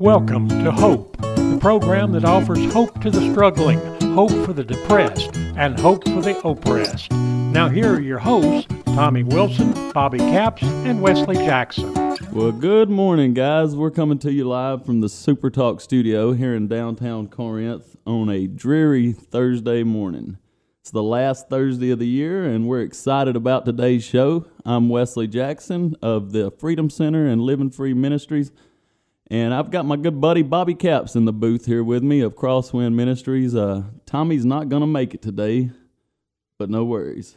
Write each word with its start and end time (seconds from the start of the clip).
Welcome 0.00 0.48
to 0.48 0.70
Hope, 0.70 1.16
the 1.16 1.58
program 1.60 2.12
that 2.12 2.24
offers 2.24 2.72
hope 2.72 3.00
to 3.00 3.10
the 3.10 3.32
struggling, 3.32 3.80
hope 4.14 4.30
for 4.46 4.52
the 4.52 4.62
depressed, 4.62 5.36
and 5.56 5.76
hope 5.76 6.04
for 6.04 6.22
the 6.22 6.38
oppressed. 6.46 7.10
Now, 7.10 7.68
here 7.68 7.94
are 7.94 8.00
your 8.00 8.20
hosts, 8.20 8.72
Tommy 8.84 9.24
Wilson, 9.24 9.72
Bobby 9.92 10.18
Capps, 10.18 10.62
and 10.62 11.02
Wesley 11.02 11.34
Jackson. 11.34 11.92
Well, 12.30 12.52
good 12.52 12.88
morning, 12.88 13.34
guys. 13.34 13.74
We're 13.74 13.90
coming 13.90 14.20
to 14.20 14.32
you 14.32 14.44
live 14.44 14.86
from 14.86 15.00
the 15.00 15.08
Super 15.08 15.50
Talk 15.50 15.80
studio 15.80 16.30
here 16.30 16.54
in 16.54 16.68
downtown 16.68 17.26
Corinth 17.26 17.96
on 18.06 18.28
a 18.28 18.46
dreary 18.46 19.10
Thursday 19.10 19.82
morning. 19.82 20.38
It's 20.80 20.92
the 20.92 21.02
last 21.02 21.48
Thursday 21.48 21.90
of 21.90 21.98
the 21.98 22.06
year, 22.06 22.44
and 22.44 22.68
we're 22.68 22.82
excited 22.82 23.34
about 23.34 23.66
today's 23.66 24.04
show. 24.04 24.46
I'm 24.64 24.88
Wesley 24.88 25.26
Jackson 25.26 25.96
of 26.00 26.30
the 26.30 26.52
Freedom 26.52 26.88
Center 26.88 27.26
and 27.26 27.40
Living 27.40 27.70
Free 27.70 27.94
Ministries. 27.94 28.52
And 29.30 29.52
I've 29.52 29.70
got 29.70 29.84
my 29.84 29.96
good 29.96 30.20
buddy 30.20 30.42
Bobby 30.42 30.74
Capps 30.74 31.14
in 31.14 31.26
the 31.26 31.32
booth 31.32 31.66
here 31.66 31.84
with 31.84 32.02
me 32.02 32.20
of 32.20 32.34
Crosswind 32.34 32.94
Ministries. 32.94 33.54
Uh, 33.54 33.84
Tommy's 34.06 34.44
not 34.44 34.70
going 34.70 34.80
to 34.80 34.86
make 34.86 35.12
it 35.14 35.20
today, 35.20 35.70
but 36.58 36.70
no 36.70 36.84
worries. 36.84 37.36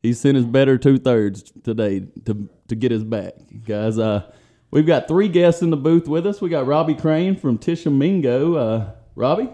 He 0.00 0.12
sent 0.12 0.36
his 0.36 0.44
better 0.44 0.78
two 0.78 0.98
thirds 0.98 1.50
today 1.64 2.06
to, 2.26 2.48
to 2.68 2.76
get 2.76 2.92
his 2.92 3.02
back. 3.02 3.34
Guys, 3.66 3.98
uh, 3.98 4.30
we've 4.70 4.86
got 4.86 5.08
three 5.08 5.28
guests 5.28 5.60
in 5.60 5.70
the 5.70 5.76
booth 5.76 6.06
with 6.06 6.24
us. 6.26 6.40
We 6.40 6.50
got 6.50 6.66
Robbie 6.66 6.94
Crane 6.94 7.34
from 7.36 7.58
Tishomingo. 7.58 8.54
Uh, 8.54 8.90
Robbie? 9.16 9.48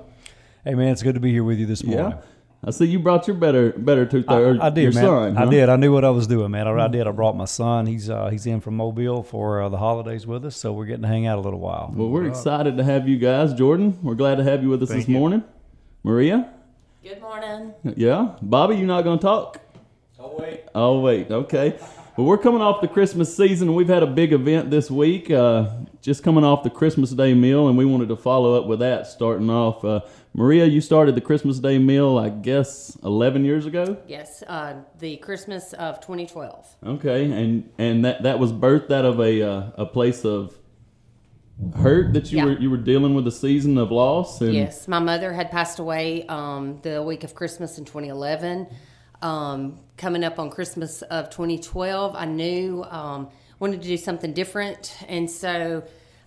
Hey 0.65 0.75
man, 0.75 0.89
it's 0.89 1.03
good 1.03 1.15
to 1.15 1.20
be 1.20 1.31
here 1.31 1.44
with 1.44 1.59
you 1.59 1.65
this 1.67 1.83
morning. 1.83 2.11
Yeah. 2.11 2.22
I 2.62 2.72
see 2.72 2.84
you 2.84 2.98
brought 2.98 3.27
your 3.27 3.36
better 3.36 3.72
better 3.72 4.05
two 4.05 4.22
thirds. 4.22 4.61
I, 4.61 4.66
I 4.66 4.70
did, 4.70 4.83
your 4.83 4.92
man. 4.92 5.05
Son, 5.05 5.39
I 5.39 5.50
did. 5.50 5.69
I 5.70 5.77
knew 5.77 5.92
what 5.92 6.05
I 6.05 6.11
was 6.11 6.27
doing, 6.27 6.50
man. 6.50 6.69
I, 6.69 6.84
I 6.84 6.89
did. 6.89 7.06
I 7.06 7.11
brought 7.11 7.34
my 7.34 7.47
son. 7.47 7.86
He's 7.86 8.11
uh, 8.11 8.28
he's 8.28 8.44
in 8.47 8.61
from 8.61 8.77
Mobile 8.77 9.22
for 9.22 9.62
uh, 9.62 9.69
the 9.70 9.78
holidays 9.78 10.27
with 10.27 10.44
us, 10.44 10.56
so 10.56 10.72
we're 10.72 10.84
getting 10.84 11.03
to 11.03 11.08
hang 11.08 11.27
out 11.27 11.38
a 11.38 11.41
little 11.41 11.61
while. 11.61 11.91
Well, 11.94 12.08
we're 12.08 12.27
excited 12.27 12.77
to 12.77 12.84
have 12.84 13.08
you 13.08 13.16
guys. 13.16 13.55
Jordan, 13.55 13.98
we're 14.03 14.14
glad 14.14 14.36
to 14.36 14.44
have 14.44 14.62
you 14.62 14.69
with 14.69 14.83
us 14.83 14.91
this 14.91 15.08
morning. 15.08 15.42
Marea? 16.05 16.50
Good 17.03 17.20
morning. 17.22 17.75
Yeah. 17.83 18.36
Bobby, 18.42 18.77
you're 18.77 18.86
not 18.86 19.05
going 19.05 19.19
to 19.19 19.22
talk? 19.22 19.58
Oh 20.19 20.36
wait. 20.38 20.64
Oh, 20.75 21.00
wait. 21.00 21.31
Okay. 21.31 21.78
Well, 22.16 22.27
we're 22.27 22.38
coming 22.38 22.61
off 22.61 22.83
the 22.83 22.88
Christmas 22.88 23.34
season, 23.34 23.75
we've 23.75 23.88
had 23.88 24.03
a 24.03 24.06
big 24.06 24.34
event 24.34 24.70
this 24.70 24.91
week. 24.91 25.31
Uh, 25.31 25.70
just 26.03 26.22
coming 26.22 26.44
off 26.44 26.62
the 26.62 26.69
Christmas 26.69 27.11
Day 27.12 27.33
meal, 27.33 27.69
and 27.69 27.78
we 27.78 27.86
wanted 27.86 28.08
to 28.08 28.16
follow 28.16 28.55
up 28.58 28.66
with 28.66 28.81
that. 28.81 29.06
Starting 29.06 29.48
off, 29.48 29.83
uh, 29.83 30.00
Marea, 30.36 30.70
you 30.70 30.81
started 30.81 31.17
the 31.17 31.20
Christmas 31.20 31.59
Day 31.59 31.78
meal, 31.78 32.16
I 32.16 32.28
guess, 32.28 32.97
eleven 33.03 33.44
years 33.44 33.66
ago. 33.66 33.99
Yes, 34.06 34.44
uh, 34.47 34.75
the 34.99 35.16
Christmas 35.16 35.72
of 35.72 36.00
2012. 36.00 36.77
Okay, 36.87 37.25
and 37.32 37.69
and 37.78 38.05
that 38.05 38.22
that 38.22 38.38
was 38.38 38.53
birthed 38.53 38.93
out 38.93 39.05
of 39.05 39.19
a 39.21 39.43
uh, 39.43 39.71
a 39.77 39.87
place 39.87 40.25
of 40.25 40.56
hurt 41.77 42.12
that 42.15 42.31
you 42.31 42.38
Yeah. 42.38 42.44
were 42.44 42.59
you 42.59 42.71
were 42.71 42.77
dealing 42.77 43.15
with 43.15 43.27
a 43.27 43.32
season 43.32 43.77
of 43.77 43.91
loss. 43.91 44.41
And, 44.41 44.55
Yes, 44.55 44.87
my 44.87 45.00
mother 45.00 45.32
had 45.32 45.50
passed 45.50 45.81
away 45.81 46.25
um, 46.28 46.78
the 46.82 47.03
week 47.03 47.25
of 47.25 47.34
Christmas 47.34 47.76
in 47.78 47.84
2011. 47.84 48.69
Um, 49.22 49.81
coming 49.99 50.25
up 50.25 50.38
on 50.38 50.49
Christmas 50.49 51.03
of 51.03 51.28
2012, 51.28 52.15
I 52.16 52.25
knew 52.25 52.84
um, 52.84 53.28
wanted 53.59 53.82
to 53.82 53.88
do 53.88 53.97
something 53.99 54.32
different, 54.32 54.97
and 55.09 55.28
so 55.28 55.82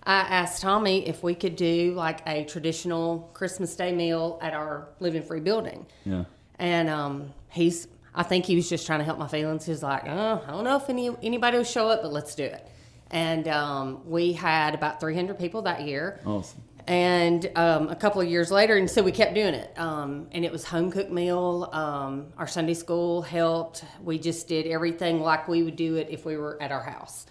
I 0.06 0.20
asked 0.20 0.60
Tommy 0.60 1.08
if 1.08 1.22
we 1.22 1.34
could 1.34 1.56
do 1.56 1.92
like 1.94 2.20
a 2.26 2.44
traditional 2.44 3.30
Christmas 3.32 3.74
Day 3.74 3.92
meal 3.92 4.38
at 4.42 4.52
our 4.52 4.88
Living 5.00 5.22
Free 5.22 5.40
building. 5.40 5.86
Yeah. 6.04 6.24
And 6.58 6.90
um, 6.90 7.32
he's, 7.48 7.88
I 8.14 8.22
think 8.22 8.44
he 8.44 8.54
was 8.54 8.68
just 8.68 8.86
trying 8.86 8.98
to 8.98 9.04
help 9.04 9.18
my 9.18 9.28
feelings. 9.28 9.64
He's 9.64 9.82
like, 9.82 10.02
oh, 10.06 10.42
I 10.46 10.50
don't 10.50 10.64
know 10.64 10.76
if 10.76 10.90
any 10.90 11.10
anybody 11.22 11.56
will 11.56 11.64
show 11.64 11.88
up, 11.88 12.02
but 12.02 12.12
let's 12.12 12.34
do 12.34 12.44
it. 12.44 12.68
And 13.10 13.48
um, 13.48 14.08
we 14.08 14.32
had 14.32 14.74
about 14.74 15.00
300 15.00 15.38
people 15.38 15.62
that 15.62 15.82
year. 15.82 16.20
Awesome. 16.26 16.62
And 16.86 17.50
um, 17.56 17.88
a 17.88 17.96
couple 17.96 18.20
of 18.20 18.28
years 18.28 18.50
later, 18.50 18.76
and 18.76 18.90
so 18.90 19.02
we 19.02 19.10
kept 19.10 19.34
doing 19.34 19.54
it. 19.54 19.72
Um, 19.78 20.28
and 20.32 20.44
it 20.44 20.52
was 20.52 20.64
home 20.64 20.90
cooked 20.90 21.10
meal. 21.10 21.70
Um, 21.72 22.26
our 22.36 22.46
Sunday 22.46 22.74
school 22.74 23.22
helped. 23.22 23.84
We 24.02 24.18
just 24.18 24.48
did 24.48 24.66
everything 24.66 25.20
like 25.20 25.48
we 25.48 25.62
would 25.62 25.76
do 25.76 25.96
it 25.96 26.08
if 26.10 26.26
we 26.26 26.36
were 26.36 26.60
at 26.60 26.72
our 26.72 26.82
house 26.82 27.24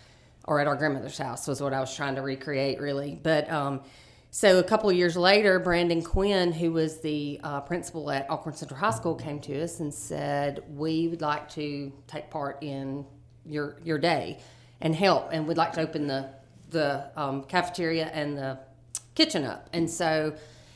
or 0.45 0.59
at 0.59 0.67
our 0.67 0.75
grandmother's 0.75 1.17
house 1.17 1.47
was 1.47 1.61
what 1.61 1.73
I 1.73 1.79
was 1.79 1.95
trying 1.95 2.15
to 2.15 2.21
recreate, 2.21 2.79
really. 2.79 3.19
But 3.21 3.49
um, 3.49 3.81
so 4.35 4.57
a 4.57 4.63
couple 4.63 4.89
of 4.89 4.95
years 4.95 5.15
later, 5.15 5.59
Brandon 5.59 6.01
Quinn, 6.01 6.51
who 6.51 6.71
was 6.71 7.01
the 7.01 7.39
uh, 7.43 7.61
principal 7.61 8.09
at 8.09 8.27
Alcorn 8.29 8.55
Central 8.55 8.79
High 8.79 8.89
School, 8.89 9.13
came 9.13 9.39
to 9.41 9.61
us 9.61 9.79
and 9.79 9.93
said, 9.93 10.63
"We 10.69 11.07
would 11.07 11.21
like 11.21 11.49
to 11.49 11.93
take 12.07 12.31
part 12.31 12.57
in 12.61 13.05
your 13.45 13.77
your 13.83 13.99
day 13.99 14.39
and 14.81 14.95
help, 14.95 15.29
and 15.31 15.47
we'd 15.47 15.57
like 15.57 15.73
to 15.73 15.81
open 15.81 16.07
the 16.07 16.29
the 16.69 17.11
um, 17.15 17.43
cafeteria 17.43 18.07
and 18.07 18.35
the 18.35 18.57
kitchen 19.13 19.45
up." 19.45 19.69
And 19.71 19.87
so, 19.87 20.33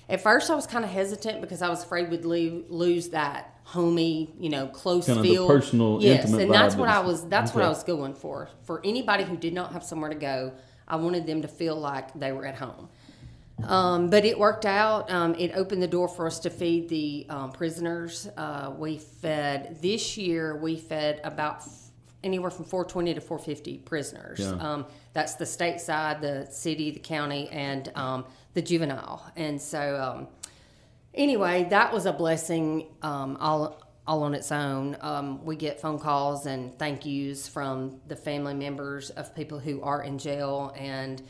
at 0.09 0.21
first, 0.21 0.49
I 0.49 0.55
was 0.55 0.65
kind 0.67 0.85
of 0.85 0.91
hesitant 0.91 1.41
because 1.41 1.61
I 1.61 1.69
was 1.69 1.83
afraid 1.83 2.09
we'd 2.09 2.25
leave, 2.25 2.65
lose 2.69 3.09
that 3.09 3.53
homey, 3.63 4.33
you 4.39 4.49
know, 4.49 4.67
close 4.67 5.07
Kind 5.07 5.21
feel. 5.21 5.47
personal, 5.47 6.01
yes, 6.01 6.25
intimate 6.25 6.43
and 6.43 6.53
that's 6.53 6.75
what 6.75 6.87
I 6.87 6.99
was. 7.01 7.27
That's 7.27 7.53
what 7.53 7.63
I 7.63 7.69
was 7.69 7.83
going 7.83 8.13
for. 8.13 8.49
For 8.63 8.81
anybody 8.85 9.25
who 9.25 9.35
did 9.35 9.53
not 9.53 9.73
have 9.73 9.83
somewhere 9.83 10.09
to 10.09 10.15
go, 10.15 10.53
I 10.87 10.95
wanted 10.95 11.27
them 11.27 11.41
to 11.41 11.49
feel 11.49 11.75
like 11.75 12.17
they 12.17 12.31
were 12.31 12.45
at 12.45 12.55
home. 12.55 12.87
Um, 13.63 14.09
but 14.09 14.23
it 14.23 14.37
worked 14.37 14.65
out. 14.65 15.09
Um, 15.11 15.35
it 15.35 15.51
opened 15.55 15.81
the 15.81 15.87
door 15.87 16.07
for 16.07 16.27
us 16.27 16.39
to 16.41 16.49
feed 16.49 16.89
the 16.89 17.25
um, 17.29 17.51
prisoners. 17.51 18.29
Uh, 18.37 18.71
we 18.77 18.99
fed 18.99 19.81
this 19.81 20.15
year. 20.15 20.55
We 20.55 20.77
fed 20.77 21.19
about 21.23 21.57
f- 21.57 21.89
anywhere 22.23 22.51
from 22.51 22.65
420 22.65 23.15
to 23.15 23.21
450 23.21 23.79
prisoners. 23.79 24.39
Yeah. 24.39 24.51
Um, 24.51 24.85
that's 25.13 25.33
the 25.35 25.45
state 25.45 25.81
side, 25.81 26.21
the 26.21 26.47
city, 26.51 26.91
the 26.91 26.99
county, 26.99 27.49
and 27.49 27.91
um, 27.95 28.25
the 28.57 28.61
juvenile. 28.63 29.23
And 29.35 29.61
so, 29.61 30.01
um, 30.01 30.27
anyway, 31.13 31.67
that 31.69 31.93
was 31.93 32.07
a 32.07 32.11
blessing 32.11 32.87
um, 33.03 33.37
all 33.39 33.83
all 34.07 34.23
on 34.23 34.33
its 34.33 34.51
own. 34.51 34.97
Um, 35.01 35.45
we 35.45 35.55
get 35.55 35.79
phone 35.79 35.99
calls 35.99 36.45
and 36.47 36.77
thank 36.79 37.05
yous 37.05 37.47
from 37.47 37.99
the 38.07 38.15
family 38.15 38.55
members 38.55 39.11
of 39.11 39.35
people 39.35 39.59
who 39.59 39.81
are 39.83 40.01
in 40.01 40.17
jail, 40.17 40.73
and 40.75 41.21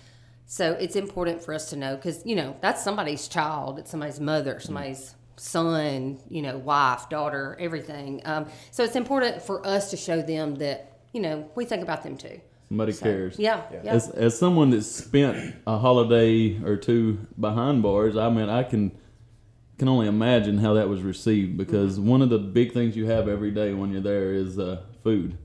so 0.45 0.71
it's 0.73 0.95
important 0.95 1.43
for 1.43 1.53
us 1.53 1.69
to 1.71 1.75
know 1.75 1.97
because 1.97 2.25
you 2.25 2.35
know 2.35 2.55
that's 2.61 2.81
somebody's 2.81 3.27
child, 3.27 3.77
it's 3.77 3.91
somebody's 3.91 4.21
mother, 4.21 4.61
somebody's 4.61 5.13
son, 5.35 6.19
you 6.29 6.41
know, 6.41 6.57
wife, 6.57 7.09
daughter, 7.09 7.57
everything. 7.59 8.21
Um, 8.23 8.45
so 8.71 8.85
it's 8.85 8.95
important 8.95 9.41
for 9.41 9.67
us 9.67 9.89
to 9.89 9.97
show 9.97 10.21
them 10.21 10.55
that 10.55 10.99
you 11.11 11.19
know 11.19 11.51
we 11.55 11.65
think 11.65 11.83
about 11.83 12.03
them 12.03 12.15
too. 12.15 12.39
Somebody 12.69 12.91
So, 12.91 13.03
cares. 13.03 13.39
Yeah, 13.39 13.61
yeah. 13.71 13.93
As, 13.93 14.09
as 14.09 14.37
someone 14.37 14.71
that's 14.71 14.87
spent 14.87 15.55
a 15.65 15.77
holiday 15.77 16.61
or 16.63 16.75
two 16.75 17.19
behind 17.39 17.81
bars, 17.81 18.17
I 18.17 18.29
mean, 18.29 18.49
I 18.49 18.63
can 18.63 18.91
can 19.77 19.87
only 19.87 20.07
imagine 20.07 20.57
how 20.57 20.73
that 20.73 20.89
was 20.89 21.01
received 21.03 21.55
because 21.55 21.99
Mm-hmm. 21.99 22.09
one 22.09 22.21
of 22.23 22.29
the 22.29 22.39
big 22.39 22.73
things 22.73 22.95
you 22.97 23.05
have 23.05 23.27
every 23.29 23.51
day 23.51 23.73
when 23.73 23.91
you're 23.91 24.01
there 24.01 24.33
is 24.33 24.57
uh, 24.57 24.81
food. 25.03 25.37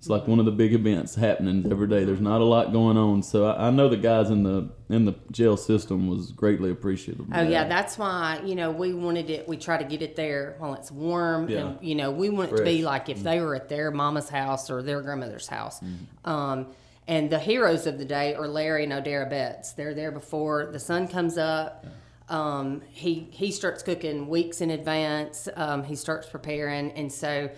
It's 0.00 0.08
like 0.08 0.26
one 0.26 0.38
of 0.38 0.46
the 0.46 0.50
big 0.50 0.72
events 0.72 1.14
happening 1.14 1.70
every 1.70 1.86
day. 1.86 2.04
There's 2.04 2.22
not 2.22 2.40
a 2.40 2.44
lot 2.44 2.72
going 2.72 2.96
on, 2.96 3.22
so 3.22 3.44
I, 3.44 3.66
I 3.66 3.70
know 3.70 3.86
the 3.90 3.98
guys 3.98 4.30
in 4.30 4.44
the 4.44 4.70
in 4.88 5.04
the 5.04 5.14
jail 5.30 5.58
system 5.58 6.08
was 6.08 6.32
greatly 6.32 6.70
appreciative. 6.70 7.26
Oh 7.34 7.42
yeah, 7.42 7.68
that's 7.68 7.98
why 7.98 8.40
you 8.42 8.54
know 8.54 8.70
we 8.70 8.94
wanted 8.94 9.28
it. 9.28 9.46
We 9.46 9.58
try 9.58 9.76
to 9.76 9.84
get 9.84 10.00
it 10.00 10.16
there 10.16 10.54
while 10.56 10.72
it's 10.72 10.90
warm, 10.90 11.50
Yeah. 11.50 11.58
and 11.58 11.78
you 11.82 11.94
know 11.94 12.10
we 12.12 12.30
want 12.30 12.50
it 12.50 12.56
to 12.56 12.64
be 12.64 12.82
like 12.82 13.10
if 13.10 13.22
they 13.22 13.42
were 13.42 13.54
at 13.54 13.68
their 13.68 13.90
mama's 13.90 14.30
house 14.30 14.70
or 14.70 14.82
their 14.82 15.02
grandmother's 15.02 15.48
house. 15.48 15.80
Mm-hmm. 15.80 16.30
Um, 16.30 16.68
and 17.06 17.28
the 17.28 17.38
heroes 17.38 17.86
of 17.86 17.98
the 17.98 18.06
day 18.06 18.34
are 18.34 18.48
Larry 18.48 18.84
and 18.84 18.94
Odara 18.94 19.28
Betts. 19.28 19.74
They're 19.74 19.92
there 19.92 20.12
before 20.12 20.70
the 20.72 20.80
sun 20.80 21.08
comes 21.08 21.36
up. 21.36 21.84
Um, 22.30 22.80
he 22.88 23.28
he 23.32 23.50
starts 23.52 23.82
cooking 23.82 24.28
weeks 24.28 24.62
in 24.62 24.70
advance. 24.70 25.46
Um, 25.56 25.84
he 25.84 25.94
starts 25.94 26.26
preparing, 26.26 26.90
and 26.92 27.12
so 27.12 27.50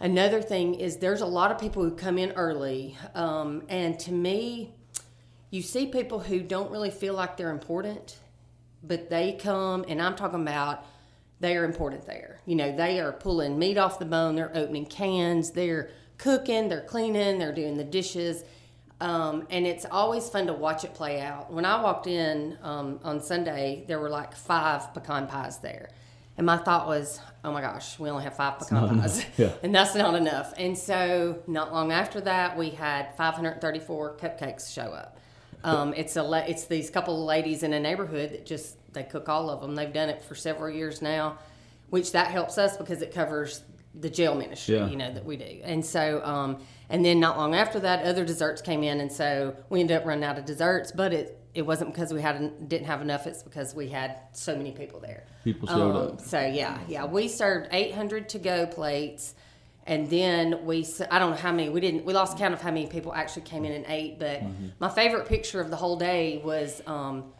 another 0.00 0.42
thing 0.42 0.74
is 0.74 0.98
there's 0.98 1.20
a 1.20 1.26
lot 1.26 1.50
of 1.50 1.58
people 1.58 1.82
who 1.82 1.92
come 1.92 2.18
in 2.18 2.32
early, 2.32 2.96
um, 3.14 3.62
and 3.68 3.98
to 4.00 4.12
me, 4.12 4.74
you 5.50 5.62
see 5.62 5.86
people 5.86 6.18
who 6.18 6.40
don't 6.40 6.70
really 6.70 6.90
feel 6.90 7.14
like 7.14 7.36
they're 7.36 7.50
important, 7.50 8.18
but 8.82 9.08
they 9.08 9.32
come, 9.32 9.84
and 9.88 10.02
I'm 10.02 10.16
talking 10.16 10.42
about 10.42 10.84
they 11.40 11.56
are 11.56 11.64
important 11.64 12.06
there. 12.06 12.40
You 12.46 12.56
know, 12.56 12.74
they 12.74 13.00
are 13.00 13.12
pulling 13.12 13.58
meat 13.58 13.78
off 13.78 13.98
the 13.98 14.04
bone, 14.04 14.36
they're 14.36 14.56
opening 14.56 14.86
cans, 14.86 15.50
they're 15.50 15.90
cooking, 16.18 16.68
they're 16.68 16.82
cleaning, 16.82 17.38
they're 17.38 17.54
doing 17.54 17.76
the 17.76 17.84
dishes. 17.84 18.44
Um, 19.00 19.46
and 19.50 19.66
it's 19.66 19.84
always 19.90 20.28
fun 20.28 20.46
to 20.46 20.52
watch 20.52 20.84
it 20.84 20.94
play 20.94 21.20
out. 21.20 21.52
When 21.52 21.64
I 21.64 21.82
walked 21.82 22.06
in 22.06 22.56
um, 22.62 23.00
on 23.04 23.20
Sunday, 23.20 23.84
there 23.88 24.00
were 24.00 24.08
like 24.08 24.34
five 24.34 24.94
pecan 24.94 25.26
pies 25.26 25.58
there. 25.58 25.90
And 26.36 26.46
my 26.46 26.56
thought 26.56 26.86
was, 26.88 27.20
oh 27.44 27.52
my 27.52 27.60
gosh, 27.60 27.98
we 27.98 28.10
only 28.10 28.24
have 28.24 28.36
five 28.36 28.58
pecan 28.58 29.00
pies. 29.00 29.24
Yeah. 29.36 29.52
And 29.62 29.74
that's 29.74 29.94
not 29.94 30.14
enough. 30.14 30.52
And 30.58 30.76
so, 30.76 31.38
not 31.46 31.72
long 31.72 31.92
after 31.92 32.20
that, 32.22 32.56
we 32.58 32.70
had 32.70 33.16
534 33.16 34.16
cupcakes 34.16 34.72
show 34.74 34.90
up. 34.92 35.18
Um, 35.62 35.94
it's 35.96 36.16
a 36.16 36.22
la- 36.22 36.38
it's 36.38 36.64
these 36.66 36.90
couple 36.90 37.14
of 37.20 37.26
ladies 37.26 37.62
in 37.62 37.72
a 37.72 37.80
neighborhood 37.80 38.30
that 38.32 38.46
just 38.46 38.76
they 38.92 39.04
cook 39.04 39.28
all 39.28 39.48
of 39.50 39.60
them. 39.60 39.74
They've 39.74 39.92
done 39.92 40.08
it 40.08 40.22
for 40.22 40.34
several 40.34 40.70
years 40.70 41.00
now, 41.02 41.38
which 41.90 42.12
that 42.12 42.28
helps 42.28 42.58
us 42.58 42.76
because 42.76 43.00
it 43.02 43.12
covers 43.14 43.62
the 44.00 44.10
jail 44.10 44.34
ministry, 44.34 44.76
Yeah. 44.76 44.88
you 44.88 44.96
know, 44.96 45.12
that 45.12 45.24
we 45.24 45.36
do. 45.36 45.60
And 45.62 45.84
so, 45.86 46.20
um, 46.24 46.58
and 46.90 47.04
then 47.04 47.20
not 47.20 47.36
long 47.38 47.54
after 47.54 47.78
that, 47.80 48.04
other 48.04 48.24
desserts 48.24 48.60
came 48.60 48.82
in, 48.82 49.00
and 49.00 49.10
so 49.10 49.54
we 49.70 49.80
ended 49.80 49.96
up 49.98 50.04
running 50.04 50.24
out 50.24 50.36
of 50.36 50.44
desserts. 50.44 50.90
But 50.90 51.12
it 51.12 51.38
it 51.54 51.62
wasn't 51.62 51.92
because 51.92 52.12
we 52.12 52.20
had 52.20 52.68
didn't 52.68 52.86
have 52.86 53.00
enough. 53.00 53.26
It's 53.26 53.42
because 53.42 53.74
we 53.74 53.88
had 53.88 54.16
so 54.32 54.56
many 54.56 54.72
people 54.72 55.00
there. 55.00 55.24
People 55.44 55.68
showed 55.68 55.90
Um, 55.90 55.96
up. 56.14 56.20
So 56.20 56.40
yeah, 56.44 56.78
yeah, 56.88 57.04
we 57.04 57.28
served 57.28 57.68
800 57.72 58.28
to 58.30 58.38
go 58.38 58.66
plates, 58.66 59.34
and 59.86 60.08
then 60.10 60.64
we 60.64 60.86
I 61.10 61.18
don't 61.18 61.30
know 61.30 61.36
how 61.36 61.52
many 61.52 61.68
we 61.70 61.80
didn't 61.80 62.04
we 62.04 62.12
lost 62.12 62.38
count 62.38 62.54
of 62.54 62.60
how 62.60 62.70
many 62.70 62.86
people 62.86 63.12
actually 63.14 63.42
came 63.42 63.64
in 63.64 63.72
and 63.72 63.84
ate. 63.88 64.18
But 64.18 64.40
Mm-hmm. 64.40 64.68
my 64.80 64.88
favorite 64.88 65.26
picture 65.28 65.60
of 65.60 65.70
the 65.70 65.76
whole 65.76 65.96
day 65.96 66.40
was 66.44 66.82
um, 66.86 67.32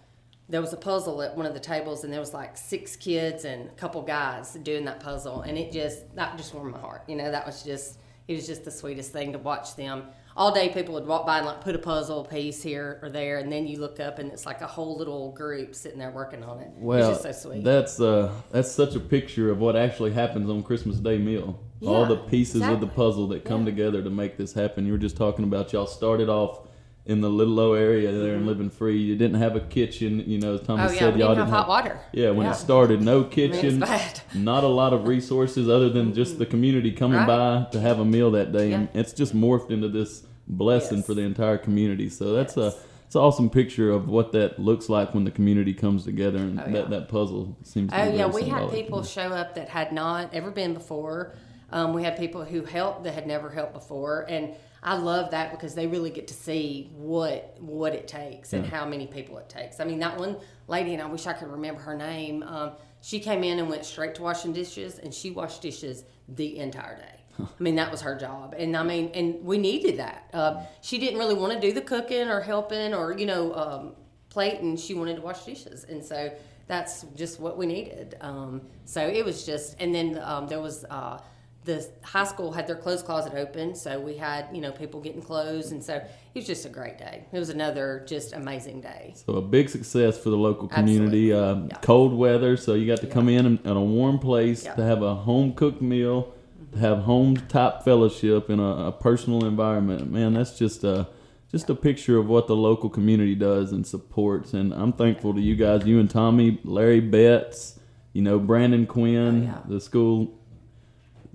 there 0.49 0.60
was 0.60 0.72
a 0.72 0.76
puzzle 0.76 1.20
at 1.22 1.37
one 1.37 1.46
of 1.46 1.55
the 1.55 1.60
tables, 1.60 2.05
and 2.05 2.12
there 2.12 2.20
was 2.20 2.32
like 2.34 2.56
six 2.56 2.94
kids 2.96 3.44
and 3.44 3.69
a 3.69 3.72
couple 3.72 4.00
guys 4.02 4.52
doing 4.62 4.84
that 4.84 5.00
puzzle, 5.00 5.40
and 5.43 5.58
it 5.58 5.72
just 5.72 6.14
that 6.14 6.37
just 6.37 6.55
warmed 6.55 6.72
my 6.72 6.78
heart. 6.78 7.02
You 7.08 7.17
know, 7.17 7.31
that 7.32 7.44
was 7.44 7.62
just 7.64 7.99
it 8.28 8.34
was 8.34 8.46
just 8.46 8.64
the 8.64 8.70
sweetest 8.70 9.12
thing 9.12 9.32
to 9.32 9.38
watch 9.38 9.75
them. 9.75 10.05
All 10.36 10.52
day, 10.52 10.69
people 10.70 10.94
would 10.94 11.06
walk 11.06 11.26
by 11.26 11.38
and 11.38 11.46
like 11.46 11.60
put 11.60 11.76
a 11.76 11.78
puzzle 11.78 12.25
piece 12.25 12.60
here 12.60 12.98
or 13.02 13.08
there, 13.08 13.38
and 13.38 13.52
then 13.52 13.69
you 13.69 13.78
look 13.78 14.00
up 14.00 14.19
and 14.19 14.32
it's 14.32 14.44
like 14.46 14.62
a 14.62 14.66
whole 14.66 14.96
little 14.98 15.31
group 15.31 15.75
sitting 15.76 15.98
there 15.98 16.10
working 16.10 16.42
on 16.42 16.58
it. 16.58 16.70
Well, 16.75 17.12
it's 17.12 17.22
just 17.22 17.40
so 17.40 17.50
sweet. 17.50 17.62
that's 17.62 18.00
uh, 18.00 18.32
that's 18.50 18.72
such 18.72 18.96
a 18.96 19.00
picture 19.00 19.50
of 19.50 19.58
what 19.60 19.76
actually 19.76 20.12
happens 20.12 20.50
on 20.50 20.62
Christmas 20.64 20.96
Day 20.96 21.19
meal. 21.19 21.60
All 21.86 22.06
the 22.06 22.16
pieces 22.16 22.62
of 22.62 22.81
the 22.81 22.86
puzzle 22.86 23.28
that 23.28 23.44
come 23.44 23.60
Yeah. 23.60 23.66
together 23.66 24.02
to 24.02 24.08
make 24.10 24.36
this 24.38 24.54
happen. 24.54 24.86
You 24.86 24.92
were 24.92 24.98
just 24.98 25.19
talking 25.19 25.44
about 25.44 25.72
y'all 25.72 25.86
started 25.86 26.31
off 26.31 26.66
in 27.06 27.20
the 27.20 27.28
little 27.28 27.52
low 27.52 27.74
area 27.74 28.10
there 28.12 28.34
and 28.34 28.46
living 28.46 28.70
free. 28.70 28.96
You 28.98 29.14
didn't 29.14 29.38
have 29.38 29.56
a 29.56 29.60
kitchen, 29.60 30.24
you 30.26 30.38
know. 30.38 30.54
as 30.54 30.62
Tommy 30.62 30.82
Mm-hmm. 30.84 30.88
Oh 30.88 30.92
yeah, 30.92 30.98
said 30.98 31.18
y'all 31.18 31.28
didn't 31.34 31.48
have 31.48 31.48
hot 31.50 31.68
water. 31.68 32.00
Yeah, 32.12 32.30
when 32.30 32.46
Yeah. 32.46 32.52
it 32.52 32.56
started, 32.56 33.02
no 33.02 33.24
kitchen, 33.24 33.84
not 34.34 34.64
a 34.64 34.68
lot 34.68 34.92
of 34.94 35.06
resources 35.06 35.68
other 35.68 35.90
than 35.90 36.14
just 36.14 36.38
the 36.38 36.46
community 36.46 36.92
coming 36.92 37.18
Right. 37.18 37.26
by 37.26 37.66
to 37.72 37.80
have 37.80 37.98
a 38.00 38.04
meal 38.06 38.30
that 38.32 38.52
day, 38.52 38.72
and 38.72 38.88
it's 38.94 39.12
just 39.12 39.36
morphed 39.36 39.70
into 39.70 39.88
this 39.88 40.22
blessing 40.48 40.98
Yes. 40.98 41.06
for 41.06 41.14
the 41.14 41.22
entire 41.22 41.58
community. 41.58 42.08
So 42.08 42.32
that's 42.32 42.56
Yes. 42.56 42.74
a 42.74 42.78
it's 43.06 43.14
an 43.14 43.20
awesome 43.20 43.50
picture 43.50 43.90
of 43.90 44.08
what 44.08 44.32
that 44.32 44.58
looks 44.58 44.88
like 44.88 45.14
when 45.14 45.24
the 45.24 45.30
community 45.30 45.74
comes 45.74 46.04
together, 46.04 46.38
and 46.38 46.58
Oh, 46.58 46.64
yeah. 46.66 46.72
that 46.72 46.90
that 46.90 47.08
puzzle 47.10 47.54
seems. 47.64 47.90
to 47.92 48.00
Oh 48.02 48.12
yeah, 48.14 48.26
we 48.26 48.44
had 48.44 48.70
people 48.70 49.02
show 49.02 49.28
up 49.28 49.54
that 49.56 49.68
had 49.68 49.92
not 49.92 50.32
ever 50.32 50.50
been 50.50 50.72
before. 50.72 51.34
Um, 51.70 51.92
we 51.92 52.02
had 52.02 52.16
people 52.16 52.44
who 52.44 52.62
helped 52.62 53.04
that 53.04 53.12
had 53.14 53.26
never 53.26 53.50
helped 53.50 53.74
before, 53.74 54.24
and 54.28 54.50
I 54.86 54.96
love 54.96 55.31
that 55.31 55.50
because 55.50 55.75
they 55.75 55.86
really 55.86 56.10
get 56.10 56.28
to 56.28 56.34
see 56.34 56.90
what 56.94 57.56
what 57.58 57.94
it 57.94 58.06
takes 58.06 58.52
and 58.52 58.64
Yeah. 58.64 58.70
how 58.70 58.84
many 58.86 59.06
people 59.06 59.38
it 59.38 59.48
takes. 59.48 59.81
I 59.81 59.84
mean, 59.84 59.98
that 60.00 60.19
one 60.19 60.36
lady, 60.69 60.92
and 60.92 61.02
I 61.02 61.06
wish 61.06 61.26
I 61.26 61.32
could 61.32 61.48
remember 61.50 61.81
her 61.81 61.96
name. 61.96 62.42
Um, 62.42 62.72
she 63.00 63.19
came 63.19 63.42
in 63.44 63.58
and 63.58 63.69
went 63.70 63.84
straight 63.86 64.14
to 64.16 64.22
washing 64.22 64.52
dishes, 64.52 64.98
and 64.98 65.12
she 65.12 65.31
washed 65.31 65.62
dishes 65.62 66.04
the 66.28 66.58
entire 66.58 66.96
day. 66.96 67.20
I 67.40 67.62
mean, 67.62 67.75
that 67.76 67.90
was 67.90 68.02
her 68.02 68.14
job, 68.16 68.54
and 68.56 68.76
I 68.76 68.82
mean, 68.82 69.10
and 69.14 69.42
we 69.42 69.58
needed 69.58 69.98
that. 69.98 70.28
Uh, 70.32 70.62
she 70.82 70.98
didn't 70.98 71.19
really 71.19 71.34
want 71.34 71.52
to 71.54 71.60
do 71.60 71.72
the 71.72 71.81
cooking 71.81 72.28
or 72.28 72.40
helping 72.40 72.92
or 72.94 73.16
you 73.19 73.26
know 73.26 73.54
um, 73.54 73.92
plate, 74.28 74.60
and 74.60 74.78
she 74.78 74.92
wanted 74.94 75.16
to 75.16 75.22
wash 75.22 75.44
dishes, 75.44 75.84
and 75.84 76.04
so 76.04 76.31
that's 76.66 77.02
just 77.16 77.40
what 77.40 77.56
we 77.56 77.66
needed. 77.66 78.16
Um, 78.20 78.60
so 78.84 79.00
it 79.06 79.25
was 79.25 79.44
just, 79.44 79.76
and 79.81 79.94
then 79.94 80.19
um, 80.22 80.46
there 80.46 80.60
was 80.60 80.84
uh, 80.90 81.19
the 81.64 81.88
high 82.02 82.25
school 82.25 82.52
had 82.52 82.66
their 82.66 82.76
clothes 82.76 83.02
closet 83.02 83.32
open, 83.34 83.75
so 83.75 83.99
we 83.99 84.16
had 84.16 84.46
you 84.52 84.61
know 84.61 84.70
people 84.72 85.00
getting 85.00 85.22
clothes, 85.22 85.70
and 85.72 85.82
so 85.82 85.94
it 85.96 86.05
was 86.34 86.46
just 86.46 86.66
a 86.66 86.69
great 86.69 86.99
day. 86.99 87.25
It 87.32 87.38
was 87.38 87.49
another 87.49 88.05
just 88.06 88.32
amazing 88.34 88.81
day. 88.82 89.14
So 89.16 89.34
a 89.37 89.43
big 89.43 89.69
success 89.70 90.19
for 90.19 90.31
the 90.31 90.37
local 90.37 90.69
community. 90.69 91.32
Uh, 91.32 91.55
Yeah. 91.55 91.76
Cold 91.82 92.12
weather, 92.14 92.56
so 92.56 92.75
you 92.75 92.87
got 92.87 93.00
to 93.00 93.06
come 93.06 93.28
in 93.28 93.46
in 93.46 93.70
a 93.76 93.82
warm 93.82 94.19
place 94.19 94.64
Yeah. 94.64 94.75
to 94.75 94.82
have 94.84 95.02
a 95.02 95.14
home 95.14 95.55
cooked 95.55 95.81
meal, 95.81 96.34
to 96.72 96.78
have 96.78 96.99
home 97.00 97.37
type 97.49 97.82
fellowship 97.82 98.50
in 98.50 98.60
a, 98.60 98.87
a 98.88 98.93
personal 98.93 99.44
environment. 99.46 100.10
Man, 100.10 100.34
that's 100.34 100.58
just 100.58 100.84
a 100.84 101.08
just 101.50 101.70
a 101.70 101.75
picture 101.75 102.19
of 102.19 102.26
what 102.28 102.46
the 102.49 102.56
local 102.56 102.90
community 102.90 103.37
does 103.37 103.70
and 103.72 103.87
supports. 103.87 104.52
And 104.55 104.75
I'm 104.75 104.93
thankful 104.93 105.32
to 105.34 105.40
you 105.40 105.55
guys, 105.56 105.87
you 105.87 106.00
and 106.00 106.10
Tommy, 106.10 106.58
Larry 106.64 106.99
Betts, 107.00 107.78
you 108.12 108.22
know 108.22 108.38
Brandon 108.40 108.87
Quinn, 108.87 109.43
Oh, 109.43 109.52
yeah. 109.52 109.58
the 109.67 109.81
school. 109.81 110.34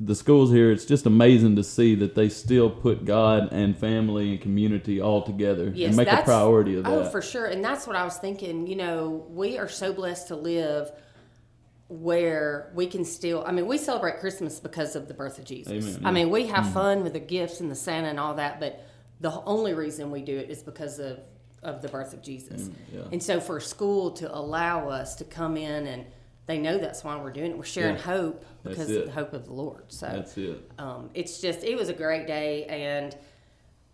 The 0.01 0.16
schools 0.16 0.50
here, 0.51 0.72
it's 0.72 0.86
just 0.86 1.06
amazing 1.06 1.57
to 1.57 1.63
see 1.63 1.94
that 1.96 2.16
they 2.16 2.30
still 2.30 2.69
put 2.69 3.04
God 3.04 3.51
and 3.51 3.78
family 3.78 4.31
and 4.31 4.42
community 4.42 5.01
all 5.01 5.22
together 5.22 5.72
Yes, 5.75 5.90
and 5.90 5.98
make 5.98 6.07
a 6.07 6.24
priority 6.24 6.75
of 6.78 6.86
that. 6.86 6.94
Oh, 6.94 7.10
for 7.10 7.22
sure. 7.22 7.48
And 7.48 7.63
that's 7.63 7.86
what 7.86 7.98
I 7.98 8.06
was 8.06 8.18
thinking. 8.18 8.66
You 8.66 8.78
know, 8.78 9.25
we 9.30 9.57
are 9.57 9.68
so 9.68 9.92
blessed 9.92 10.30
to 10.30 10.38
live 10.38 10.90
where 11.90 12.72
we 12.75 12.88
can 12.88 13.04
still, 13.04 13.44
I 13.46 13.51
mean, 13.51 13.68
we 13.68 13.78
celebrate 13.78 14.19
Christmas 14.19 14.60
because 14.60 14.96
of 14.96 15.07
the 15.07 15.13
birth 15.13 15.40
of 15.40 15.44
Jesus. 15.44 15.74
Amen, 15.74 15.84
I 15.84 15.90
yeah. 15.90 15.98
Mm-hmm. 15.98 16.13
mean, 16.13 16.30
we 16.30 16.48
have 16.48 16.72
fun 16.72 17.04
with 17.04 17.13
the 17.13 17.19
gifts 17.19 17.60
and 17.60 17.69
the 17.69 17.75
Santa 17.75 18.07
and 18.07 18.19
all 18.19 18.36
that, 18.36 18.60
but 18.60 18.86
the 19.19 19.42
only 19.44 19.74
reason 19.74 20.12
we 20.12 20.22
do 20.22 20.38
it 20.38 20.50
is 20.50 20.62
because 20.63 21.00
of, 21.00 21.19
of 21.63 21.81
the 21.81 21.90
birth 21.90 22.13
of 22.13 22.22
Jesus. 22.22 22.69
Mm, 22.69 22.74
yeah. 22.94 23.01
And 23.12 23.22
so 23.22 23.42
for 23.42 23.60
school 23.60 24.12
to 24.12 24.34
allow 24.34 24.88
us 24.88 25.16
to 25.16 25.25
come 25.25 25.57
in 25.57 25.88
and 25.88 26.06
they 26.50 26.57
know 26.57 26.78
that's 26.80 27.04
why 27.04 27.16
we're 27.22 27.31
doing 27.31 27.51
it. 27.51 27.57
We're 27.57 27.63
sharing 27.63 27.96
Yeah. 27.96 28.01
hope 28.01 28.44
because 28.63 28.90
of 28.90 29.06
the 29.06 29.12
hope 29.12 29.34
of 29.34 29.46
the 29.46 29.54
Lord. 29.54 29.84
So 29.90 30.07
That's 30.07 30.36
it. 30.38 30.69
um, 30.80 31.10
it's 31.13 31.40
just 31.40 31.63
it 31.63 31.78
was 31.78 31.90
a 31.90 31.94
great 31.94 32.25
day 32.28 32.66
and 32.66 33.16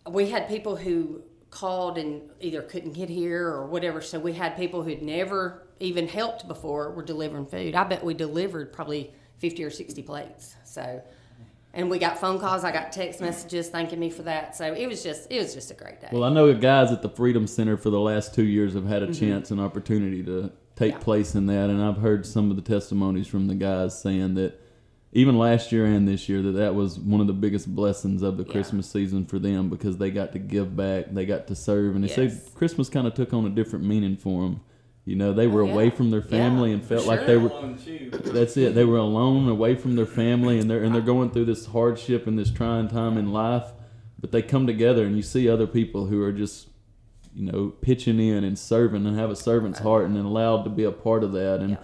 we 0.10 0.30
had 0.30 0.48
people 0.48 0.76
who 0.76 1.22
called 1.50 1.98
and 1.98 2.22
either 2.40 2.62
couldn't 2.62 2.94
get 2.94 3.10
here 3.10 3.48
or 3.48 3.66
whatever 3.66 4.02
so 4.02 4.20
we 4.20 4.34
had 4.34 4.56
people 4.58 4.84
who'd 4.84 5.02
never 5.02 5.64
even 5.80 6.08
helped 6.08 6.48
before 6.48 6.92
were 6.92 7.02
delivering 7.04 7.46
food 7.46 7.74
i 7.76 7.84
bet 7.84 8.04
we 8.04 8.14
delivered 8.14 8.74
probably 8.74 9.14
50 9.38 9.64
or 9.64 9.70
60 9.70 10.02
plates 10.04 10.56
so 10.66 11.02
and 11.74 11.90
we 11.90 11.98
got 11.98 12.20
phone 12.20 12.40
calls 12.40 12.66
i 12.66 12.72
got 12.74 12.92
text 12.92 13.22
messages 13.22 13.70
thanking 13.70 14.00
me 14.00 14.10
for 14.10 14.24
that 14.24 14.54
so 14.56 14.74
it 14.74 14.86
was 14.88 15.02
just 15.02 15.32
it 15.32 15.40
was 15.42 15.54
just 15.54 15.72
a 15.72 15.74
great 15.76 16.02
day 16.02 16.10
Well, 16.12 16.26
I 16.26 16.30
know 16.30 16.48
the 16.48 16.56
guys 16.60 16.92
at 16.92 17.02
the 17.02 17.10
Freedom 17.10 17.48
Center 17.48 17.78
for 17.78 17.90
the 17.90 18.00
last 18.02 18.34
two 18.36 18.44
years 18.44 18.74
have 18.74 18.86
had 18.86 19.02
a 19.04 19.14
chance 19.14 19.50
and 19.52 19.62
opportunity 19.62 20.24
to 20.24 20.52
take. 20.76 20.94
Yeah. 20.94 21.00
place 21.00 21.36
in 21.36 21.46
that, 21.48 21.70
and 21.70 21.82
I've 21.82 21.98
heard 21.98 22.26
some 22.26 22.50
of 22.50 22.56
the 22.56 22.62
testimonies 22.62 23.28
from 23.28 23.48
the 23.48 23.56
guys 23.56 24.00
saying 24.02 24.34
that 24.36 24.60
even 25.14 25.38
last 25.38 25.72
year 25.72 25.86
and 25.86 26.06
this 26.08 26.28
year 26.28 26.42
that 26.42 26.52
that 26.52 26.76
was 26.76 27.00
one 27.00 27.22
of 27.22 27.28
the 27.28 27.34
biggest 27.34 27.74
blessings 27.74 28.22
of 28.22 28.36
the 28.38 28.44
Yeah. 28.44 28.52
Christmas 28.52 28.90
season 28.90 29.26
for 29.26 29.40
them 29.40 29.70
because 29.70 29.98
they 29.98 30.12
got 30.12 30.34
to 30.34 30.40
give 30.40 30.76
back, 30.76 31.14
they 31.14 31.26
got 31.26 31.48
to 31.48 31.56
serve, 31.56 31.96
and 31.96 32.04
they 32.04 32.10
Yes. 32.10 32.16
said 32.16 32.54
Christmas 32.56 32.90
kind 32.90 33.08
of 33.08 33.14
took 33.14 33.34
on 33.34 33.46
a 33.46 33.50
different 33.50 33.86
meaning 33.86 34.18
for 34.18 34.44
them. 34.44 34.60
You 35.06 35.16
know, 35.16 35.32
they 35.34 35.46
oh, 35.46 35.52
were 35.52 35.62
Oh, 35.62 35.68
yeah. 35.68 35.74
away 35.74 35.90
from 35.92 36.10
their 36.12 36.22
family 36.22 36.70
Yeah, 36.70 36.76
and 36.78 36.84
felt 36.84 37.06
like 37.06 37.26
they 37.28 37.38
were. 37.38 37.52
That's 38.26 38.58
it. 38.58 38.74
They 38.76 38.84
were 38.86 38.98
alone, 38.98 39.48
away 39.48 39.76
from 39.76 39.96
their 39.96 40.06
family, 40.08 40.60
and 40.60 40.70
they're 40.70 40.84
and 40.84 40.94
they're 40.94 41.02
going 41.02 41.30
through 41.30 41.46
this 41.46 41.68
hardship 41.68 42.28
and 42.28 42.38
this 42.38 42.52
trying 42.52 42.88
time 42.90 43.18
in 43.18 43.32
life. 43.32 43.72
But 44.20 44.32
they 44.32 44.42
come 44.42 44.66
together, 44.66 45.06
and 45.06 45.16
you 45.16 45.22
see 45.22 45.48
other 45.48 45.68
people 45.68 46.08
who 46.08 46.22
are 46.24 46.32
just, 46.34 46.68
you 47.36 47.52
know, 47.52 47.74
pitching 47.82 48.20
in 48.20 48.44
and 48.44 48.58
serving 48.58 49.06
and 49.06 49.18
have 49.20 49.30
a 49.30 49.36
servant's 49.36 49.80
heart 49.80 50.06
and 50.06 50.16
then 50.16 50.24
allowed 50.26 50.64
to 50.64 50.70
be 50.70 50.84
a 50.86 50.92
part 50.92 51.24
of 51.24 51.34
that. 51.34 51.60
And 51.60 51.72
Yeah. 51.72 51.78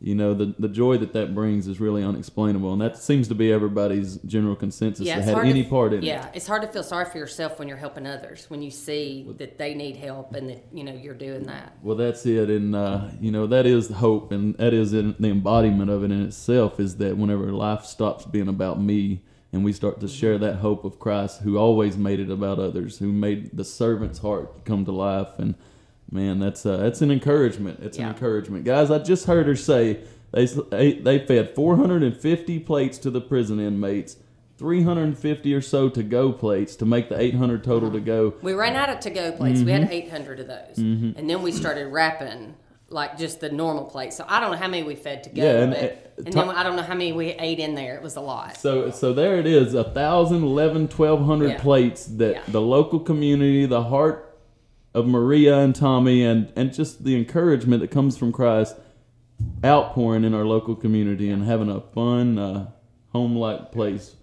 you 0.00 0.14
know, 0.16 0.34
the 0.34 0.52
the 0.58 0.68
joy 0.68 0.96
that 0.98 1.12
that 1.12 1.32
brings 1.32 1.68
is 1.68 1.78
really 1.80 2.02
unexplainable, 2.02 2.72
and 2.72 2.80
that 2.82 2.96
seems 2.98 3.28
to 3.28 3.36
be 3.36 3.52
everybody's 3.52 4.16
general 4.18 4.56
consensus 4.56 5.06
yeah, 5.06 5.20
that 5.20 5.36
had 5.36 5.46
any 5.46 5.62
to, 5.62 5.70
part 5.70 5.92
in 5.92 6.00
it. 6.00 6.04
yeah, 6.04 6.28
it's 6.34 6.46
hard 6.46 6.62
to 6.62 6.68
feel 6.68 6.82
sorry 6.82 7.04
for 7.04 7.18
yourself 7.18 7.58
when 7.60 7.68
you're 7.68 7.76
helping 7.76 8.04
others 8.06 8.46
when 8.48 8.62
you 8.62 8.70
see 8.70 9.26
that 9.38 9.58
they 9.58 9.74
need 9.74 9.96
help 9.96 10.34
and 10.34 10.50
that 10.50 10.64
you 10.72 10.82
know 10.82 10.92
you're 10.92 11.14
doing 11.14 11.44
that. 11.44 11.76
Well, 11.82 11.96
that's 11.96 12.26
it, 12.26 12.50
and 12.50 12.74
uh, 12.74 13.10
you 13.20 13.30
know 13.30 13.46
that 13.46 13.64
is 13.64 13.90
hope, 13.90 14.32
and 14.32 14.56
that 14.56 14.74
is 14.74 14.92
in, 14.92 15.14
the 15.20 15.30
embodiment 15.30 15.88
of 15.88 16.02
it 16.02 16.10
in 16.10 16.22
itself. 16.26 16.80
Is 16.80 16.96
that 16.96 17.16
whenever 17.16 17.52
life 17.52 17.84
stops 17.84 18.24
being 18.24 18.48
about 18.48 18.82
me, 18.82 19.22
and 19.52 19.64
we 19.64 19.72
start 19.72 20.00
to 20.00 20.08
share 20.08 20.38
that 20.38 20.56
hope 20.56 20.84
of 20.84 20.98
Christ, 20.98 21.42
who 21.42 21.58
always 21.58 21.96
made 21.96 22.20
it 22.20 22.30
about 22.30 22.58
others, 22.58 22.98
who 22.98 23.12
made 23.12 23.56
the 23.56 23.64
servant's 23.64 24.20
heart 24.20 24.64
come 24.64 24.84
to 24.86 24.92
life, 24.92 25.38
and 25.38 25.54
man, 26.10 26.38
that's 26.38 26.64
uh, 26.64 26.78
that's 26.78 27.02
an 27.02 27.10
encouragement. 27.10 27.80
It's 27.82 27.98
an 27.98 28.04
encouragement, 28.08 28.64
guys. 28.64 28.90
I 28.90 28.98
just 28.98 29.26
heard 29.26 29.46
her 29.46 29.56
say 29.56 30.00
they 30.32 30.46
they, 31.02 31.18
fed 31.26 31.54
450 31.54 32.58
plates 32.60 32.98
to 32.98 33.10
the 33.10 33.20
prison 33.20 33.60
inmates. 33.60 34.16
350 34.58 35.54
or 35.54 35.60
so 35.60 35.88
to 35.88 36.04
go 36.04 36.30
plates 36.32 36.76
to 36.76 36.86
make 36.86 37.08
the 37.08 37.20
800 37.20 37.64
total 37.64 37.90
to 37.90 37.98
go. 37.98 38.34
We 38.42 38.52
ran 38.52 38.76
out 38.76 38.90
of 38.90 39.00
to-go 39.00 39.32
plates. 39.32 39.60
We 39.60 39.72
Mm-hmm. 39.72 39.82
had 39.82 39.92
800 39.92 40.38
of 40.40 40.46
those, 40.46 40.78
and 40.78 41.28
then 41.28 41.42
we 41.42 41.50
started 41.50 41.86
wrapping 41.88 42.54
like 42.92 43.18
just 43.18 43.40
the 43.40 43.50
normal 43.50 43.84
plates. 43.84 44.16
So 44.16 44.24
I 44.28 44.40
don't 44.40 44.50
know 44.52 44.56
how 44.56 44.68
many 44.68 44.82
we 44.82 44.94
fed 44.94 45.24
to 45.24 45.30
go, 45.30 45.42
Yeah, 45.42 45.62
and, 45.62 45.72
but, 45.72 46.14
and 46.26 46.32
then 46.34 46.48
I 46.50 46.62
don't 46.62 46.76
know 46.76 46.82
how 46.82 46.94
many 46.94 47.12
we 47.12 47.28
ate 47.30 47.58
in 47.58 47.74
there. 47.74 47.96
It 47.96 48.02
was 48.02 48.16
a 48.16 48.20
lot. 48.20 48.56
So 48.56 48.90
so 48.90 49.12
there 49.12 49.38
it 49.38 49.46
is, 49.46 49.74
a 49.74 49.84
thousand, 49.84 50.42
eleven, 50.42 50.88
twelve 50.88 51.24
hundred 51.24 51.50
Yeah. 51.52 51.60
plates 51.60 52.04
that 52.06 52.34
Yeah. 52.34 52.42
the 52.48 52.60
local 52.60 53.00
community, 53.00 53.66
the 53.66 53.84
heart 53.84 54.38
of 54.94 55.06
Marea 55.06 55.64
and 55.64 55.74
Tommy, 55.74 56.22
and 56.24 56.52
and 56.54 56.72
just 56.72 57.04
the 57.04 57.16
encouragement 57.16 57.80
that 57.80 57.90
comes 57.90 58.16
from 58.16 58.30
Christ 58.32 58.76
outpouring 59.64 60.24
in 60.24 60.34
our 60.34 60.44
local 60.44 60.76
community 60.76 61.30
and 61.30 61.44
having 61.44 61.68
a 61.70 61.80
fun 61.80 62.38
uh, 62.38 62.70
home 63.12 63.34
like 63.36 63.72
place 63.72 64.14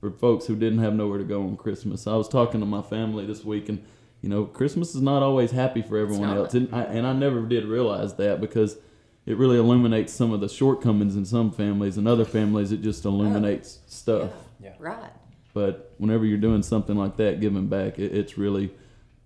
for 0.00 0.10
folks 0.10 0.46
who 0.46 0.54
didn't 0.56 0.80
have 0.80 0.94
nowhere 0.94 1.18
to 1.18 1.24
go 1.24 1.42
on 1.42 1.56
Christmas. 1.56 2.06
I 2.06 2.16
was 2.16 2.28
talking 2.28 2.60
to 2.60 2.66
my 2.66 2.82
family 2.82 3.24
this 3.26 3.44
week 3.44 3.68
and. 3.68 3.84
You 4.26 4.30
know, 4.30 4.44
Christmas 4.44 4.96
is 4.96 5.02
not 5.02 5.22
always 5.22 5.52
happy 5.52 5.82
for 5.82 5.96
everyone 5.96 6.36
else, 6.36 6.52
and 6.54 6.74
I, 6.74 6.82
and 6.82 7.06
I 7.06 7.12
never 7.12 7.42
did 7.42 7.64
realize 7.64 8.16
that 8.16 8.40
because 8.40 8.76
it 9.24 9.36
really 9.36 9.56
illuminates 9.56 10.12
some 10.12 10.32
of 10.32 10.40
the 10.40 10.48
shortcomings 10.48 11.14
in 11.14 11.24
some 11.24 11.52
families, 11.52 11.96
and 11.96 12.08
other 12.08 12.24
families 12.24 12.72
it 12.72 12.82
just 12.82 13.04
illuminates 13.04 13.78
stuff. 13.86 14.32
Yeah, 14.58 14.72
Right. 14.80 15.12
But 15.54 15.94
whenever 15.98 16.24
you're 16.24 16.38
doing 16.38 16.64
something 16.64 16.96
like 16.96 17.16
that, 17.18 17.38
giving 17.38 17.68
back, 17.68 18.00
it, 18.00 18.16
it's 18.16 18.36
really 18.36 18.72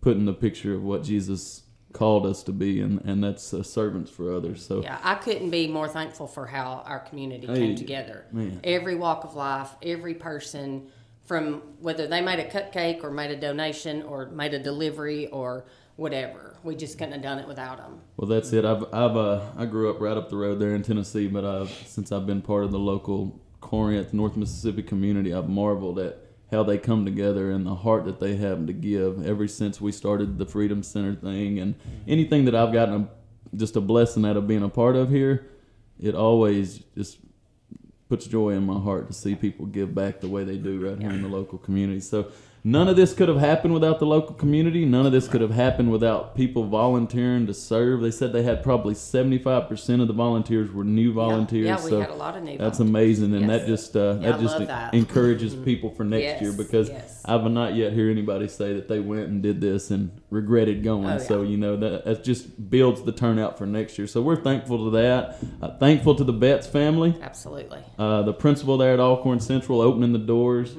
putting 0.02 0.26
the 0.26 0.34
picture 0.34 0.74
of 0.74 0.82
what 0.82 1.02
Jesus 1.02 1.62
called 1.94 2.26
us 2.26 2.42
to 2.42 2.52
be, 2.52 2.82
and, 2.82 3.00
and 3.02 3.24
that's 3.24 3.54
uh, 3.54 3.62
servants 3.62 4.10
for 4.10 4.34
others. 4.34 4.62
So 4.62 4.82
Yeah, 4.82 4.98
I 5.02 5.14
couldn't 5.14 5.48
be 5.48 5.66
more 5.66 5.88
thankful 5.88 6.26
for 6.26 6.44
how 6.44 6.82
our 6.84 7.00
community 7.00 7.46
Hey, 7.46 7.54
came 7.54 7.74
together. 7.74 8.26
man. 8.32 8.60
Every 8.64 8.96
walk 8.96 9.24
of 9.24 9.34
life, 9.34 9.70
every 9.82 10.12
person, 10.12 10.88
from 11.30 11.62
whether 11.78 12.08
they 12.08 12.20
made 12.20 12.40
a 12.40 12.50
cupcake 12.50 13.04
or 13.04 13.10
made 13.12 13.30
a 13.30 13.36
donation 13.36 14.02
or 14.02 14.26
made 14.30 14.52
a 14.52 14.58
delivery 14.58 15.28
or 15.28 15.64
whatever, 15.94 16.56
we 16.64 16.74
just 16.74 16.98
couldn't 16.98 17.12
have 17.12 17.22
done 17.22 17.38
it 17.38 17.46
without 17.46 17.76
them. 17.76 18.00
Well, 18.16 18.26
that's 18.26 18.52
it. 18.52 18.64
I've 18.64 18.82
I've 18.92 19.16
uh, 19.16 19.40
I 19.56 19.64
grew 19.66 19.90
up 19.90 20.00
right 20.00 20.16
up 20.16 20.28
the 20.28 20.36
road 20.36 20.58
there 20.58 20.74
in 20.74 20.82
Tennessee, 20.82 21.28
but 21.28 21.44
I've, 21.44 21.70
since 21.86 22.10
I've 22.10 22.26
been 22.26 22.42
part 22.42 22.64
of 22.64 22.72
the 22.72 22.80
local 22.80 23.40
Corinth, 23.60 24.12
North 24.12 24.36
Mississippi 24.36 24.82
community, 24.82 25.32
I've 25.32 25.48
marveled 25.48 26.00
at 26.00 26.18
how 26.50 26.64
they 26.64 26.78
come 26.78 27.04
together 27.04 27.52
and 27.52 27.64
the 27.64 27.76
heart 27.76 28.06
that 28.06 28.18
they 28.18 28.34
have 28.34 28.66
to 28.66 28.72
give. 28.72 29.24
Ever 29.24 29.46
since 29.46 29.80
we 29.80 29.92
started 29.92 30.36
the 30.36 30.46
Freedom 30.46 30.82
Center 30.82 31.14
thing, 31.14 31.60
and 31.60 31.76
anything 32.08 32.44
that 32.46 32.56
I've 32.56 32.72
gotten 32.72 32.94
a, 33.02 33.56
just 33.56 33.76
a 33.76 33.80
blessing 33.80 34.24
out 34.24 34.36
of 34.36 34.48
being 34.48 34.64
a 34.64 34.68
part 34.68 34.96
of 34.96 35.10
here, 35.10 35.46
it 36.00 36.16
always 36.16 36.80
just 36.96 37.18
puts 38.10 38.26
joy 38.26 38.50
in 38.50 38.66
my 38.66 38.78
heart 38.78 39.06
to 39.06 39.14
see 39.14 39.36
people 39.36 39.64
give 39.66 39.94
back 39.94 40.20
the 40.20 40.28
way 40.28 40.42
they 40.42 40.56
do 40.56 40.80
right 40.80 40.98
here 40.98 41.10
in 41.10 41.22
the 41.22 41.28
local 41.28 41.58
community. 41.58 42.00
So 42.00 42.32
none 42.64 42.88
of 42.88 42.96
this 42.96 43.14
could 43.14 43.28
have 43.28 43.38
happened 43.38 43.72
without 43.74 43.98
the 43.98 44.06
local 44.06 44.34
community. 44.34 44.84
None 44.84 45.06
of 45.06 45.12
this 45.12 45.28
could 45.28 45.40
have 45.40 45.50
happened 45.52 45.90
without 45.90 46.34
people 46.34 46.64
volunteering 46.64 47.46
to 47.46 47.54
serve. 47.54 48.00
They 48.00 48.10
said 48.10 48.32
they 48.32 48.42
had 48.42 48.62
probably 48.62 48.94
75% 48.94 50.00
of 50.02 50.08
the 50.08 50.12
volunteers 50.14 50.70
were 50.70 50.84
new 50.84 51.12
volunteers. 51.12 51.66
yeah, 51.66 51.82
we 51.82 51.90
so 51.90 52.00
had 52.00 52.10
a 52.10 52.14
lot 52.14 52.36
of 52.36 52.42
new 52.42 52.58
That's 52.58 52.78
volunteers. 52.78 52.90
amazing 52.90 53.34
and 53.34 53.48
that 53.50 53.66
just 53.66 53.96
uh, 53.96 54.18
Yeah, 54.20 54.32
that 54.32 54.40
just 54.40 54.58
that. 54.66 54.94
encourages 54.94 55.54
people 55.54 55.90
for 55.90 56.04
next 56.04 56.22
Yes, 56.22 56.42
year 56.42 56.52
because 56.52 56.88
yes. 56.88 57.22
I've 57.24 57.50
not 57.50 57.74
yet 57.74 57.92
heard 57.92 58.10
anybody 58.10 58.48
say 58.48 58.74
that 58.74 58.88
they 58.88 59.00
went 59.00 59.28
and 59.28 59.42
did 59.42 59.60
this 59.60 59.90
and 59.90 60.10
regretted 60.30 60.82
going. 60.82 61.06
Oh, 61.06 61.12
yeah. 61.12 61.18
So 61.18 61.42
you 61.42 61.56
know 61.56 61.76
that 61.76 62.04
that 62.04 62.24
just 62.24 62.70
builds 62.70 63.02
the 63.02 63.12
turnout 63.12 63.58
for 63.58 63.66
next 63.66 63.98
year. 63.98 64.06
So 64.06 64.20
we're 64.22 64.36
thankful 64.42 64.84
to 64.84 64.90
that. 64.96 65.38
Uh, 65.62 65.76
thankful 65.78 66.14
to 66.16 66.24
the 66.24 66.32
Betts 66.32 66.66
family. 66.66 67.14
Absolutely. 67.22 67.82
Uh, 67.98 68.22
the 68.22 68.32
principal 68.32 68.76
there 68.78 68.92
at 68.94 69.00
Alcorn 69.00 69.40
Central 69.40 69.80
opening 69.80 70.12
the 70.12 70.18
doors. 70.18 70.74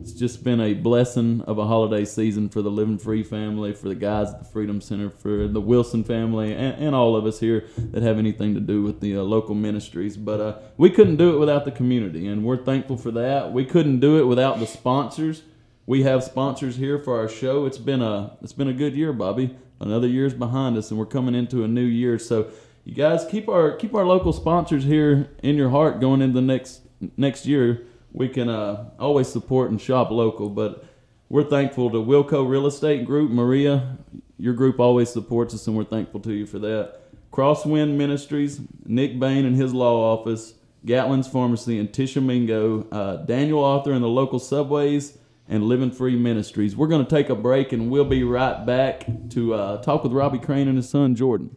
It's 0.00 0.12
just 0.12 0.42
been 0.42 0.60
a 0.60 0.74
blessing 0.74 1.42
of 1.42 1.58
a 1.58 1.66
holiday 1.66 2.04
season 2.04 2.48
for 2.48 2.62
the 2.62 2.70
Living 2.70 2.98
Free 2.98 3.22
family, 3.22 3.72
for 3.72 3.88
the 3.88 3.94
guys 3.94 4.30
at 4.30 4.38
the 4.38 4.44
Freedom 4.44 4.80
Center, 4.80 5.10
for 5.10 5.46
the 5.48 5.60
Wilson 5.60 6.04
family, 6.04 6.52
and, 6.52 6.82
and 6.82 6.94
all 6.94 7.16
of 7.16 7.26
us 7.26 7.40
here 7.40 7.66
that 7.76 8.02
have 8.02 8.18
anything 8.18 8.54
to 8.54 8.60
do 8.60 8.82
with 8.82 9.00
the 9.00 9.16
uh, 9.16 9.20
local 9.22 9.54
ministries. 9.54 10.16
But 10.16 10.40
uh, 10.40 10.58
we 10.76 10.90
couldn't 10.90 11.16
do 11.16 11.34
it 11.34 11.38
without 11.38 11.64
the 11.64 11.70
community, 11.70 12.26
and 12.26 12.44
we're 12.44 12.64
thankful 12.64 12.96
for 12.96 13.10
that. 13.12 13.52
We 13.52 13.64
couldn't 13.64 14.00
do 14.00 14.18
it 14.18 14.24
without 14.24 14.58
the 14.58 14.66
sponsors. 14.66 15.42
We 15.86 16.02
have 16.04 16.24
sponsors 16.24 16.76
here 16.76 16.98
for 16.98 17.18
our 17.18 17.28
show. 17.28 17.66
It's 17.66 17.78
been 17.78 18.02
a 18.02 18.36
it's 18.40 18.52
been 18.52 18.68
a 18.68 18.72
good 18.72 18.96
year, 18.96 19.12
Bobby. 19.12 19.56
Another 19.80 20.06
year's 20.06 20.34
behind 20.34 20.76
us, 20.76 20.90
and 20.90 20.98
we're 20.98 21.06
coming 21.06 21.34
into 21.34 21.64
a 21.64 21.68
new 21.68 21.84
year. 21.84 22.18
So, 22.18 22.50
you 22.84 22.94
guys 22.94 23.24
keep 23.28 23.48
our 23.48 23.76
keep 23.76 23.94
our 23.94 24.06
local 24.06 24.32
sponsors 24.32 24.84
here 24.84 25.30
in 25.42 25.56
your 25.56 25.70
heart 25.70 26.00
going 26.00 26.22
into 26.22 26.34
the 26.34 26.46
next 26.46 26.82
next 27.16 27.46
year. 27.46 27.86
We 28.12 28.28
can 28.28 28.48
uh, 28.48 28.90
always 28.98 29.28
support 29.28 29.70
and 29.70 29.80
shop 29.80 30.10
local, 30.10 30.48
but 30.48 30.84
we're 31.28 31.44
thankful 31.44 31.90
to 31.90 31.96
Wilco 31.96 32.46
Real 32.46 32.66
Estate 32.66 33.06
Group, 33.06 33.30
Marea. 33.30 33.96
Your 34.38 34.52
group 34.52 34.78
always 34.80 35.10
supports 35.10 35.54
us, 35.54 35.66
and 35.66 35.76
we're 35.76 35.84
thankful 35.84 36.20
to 36.20 36.32
you 36.32 36.46
for 36.46 36.58
that. 36.58 37.00
Crosswind 37.32 37.96
Ministries, 37.96 38.60
Nick 38.84 39.18
Bain 39.18 39.46
and 39.46 39.56
his 39.56 39.72
law 39.72 40.12
office, 40.12 40.54
Gatlin's 40.84 41.26
Pharmacy, 41.26 41.78
and 41.78 41.92
Tishomingo, 41.92 42.86
uh, 42.92 43.16
Daniel 43.24 43.64
Arthur 43.64 43.92
and 43.92 44.04
the 44.04 44.08
local 44.08 44.38
subways, 44.38 45.16
and 45.48 45.64
Living 45.64 45.90
Free 45.90 46.16
Ministries. 46.16 46.76
We're 46.76 46.88
going 46.88 47.04
to 47.04 47.10
take 47.10 47.30
a 47.30 47.34
break, 47.34 47.72
and 47.72 47.90
we'll 47.90 48.04
be 48.04 48.24
right 48.24 48.66
back 48.66 49.06
to 49.30 49.54
uh, 49.54 49.82
talk 49.82 50.02
with 50.02 50.12
Robbie 50.12 50.38
Crane 50.38 50.68
and 50.68 50.76
his 50.76 50.90
son 50.90 51.14
Jordan. 51.14 51.56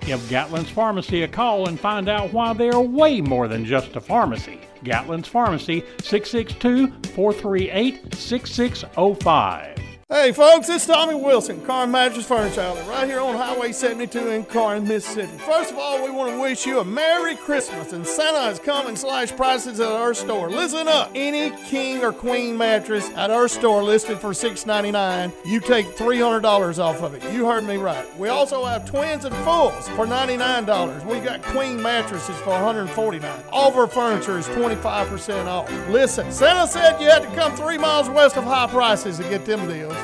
Give 0.00 0.20
Gatlin's 0.28 0.70
Pharmacy 0.70 1.22
a 1.22 1.28
call 1.28 1.68
and 1.68 1.78
find 1.78 2.08
out 2.08 2.32
why 2.32 2.52
they 2.52 2.70
are 2.70 2.80
way 2.80 3.20
more 3.20 3.48
than 3.48 3.64
just 3.64 3.96
a 3.96 4.00
pharmacy. 4.00 4.60
Gatlin's 4.84 5.28
Pharmacy, 5.28 5.84
662 6.02 6.88
438 7.14 8.14
6605. 8.14 9.93
Hey 10.10 10.32
folks, 10.32 10.68
it's 10.68 10.86
Tommy 10.86 11.14
Wilson, 11.14 11.64
Car 11.64 11.84
and 11.84 11.92
Mattress 11.92 12.26
Furniture 12.26 12.60
Outlet, 12.60 12.86
right 12.88 13.08
here 13.08 13.20
on 13.20 13.36
Highway 13.36 13.72
72 13.72 14.28
in 14.28 14.44
Corinth, 14.44 14.86
Mississippi. 14.86 15.38
First 15.38 15.72
of 15.72 15.78
all, 15.78 16.04
we 16.04 16.10
want 16.10 16.30
to 16.30 16.38
wish 16.38 16.66
you 16.66 16.80
a 16.80 16.84
Merry 16.84 17.36
Christmas, 17.36 17.94
and 17.94 18.06
Santa 18.06 18.40
has 18.40 18.58
come 18.58 18.86
and 18.86 18.98
slashed 18.98 19.34
prices 19.34 19.80
at 19.80 19.90
our 19.90 20.12
store. 20.12 20.50
Listen 20.50 20.88
up, 20.88 21.10
any 21.14 21.50
king 21.64 22.04
or 22.04 22.12
queen 22.12 22.56
mattress 22.56 23.08
at 23.16 23.30
our 23.30 23.48
store 23.48 23.82
listed 23.82 24.18
for 24.18 24.30
$6.99, 24.30 25.32
you 25.46 25.58
take 25.58 25.86
$300 25.96 26.78
off 26.78 27.02
of 27.02 27.14
it. 27.14 27.22
You 27.32 27.46
heard 27.46 27.64
me 27.64 27.76
right. 27.78 28.06
We 28.18 28.28
also 28.28 28.62
have 28.66 28.84
twins 28.84 29.24
and 29.24 29.34
fulls 29.36 29.88
for 29.88 30.06
$99. 30.06 31.06
We 31.06 31.18
got 31.20 31.42
queen 31.42 31.80
mattresses 31.80 32.36
for 32.40 32.50
$149. 32.50 33.44
All 33.50 33.70
of 33.70 33.76
our 33.76 33.86
furniture 33.86 34.36
is 34.36 34.46
25% 34.48 35.46
off. 35.46 35.70
Listen, 35.88 36.30
Santa 36.30 36.66
said 36.66 37.00
you 37.00 37.08
had 37.08 37.22
to 37.22 37.34
come 37.34 37.56
three 37.56 37.78
miles 37.78 38.10
west 38.10 38.36
of 38.36 38.44
high 38.44 38.66
prices 38.66 39.16
to 39.16 39.22
get 39.24 39.46
them 39.46 39.66
deals. 39.66 40.03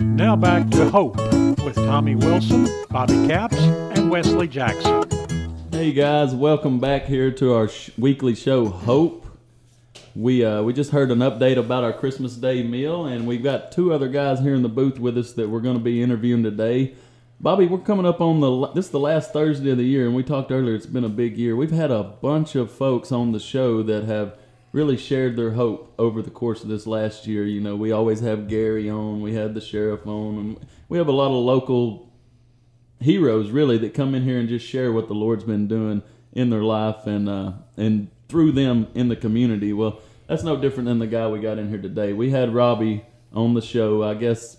Now 0.00 0.36
back 0.36 0.70
to 0.70 0.88
Hope 0.90 1.16
with 1.64 1.74
Tommy 1.74 2.14
Wilson, 2.14 2.68
Bobby 2.88 3.26
Capps, 3.26 3.56
and 3.56 4.08
Wesley 4.08 4.46
Jackson. 4.46 5.04
Hey 5.72 5.92
guys, 5.92 6.36
welcome 6.36 6.78
back 6.78 7.06
here 7.06 7.32
to 7.32 7.52
our 7.54 7.66
sh- 7.66 7.90
weekly 7.98 8.36
show, 8.36 8.66
Hope. 8.66 9.26
We 10.14 10.44
uh, 10.44 10.62
we 10.62 10.72
just 10.72 10.92
heard 10.92 11.10
an 11.10 11.18
update 11.18 11.56
about 11.56 11.82
our 11.82 11.92
Christmas 11.92 12.36
Day 12.36 12.62
meal, 12.62 13.06
and 13.06 13.26
we've 13.26 13.42
got 13.42 13.72
two 13.72 13.92
other 13.92 14.06
guys 14.06 14.38
here 14.38 14.54
in 14.54 14.62
the 14.62 14.68
booth 14.68 15.00
with 15.00 15.18
us 15.18 15.32
that 15.32 15.48
we're 15.48 15.58
going 15.58 15.78
to 15.78 15.82
be 15.82 16.00
interviewing 16.00 16.44
today. 16.44 16.94
Bobby, 17.40 17.66
we're 17.66 17.78
coming 17.78 18.06
up 18.06 18.20
on 18.20 18.38
the 18.38 18.68
this 18.68 18.84
is 18.86 18.90
the 18.92 19.00
last 19.00 19.32
Thursday 19.32 19.72
of 19.72 19.78
the 19.78 19.84
year, 19.84 20.06
and 20.06 20.14
we 20.14 20.22
talked 20.22 20.52
earlier. 20.52 20.76
It's 20.76 20.86
been 20.86 21.02
a 21.02 21.08
big 21.08 21.36
year. 21.36 21.56
We've 21.56 21.72
had 21.72 21.90
a 21.90 22.04
bunch 22.04 22.54
of 22.54 22.70
folks 22.70 23.10
on 23.10 23.32
the 23.32 23.40
show 23.40 23.82
that 23.82 24.04
have 24.04 24.37
really 24.72 24.96
shared 24.96 25.36
their 25.36 25.52
hope 25.52 25.94
over 25.98 26.22
the 26.22 26.30
course 26.30 26.62
of 26.62 26.68
this 26.68 26.86
last 26.86 27.26
year. 27.26 27.44
You 27.44 27.60
know, 27.60 27.76
we 27.76 27.92
always 27.92 28.20
have 28.20 28.48
Gary 28.48 28.88
on, 28.90 29.20
we 29.20 29.34
had 29.34 29.54
the 29.54 29.60
sheriff 29.60 30.06
on, 30.06 30.38
and 30.38 30.66
we 30.88 30.98
have 30.98 31.08
a 31.08 31.12
lot 31.12 31.28
of 31.28 31.44
local 31.44 32.12
heroes 33.00 33.50
really 33.50 33.78
that 33.78 33.94
come 33.94 34.14
in 34.14 34.24
here 34.24 34.38
and 34.38 34.48
just 34.48 34.66
share 34.66 34.92
what 34.92 35.08
the 35.08 35.14
Lord's 35.14 35.44
been 35.44 35.68
doing 35.68 36.02
in 36.32 36.50
their 36.50 36.62
life 36.62 37.06
and 37.06 37.28
uh, 37.28 37.52
and 37.76 38.08
through 38.28 38.52
them 38.52 38.88
in 38.94 39.08
the 39.08 39.16
community. 39.16 39.72
Well, 39.72 40.00
that's 40.26 40.42
no 40.42 40.56
different 40.56 40.88
than 40.88 40.98
the 40.98 41.06
guy 41.06 41.26
we 41.28 41.38
got 41.40 41.58
in 41.58 41.68
here 41.70 41.80
today. 41.80 42.12
We 42.12 42.30
had 42.30 42.52
Robbie 42.52 43.04
on 43.32 43.54
the 43.54 43.62
show, 43.62 44.02
I 44.02 44.14
guess 44.14 44.57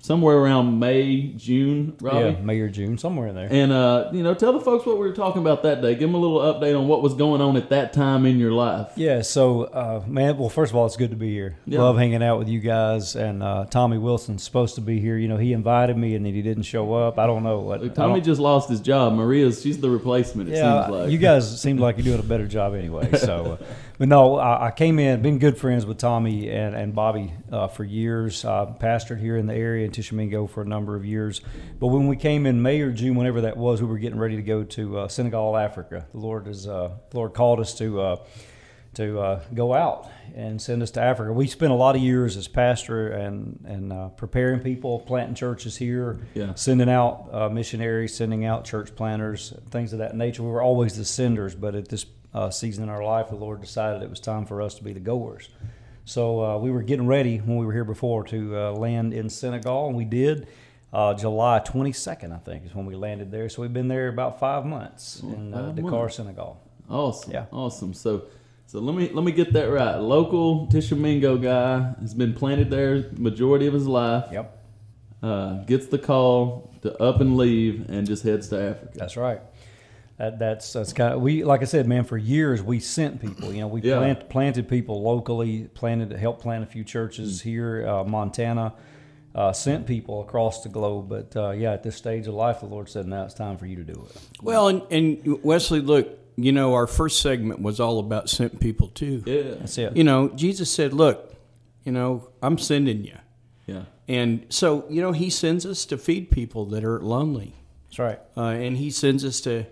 somewhere 0.00 0.36
around 0.36 0.78
May, 0.78 1.28
June, 1.36 1.96
Robbie. 2.00 2.36
Yeah, 2.36 2.40
May 2.42 2.60
or 2.60 2.68
June, 2.68 2.98
somewhere 2.98 3.28
in 3.28 3.34
there. 3.34 3.48
And 3.50 3.72
uh, 3.72 4.10
you 4.12 4.22
know, 4.22 4.34
tell 4.34 4.52
the 4.52 4.60
folks 4.60 4.86
what 4.86 4.98
we 4.98 5.06
were 5.06 5.14
talking 5.14 5.40
about 5.40 5.62
that 5.62 5.80
day. 5.82 5.92
Give 5.94 6.08
them 6.08 6.14
a 6.14 6.18
little 6.18 6.38
update 6.40 6.78
on 6.78 6.88
what 6.88 7.02
was 7.02 7.14
going 7.14 7.40
on 7.40 7.56
at 7.56 7.70
that 7.70 7.92
time 7.92 8.26
in 8.26 8.38
your 8.38 8.52
life. 8.52 8.92
Yeah, 8.96 9.22
so 9.22 9.64
uh, 9.64 10.02
man, 10.06 10.38
well, 10.38 10.48
first 10.48 10.72
of 10.72 10.76
all, 10.76 10.86
it's 10.86 10.96
good 10.96 11.10
to 11.10 11.16
be 11.16 11.30
here. 11.30 11.56
Yeah. 11.66 11.80
Love 11.80 11.96
hanging 11.96 12.22
out 12.22 12.38
with 12.38 12.48
you 12.48 12.60
guys. 12.60 13.16
And 13.16 13.42
uh, 13.42 13.66
Tommy 13.66 13.98
Wilson's 13.98 14.42
supposed 14.42 14.74
to 14.76 14.80
be 14.80 15.00
here. 15.00 15.16
You 15.16 15.28
know, 15.28 15.36
he 15.36 15.52
invited 15.52 15.96
me 15.96 16.14
and 16.14 16.24
then 16.24 16.34
he 16.34 16.42
didn't 16.42 16.64
show 16.64 16.94
up. 16.94 17.18
I 17.18 17.26
don't 17.26 17.42
know 17.42 17.60
what. 17.60 17.82
I 17.82 17.88
Tommy 17.88 18.20
just 18.20 18.40
lost 18.40 18.68
his 18.68 18.80
job. 18.80 19.14
Marea's 19.14 19.62
she's 19.62 19.80
the 19.80 19.90
replacement. 19.90 20.48
It 20.48 20.56
yeah, 20.56 20.86
seems 20.86 20.96
like 20.96 21.10
you 21.10 21.18
guys 21.18 21.60
seem 21.60 21.78
like 21.78 21.96
you're 21.96 22.04
doing 22.04 22.20
a 22.20 22.22
better 22.22 22.46
job 22.46 22.74
anyway. 22.74 23.08
So, 23.20 23.58
uh, 23.60 23.64
but 24.00 24.08
no, 24.08 24.36
I, 24.38 24.68
I 24.68 24.70
came 24.70 24.98
in, 24.98 25.20
been 25.20 25.38
good 25.38 25.58
friends 25.58 25.84
with 25.84 25.98
Tommy 25.98 26.48
and, 26.48 26.74
and 26.74 26.94
Bobby 26.94 27.34
uh, 27.52 27.68
for 27.68 27.84
years. 27.84 28.46
Uh, 28.46 28.72
pastored 28.80 29.20
here 29.20 29.36
in 29.36 29.44
the 29.46 29.52
area 29.54 29.84
in 29.84 29.92
Tishomingo 29.92 30.46
for 30.46 30.62
a 30.62 30.64
number 30.64 30.96
of 30.96 31.04
years. 31.04 31.42
But 31.78 31.88
when 31.88 32.08
we 32.08 32.16
came 32.16 32.46
in 32.46 32.62
May 32.62 32.80
or 32.80 32.92
June, 32.92 33.14
whenever 33.14 33.42
that 33.42 33.58
was, 33.58 33.82
we 33.82 33.88
were 33.88 33.98
getting 33.98 34.18
ready 34.18 34.36
to 34.36 34.42
go 34.42 34.64
to 34.64 35.00
uh, 35.00 35.08
Senegal, 35.08 35.54
Africa. 35.54 36.06
The 36.12 36.18
Lord 36.18 36.48
is, 36.48 36.66
uh, 36.66 36.92
the 37.10 37.16
Lord 37.18 37.34
called 37.34 37.60
us 37.60 37.74
to. 37.76 38.00
Uh, 38.00 38.16
to 38.92 39.20
uh, 39.20 39.40
go 39.54 39.72
out 39.72 40.10
and 40.34 40.60
send 40.60 40.82
us 40.82 40.90
to 40.90 41.00
Africa. 41.00 41.32
We 41.32 41.46
spent 41.46 41.70
a 41.70 41.76
lot 41.76 41.94
of 41.94 42.02
years 42.02 42.36
as 42.36 42.48
pastor 42.48 43.10
and 43.12 43.64
and 43.64 43.92
uh, 43.92 44.08
preparing 44.08 44.58
people, 44.58 44.98
planting 44.98 45.36
churches 45.36 45.76
here, 45.76 46.18
Yeah. 46.34 46.54
sending 46.54 46.90
out 46.90 47.28
uh, 47.30 47.48
missionaries, 47.48 48.16
sending 48.16 48.44
out 48.44 48.64
church 48.64 48.96
planters, 48.96 49.54
things 49.70 49.92
of 49.92 50.00
that 50.00 50.16
nature. 50.16 50.42
We 50.42 50.48
were 50.50 50.60
always 50.60 50.96
the 50.96 51.04
senders, 51.04 51.54
but 51.54 51.76
at 51.76 51.86
this 51.88 52.04
uh, 52.34 52.50
season 52.50 52.84
in 52.84 52.90
our 52.90 53.04
life, 53.04 53.28
the 53.28 53.36
Lord 53.36 53.60
decided 53.60 54.02
it 54.02 54.10
was 54.10 54.20
time 54.20 54.46
for 54.46 54.62
us 54.62 54.74
to 54.76 54.84
be 54.84 54.92
the 54.92 55.00
goers. 55.00 55.48
So 56.04 56.44
uh, 56.44 56.58
we 56.58 56.70
were 56.70 56.82
getting 56.82 57.06
ready 57.06 57.38
when 57.38 57.56
we 57.56 57.66
were 57.66 57.72
here 57.72 57.84
before 57.84 58.24
to 58.24 58.56
uh, 58.56 58.72
land 58.72 59.12
in 59.12 59.28
Senegal, 59.30 59.88
and 59.88 59.96
we 59.96 60.04
did. 60.04 60.48
Uh, 60.92 61.14
July 61.14 61.60
22nd, 61.64 62.34
I 62.34 62.38
think, 62.38 62.66
is 62.66 62.74
when 62.74 62.84
we 62.84 62.96
landed 62.96 63.30
there. 63.30 63.48
So 63.48 63.62
we've 63.62 63.72
been 63.72 63.86
there 63.86 64.08
about 64.08 64.40
five 64.40 64.66
months 64.66 65.20
in 65.22 65.54
uh, 65.54 65.66
five 65.66 65.76
Dakar, 65.76 65.90
months. 65.90 66.16
Senegal. 66.16 66.60
Awesome. 66.88 67.32
Yeah. 67.32 67.44
Awesome. 67.52 67.94
So 67.94 68.24
so 68.70 68.78
let 68.78 68.94
me 68.94 69.08
let 69.12 69.24
me 69.24 69.32
get 69.32 69.52
that 69.54 69.64
right. 69.64 69.96
Local 69.96 70.68
Tishomingo 70.68 71.36
guy 71.36 71.92
has 72.00 72.14
been 72.14 72.34
planted 72.34 72.70
there 72.70 73.10
majority 73.16 73.66
of 73.66 73.74
his 73.74 73.88
life. 73.88 74.26
Yep. 74.30 74.58
Uh, 75.22 75.64
gets 75.64 75.86
the 75.86 75.98
call 75.98 76.72
to 76.82 76.96
up 77.02 77.20
and 77.20 77.36
leave 77.36 77.90
and 77.90 78.06
just 78.06 78.22
heads 78.22 78.48
to 78.50 78.62
Africa. 78.62 78.92
That's 78.94 79.16
right. 79.16 79.40
That, 80.20 80.38
that's 80.38 80.74
that's 80.74 80.92
kind 80.92 81.14
of 81.14 81.22
we 81.22 81.44
like 81.44 81.62
I 81.62 81.64
said, 81.64 81.88
man. 81.88 82.04
For 82.04 82.18
years 82.18 82.62
we 82.62 82.78
sent 82.78 83.22
people. 83.22 83.54
You 83.54 83.62
know, 83.62 83.68
we 83.68 83.80
Yeah. 83.80 83.96
plant, 83.96 84.28
planted 84.28 84.68
people 84.68 85.00
locally, 85.02 85.68
planted 85.72 86.12
helped 86.12 86.42
plant 86.42 86.62
a 86.62 86.66
few 86.66 86.84
churches 86.84 87.40
here, 87.40 87.88
uh, 87.88 88.04
Montana. 88.04 88.74
Uh, 89.34 89.50
sent 89.52 89.86
people 89.86 90.20
across 90.20 90.62
the 90.62 90.68
globe, 90.68 91.08
but 91.08 91.34
uh, 91.36 91.50
yeah, 91.52 91.72
at 91.72 91.82
this 91.84 91.96
stage 91.96 92.26
of 92.26 92.34
life, 92.34 92.60
the 92.60 92.66
Lord 92.66 92.88
said, 92.90 93.06
"Now 93.06 93.24
it's 93.24 93.32
time 93.32 93.56
for 93.56 93.64
you 93.64 93.76
to 93.76 93.84
do 93.84 93.92
it." 94.10 94.20
Well, 94.42 94.68
and, 94.68 94.82
and 94.90 95.42
Wesley, 95.42 95.80
look, 95.80 96.18
you 96.36 96.50
know, 96.52 96.74
our 96.74 96.86
first 96.88 97.22
segment 97.22 97.62
was 97.62 97.80
all 97.80 97.98
about 98.00 98.28
sent 98.28 98.60
people 98.60 98.88
too. 98.88 99.22
Yeah. 99.24 99.54
That's 99.60 99.78
it. 99.78 99.96
You 99.96 100.04
know, 100.04 100.28
Jesus 100.30 100.70
said, 100.70 100.92
"Look, 100.92 101.32
you 101.84 101.92
know, 101.92 102.28
I'm 102.42 102.58
sending 102.58 103.04
you," 103.04 103.16
Yeah. 103.66 103.84
and 104.06 104.44
so 104.50 104.84
you 104.90 105.00
know, 105.00 105.12
He 105.12 105.30
sends 105.30 105.64
us 105.64 105.86
to 105.86 105.96
feed 105.96 106.30
people 106.32 106.66
that 106.66 106.84
are 106.84 106.98
lonely, 107.00 107.54
That's 107.86 107.98
right. 108.00 108.18
uh, 108.36 108.42
and 108.66 108.76
He 108.76 108.90
sends 108.90 109.24
us 109.24 109.40
to, 109.42 109.64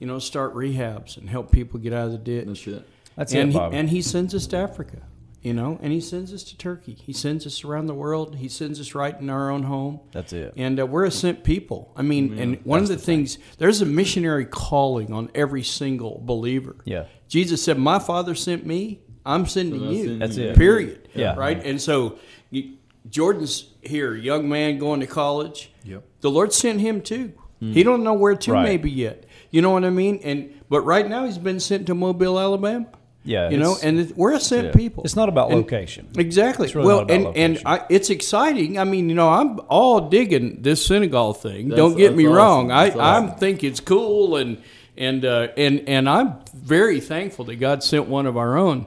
you 0.00 0.06
know, 0.08 0.18
start 0.18 0.54
rehabs 0.54 1.16
and 1.16 1.30
help 1.30 1.52
people 1.52 1.78
get 1.78 1.92
out 1.92 2.06
of 2.06 2.12
the 2.12 2.18
ditch. 2.18 2.46
That's 2.46 2.66
it. 2.66 2.88
That's 3.16 3.32
and 3.34 3.50
it, 3.54 3.72
he, 3.72 3.76
and 3.78 3.88
He 3.90 4.02
sends 4.02 4.34
us 4.34 4.46
to 4.48 4.56
Africa, 4.56 5.02
you 5.42 5.52
know, 5.52 5.78
and 5.82 5.92
He 5.92 6.00
sends 6.00 6.32
us 6.32 6.42
to 6.44 6.56
Turkey. 6.56 6.94
He 7.00 7.12
sends 7.12 7.46
us 7.46 7.64
around 7.64 7.86
the 7.86 7.94
world. 7.94 8.36
He 8.36 8.48
sends 8.48 8.80
us 8.80 8.94
right 8.94 9.18
in 9.20 9.28
our 9.30 9.50
own 9.50 9.64
home. 9.64 10.00
That's 10.12 10.32
it. 10.32 10.54
And 10.56 10.80
uh, 10.80 10.86
we're 10.86 11.04
a 11.04 11.10
sent 11.10 11.44
people. 11.44 11.92
I 11.96 12.02
mean, 12.02 12.38
and 12.38 12.64
one 12.64 12.80
of 12.82 12.88
the, 12.88 12.96
things, 12.96 13.38
there's 13.58 13.80
a 13.82 13.86
missionary 13.86 14.46
calling 14.46 15.12
on 15.12 15.30
every 15.34 15.62
single 15.62 16.20
believer. 16.24 16.76
Yeah. 16.84 17.04
Jesus 17.28 17.62
said, 17.62 17.78
My 17.78 17.98
Father 17.98 18.34
sent 18.34 18.64
me, 18.66 19.02
I'm 19.26 19.46
sending 19.46 19.82
I'm 19.82 19.90
you. 19.92 19.98
sending 19.98 20.18
That's 20.20 20.36
you. 20.36 20.48
it. 20.48 20.56
Period. 20.56 21.08
Yeah. 21.14 21.34
Right? 21.36 21.62
And 21.64 21.80
so 21.80 22.18
you, 22.50 22.76
Jordan's 23.08 23.66
here, 23.82 24.14
young 24.14 24.48
man 24.48 24.78
going 24.78 25.00
to 25.00 25.06
college. 25.06 25.72
Yep. 25.84 26.04
The 26.22 26.30
Lord 26.30 26.52
sent 26.52 26.80
him 26.80 27.02
too. 27.02 27.32
He 27.62 27.82
don't 27.82 28.02
know 28.02 28.14
where 28.14 28.34
to 28.36 28.52
Right. 28.52 28.62
maybe 28.62 28.90
yet. 28.90 29.26
You 29.50 29.62
know 29.62 29.70
what 29.70 29.84
I 29.84 29.90
mean? 29.90 30.20
And 30.22 30.50
but 30.68 30.82
right 30.82 31.08
now 31.08 31.24
he's 31.24 31.38
been 31.38 31.60
sent 31.60 31.86
to 31.88 31.94
Mobile, 31.94 32.38
Alabama. 32.38 32.86
Yeah, 33.22 33.50
You 33.50 33.58
know, 33.58 33.76
and 33.82 33.98
it, 34.00 34.16
we're 34.16 34.32
a 34.32 34.40
sent 34.40 34.68
Yeah. 34.68 34.72
people. 34.72 35.04
It's 35.04 35.14
not 35.14 35.28
about 35.28 35.48
And- 35.50 35.58
location. 35.58 36.06
Exactly. 36.16 36.64
It's 36.66 36.74
really 36.74 36.86
well, 36.86 36.98
not 37.04 37.10
about 37.10 37.36
and 37.36 37.56
and. 37.58 37.62
I, 37.66 37.82
it's 37.90 38.08
exciting. 38.08 38.78
I 38.78 38.84
mean, 38.84 39.10
you 39.10 39.14
know, 39.14 39.28
I'm 39.28 39.60
all 39.68 40.08
digging 40.08 40.62
this 40.62 40.84
Senegal 40.86 41.34
thing. 41.34 41.68
That's- 41.68 41.76
Don't 41.76 41.98
get 41.98 42.16
me 42.16 42.24
that's 42.24 42.34
wrong. 42.34 42.68
That's 42.68 42.96
I 42.96 42.98
awesome. 42.98 43.30
I 43.30 43.32
think 43.34 43.62
it's 43.62 43.80
cool, 43.80 44.36
and 44.36 44.56
and 44.96 45.24
uh, 45.26 45.48
and 45.58 45.86
and 45.86 46.08
I'm 46.08 46.36
very 46.54 46.98
thankful 47.00 47.44
that 47.46 47.56
God 47.56 47.82
sent 47.82 48.06
one 48.08 48.24
of 48.26 48.38
our 48.38 48.56
own. 48.56 48.86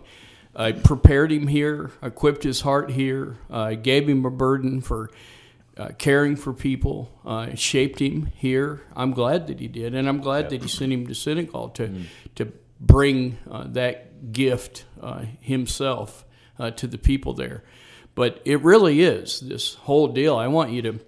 I 0.55 0.71
prepared 0.71 1.31
him 1.31 1.45
here, 1.47 1.91
equipped 2.01 2.43
his 2.43 2.61
heart 2.61 2.89
here, 2.91 3.37
uh, 3.51 3.73
gave 3.73 4.07
him 4.09 4.25
a 4.25 4.29
burden 4.31 4.81
for 4.81 5.09
uh, 5.77 5.89
caring 5.97 6.35
for 6.35 6.53
people, 6.53 7.11
uh, 7.25 7.55
shaped 7.55 7.99
him 7.99 8.27
here. 8.35 8.81
I'm 8.95 9.11
glad 9.11 9.47
that 9.47 9.59
he 9.59 9.67
did, 9.67 9.95
and 9.95 10.07
I'm 10.07 10.21
glad 10.21 10.49
that 10.49 10.61
he 10.61 10.67
sent 10.67 10.93
him 10.93 11.07
to 11.07 11.15
Senegal 11.15 11.69
to 11.69 12.03
to 12.35 12.51
bring 12.79 13.37
uh, 13.49 13.65
that 13.67 14.31
gift 14.31 14.85
uh, 15.01 15.25
himself 15.39 16.25
uh, 16.59 16.71
to 16.71 16.87
the 16.87 16.97
people 16.97 17.33
there. 17.33 17.63
But 18.15 18.41
it 18.45 18.61
really 18.61 19.01
is 19.01 19.39
this 19.39 19.73
whole 19.75 20.07
deal. 20.07 20.35
I 20.35 20.47
want 20.47 20.71
you 20.71 20.81
to 20.83 20.99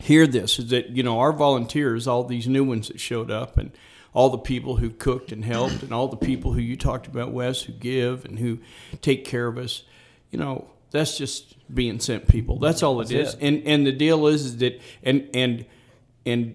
hear 0.00 0.26
this: 0.26 0.58
is 0.58 0.70
that 0.70 0.90
you 0.90 1.02
know 1.02 1.20
our 1.20 1.32
volunteers, 1.32 2.06
all 2.06 2.24
these 2.24 2.48
new 2.48 2.64
ones 2.64 2.88
that 2.88 3.00
showed 3.00 3.30
up, 3.30 3.58
and 3.58 3.70
all 4.14 4.30
the 4.30 4.38
people 4.38 4.76
who 4.76 4.88
cooked 4.88 5.30
and 5.30 5.44
helped, 5.44 5.82
and 5.82 5.92
all 5.92 6.08
the 6.08 6.16
people 6.16 6.52
who 6.54 6.60
you 6.60 6.76
talked 6.76 7.06
about, 7.06 7.32
Wes, 7.32 7.62
who 7.62 7.72
give 7.72 8.24
and 8.24 8.38
who 8.38 8.60
take 9.02 9.26
care 9.26 9.46
of 9.46 9.58
us. 9.58 9.82
You 10.30 10.38
know, 10.38 10.70
that's 10.90 11.18
just 11.18 11.56
being 11.72 12.00
sent 12.00 12.28
people. 12.28 12.58
That's 12.58 12.82
all 12.82 13.00
it 13.00 13.10
is. 13.10 13.34
it. 13.34 13.40
And 13.40 13.62
and 13.66 13.86
the 13.86 13.92
deal 13.92 14.26
is, 14.26 14.44
is 14.44 14.56
that 14.58 14.80
and 15.02 15.28
and 15.34 15.66
and 16.24 16.54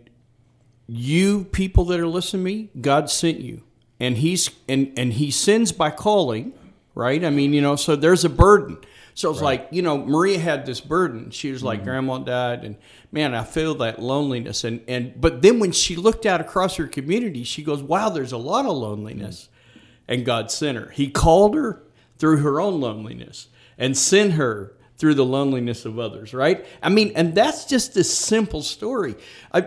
you 0.88 1.46
people 1.46 1.86
that 1.86 2.00
are 2.00 2.08
listening 2.08 2.44
to 2.44 2.52
me, 2.52 2.70
God 2.82 3.10
sent 3.10 3.40
you, 3.40 3.64
and 4.00 4.18
He's 4.18 4.50
and 4.68 4.92
and 4.98 5.14
He 5.14 5.32
sends 5.32 5.72
by 5.72 5.90
calling, 5.90 6.54
right? 6.96 7.24
I 7.24 7.30
mean, 7.30 7.54
you 7.54 7.62
know, 7.62 7.76
so 7.76 7.96
there's 7.96 8.26
a 8.26 8.30
burden. 8.30 8.78
So 9.14 9.30
it's 9.30 9.42
like 9.42 9.68
you 9.72 9.82
know, 9.82 10.00
Marea 10.00 10.40
had 10.40 10.66
this 10.66 10.80
burden. 10.80 11.32
She 11.32 11.52
was 11.52 11.64
like, 11.64 11.80
mm-hmm. 11.80 11.90
Grandma 11.90 12.18
died, 12.20 12.64
and 12.64 12.78
man, 13.12 13.36
I 13.36 13.44
feel 13.44 13.76
that 13.76 14.02
loneliness. 14.02 14.64
And 14.64 14.82
and 14.88 15.20
but 15.20 15.42
then 15.42 15.60
when 15.60 15.74
she 15.74 15.96
looked 15.98 16.26
out 16.26 16.40
across 16.40 16.78
her 16.78 16.88
community, 16.88 17.44
she 17.44 17.62
goes, 17.62 17.84
Wow, 17.84 18.10
there's 18.10 18.32
a 18.32 18.38
lot 18.38 18.66
of 18.66 18.76
loneliness, 18.76 19.50
mm-hmm. 19.70 19.80
and 20.08 20.26
God 20.26 20.50
sent 20.50 20.78
her. 20.78 20.90
He 20.92 21.10
called 21.10 21.56
her 21.56 21.84
through 22.18 22.38
her 22.38 22.62
own 22.62 22.80
loneliness 22.80 23.48
and 23.82 23.98
sent 23.98 24.34
her 24.34 24.74
through 24.98 25.16
the 25.16 25.26
loneliness 25.26 25.84
of 25.86 25.98
others, 26.00 26.34
right? 26.34 26.66
I 26.82 26.90
mean, 26.90 27.12
and 27.16 27.34
that's 27.36 27.66
just 27.66 27.98
a 27.98 28.04
simple 28.04 28.62
story. 28.62 29.16
I, 29.52 29.62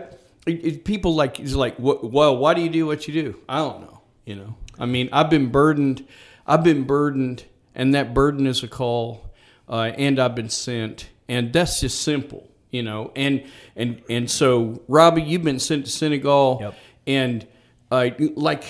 people 0.83 1.13
like 1.15 1.39
is 1.39 1.55
like, 1.55 1.75
"Wh- 1.77 2.03
well, 2.03 2.37
why 2.37 2.53
do 2.53 2.61
you 2.61 2.69
do 2.69 2.85
what 2.87 3.07
you 3.07 3.13
do? 3.13 3.39
I 3.49 3.57
don't 3.59 3.81
know. 3.81 4.01
You 4.25 4.35
know, 4.35 4.55
I 4.79 4.85
mean, 4.85 5.09
I've 5.11 5.29
been 5.29 5.49
burdened. 5.51 6.05
I've 6.47 6.63
been 6.63 6.83
burdened, 6.83 7.43
and 7.75 7.93
that 7.93 8.13
burden 8.13 8.47
is 8.47 8.63
a 8.63 8.67
call, 8.67 9.29
uh, 9.69 9.91
and 9.97 10.19
I've 10.19 10.35
been 10.35 10.49
sent, 10.49 11.09
and 11.27 11.51
that's 11.53 11.81
just 11.81 12.01
simple. 12.01 12.47
You 12.71 12.83
know, 12.83 13.11
and 13.15 13.43
and 13.75 14.01
and 14.09 14.29
so, 14.31 14.81
Robbie, 14.87 15.21
you've 15.23 15.43
been 15.43 15.59
sent 15.59 15.85
to 15.85 15.91
Senegal, 15.91 16.57
Yep. 16.61 16.75
and 17.07 17.47
uh, 17.91 18.09
like 18.35 18.63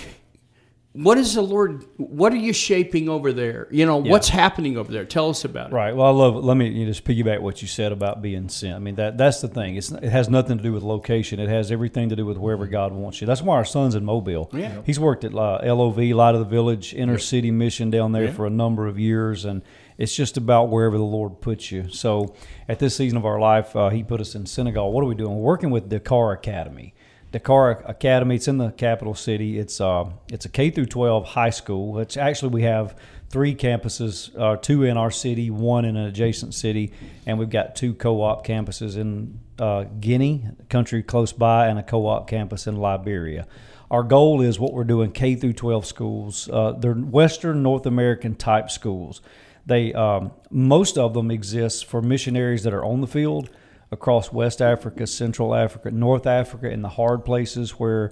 what 0.96 1.18
is 1.18 1.34
the 1.34 1.42
Lord? 1.42 1.84
What 1.98 2.32
are 2.32 2.38
you 2.38 2.54
shaping 2.54 3.10
over 3.10 3.34
there? 3.34 3.68
You 3.70 3.86
know, 3.86 3.98
what's 3.98 4.30
happening 4.30 4.78
over 4.78 4.92
there? 4.92 5.04
Tell 5.04 5.30
us 5.30 5.44
about 5.44 5.72
it. 5.72 5.74
Right. 5.76 5.94
Well, 5.96 6.08
I 6.08 6.12
love. 6.12 6.36
Let 6.44 6.56
me 6.56 6.70
you 6.70 6.86
just 6.86 7.04
piggyback 7.04 7.42
what 7.42 7.62
you 7.62 7.68
said 7.68 7.92
about 7.92 8.22
being 8.22 8.48
sent. 8.48 8.76
I 8.76 8.80
mean 8.80 8.96
that 8.96 9.18
that's 9.18 9.42
the 9.42 9.48
thing. 9.50 9.76
It's, 9.76 9.92
it 9.92 10.10
has 10.10 10.30
nothing 10.30 10.58
to 10.58 10.64
do 10.64 10.72
with 10.74 10.84
location. 10.84 11.40
It 11.40 11.50
has 11.50 11.72
everything 11.72 12.10
to 12.10 12.16
do 12.16 12.26
with 12.26 12.38
wherever 12.38 12.66
God 12.66 12.94
wants 12.94 13.20
you. 13.20 13.28
That's 13.28 13.42
why 13.42 13.56
our 13.58 13.66
son's 13.66 13.94
in 13.96 14.06
Mobile. 14.06 14.50
Yeah. 14.54 14.82
He's 14.86 15.00
worked 15.00 15.24
at 15.26 15.34
uh, 15.36 15.60
LOV, 15.64 15.98
Light 15.98 16.34
of 16.34 16.40
the 16.40 16.46
Village, 16.46 16.94
inner 16.94 17.18
city 17.18 17.52
mission 17.52 17.90
down 17.90 18.14
there 18.14 18.26
Yeah. 18.26 18.32
for 18.34 18.46
a 18.46 18.50
number 18.50 18.88
of 18.88 18.98
years, 18.98 19.46
and 19.46 19.62
it's 19.98 20.16
just 20.16 20.38
about 20.38 20.70
wherever 20.70 20.98
the 20.98 21.04
Lord 21.04 21.42
puts 21.42 21.72
you. 21.72 21.90
So 21.90 22.34
at 22.68 22.80
this 22.80 22.96
season 22.96 23.18
of 23.18 23.26
our 23.26 23.40
life, 23.40 23.76
uh, 23.76 23.90
He 23.90 24.02
put 24.04 24.22
us 24.22 24.34
in 24.34 24.46
Senegal. 24.46 24.92
What 24.94 25.04
are 25.04 25.08
we 25.08 25.16
doing? 25.16 25.36
We're 25.36 25.44
working 25.44 25.72
with 25.72 25.90
Dakar 25.90 26.32
Academy. 26.32 26.95
Dakar 27.36 27.84
Academy. 27.86 28.36
It's 28.36 28.48
in 28.48 28.60
the 28.60 28.72
capital 28.72 29.14
city. 29.14 29.60
It's 29.60 29.82
uh, 29.82 30.06
it's 30.32 30.46
a 30.46 30.50
K 30.50 30.70
through 30.70 30.86
12 30.86 31.26
high 31.26 31.50
school. 31.50 32.00
It's 32.00 32.16
actually 32.16 32.52
we 32.52 32.62
have 32.62 32.96
three 33.28 33.54
campuses, 33.54 34.32
uh, 34.40 34.56
two 34.56 34.84
in 34.84 34.96
our 34.96 35.12
city, 35.12 35.50
one 35.50 35.84
in 35.84 35.98
an 35.98 36.06
adjacent 36.06 36.54
city, 36.54 36.94
and 37.26 37.38
we've 37.38 37.50
got 37.50 37.76
two 37.76 37.94
co-op 37.94 38.48
campuses 38.48 38.96
in 38.96 39.38
uh, 39.60 39.84
Guinea, 40.00 40.46
country 40.70 41.04
close 41.04 41.34
by, 41.34 41.68
and 41.68 41.78
a 41.78 41.84
co-op 41.84 42.30
campus 42.30 42.68
in 42.68 42.78
Liberia. 42.78 43.46
Our 43.92 44.04
goal 44.04 44.40
is 44.40 44.58
what 44.58 44.72
we're 44.72 44.86
doing 44.86 45.12
K 45.12 45.36
through 45.36 45.54
12 45.54 45.86
schools. 45.86 46.50
Uh, 46.50 46.72
they're 46.72 46.94
Western 46.94 47.62
North 47.62 47.86
American 47.86 48.36
type 48.36 48.72
schools. 48.72 49.22
They 49.66 49.94
um, 49.94 50.32
most 50.50 50.98
of 50.98 51.14
them 51.14 51.32
exist 51.32 51.84
for 51.84 52.02
missionaries 52.02 52.64
that 52.64 52.74
are 52.74 52.86
on 52.86 53.02
the 53.02 53.08
field 53.08 53.50
across 53.92 54.32
West 54.32 54.62
Africa, 54.62 55.08
Central 55.08 55.54
Africa, 55.56 55.92
North 55.92 56.26
Africa, 56.28 56.70
in 56.70 56.82
the 56.82 56.90
hard 56.90 57.24
places 57.26 57.72
where 57.72 58.12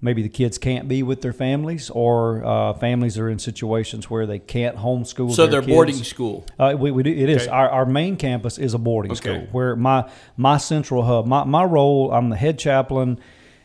maybe 0.00 0.22
the 0.22 0.28
kids 0.28 0.58
can't 0.58 0.86
be 0.86 1.02
with 1.02 1.22
their 1.22 1.32
families, 1.32 1.88
or 1.88 2.44
uh, 2.44 2.74
families 2.74 3.18
are 3.18 3.28
in 3.30 3.38
situations 3.38 4.10
where 4.10 4.26
they 4.26 4.38
can't 4.38 4.76
homeschool. 4.76 5.32
So 5.34 5.46
they're 5.46 5.62
boarding 5.62 5.94
school. 5.96 6.44
Uh, 6.58 6.74
we, 6.78 6.90
we 6.90 7.02
do, 7.02 7.10
it 7.10 7.30
is 7.30 7.42
Okay. 7.42 7.50
our, 7.50 7.70
our 7.70 7.86
main 7.86 8.16
campus 8.16 8.58
is 8.58 8.74
a 8.74 8.78
boarding 8.78 9.12
Okay. 9.12 9.20
school 9.20 9.48
where 9.52 9.74
my 9.76 10.10
my 10.36 10.58
central 10.58 11.02
hub 11.04 11.26
my, 11.26 11.44
my 11.44 11.64
role 11.64 12.12
I'm 12.12 12.28
the 12.28 12.36
head 12.36 12.58
chaplain 12.58 13.18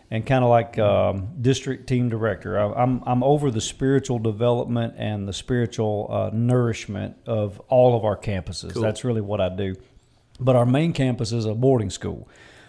and 0.10 0.26
kind 0.26 0.44
of 0.44 0.50
like 0.50 0.80
um, 0.80 1.30
district 1.42 1.88
team 1.88 2.08
director 2.10 2.58
I, 2.58 2.72
I'm 2.84 3.04
I'm 3.06 3.22
over 3.22 3.52
the 3.52 3.62
spiritual 3.62 4.18
development 4.20 4.94
and 4.98 5.28
the 5.28 5.34
spiritual 5.34 6.08
uh, 6.10 6.30
nourishment 6.34 7.18
of 7.26 7.60
all 7.68 7.98
of 7.98 8.06
our 8.06 8.16
campuses 8.18 8.80
that's 8.82 9.04
really 9.04 9.22
what 9.22 9.42
I 9.42 9.50
do 9.50 9.76
but 10.40 10.56
our 10.56 10.66
main 10.66 10.94
campus 10.94 11.32
is 11.32 11.46
a 11.46 11.54
boarding 11.54 11.90
school. 11.90 12.28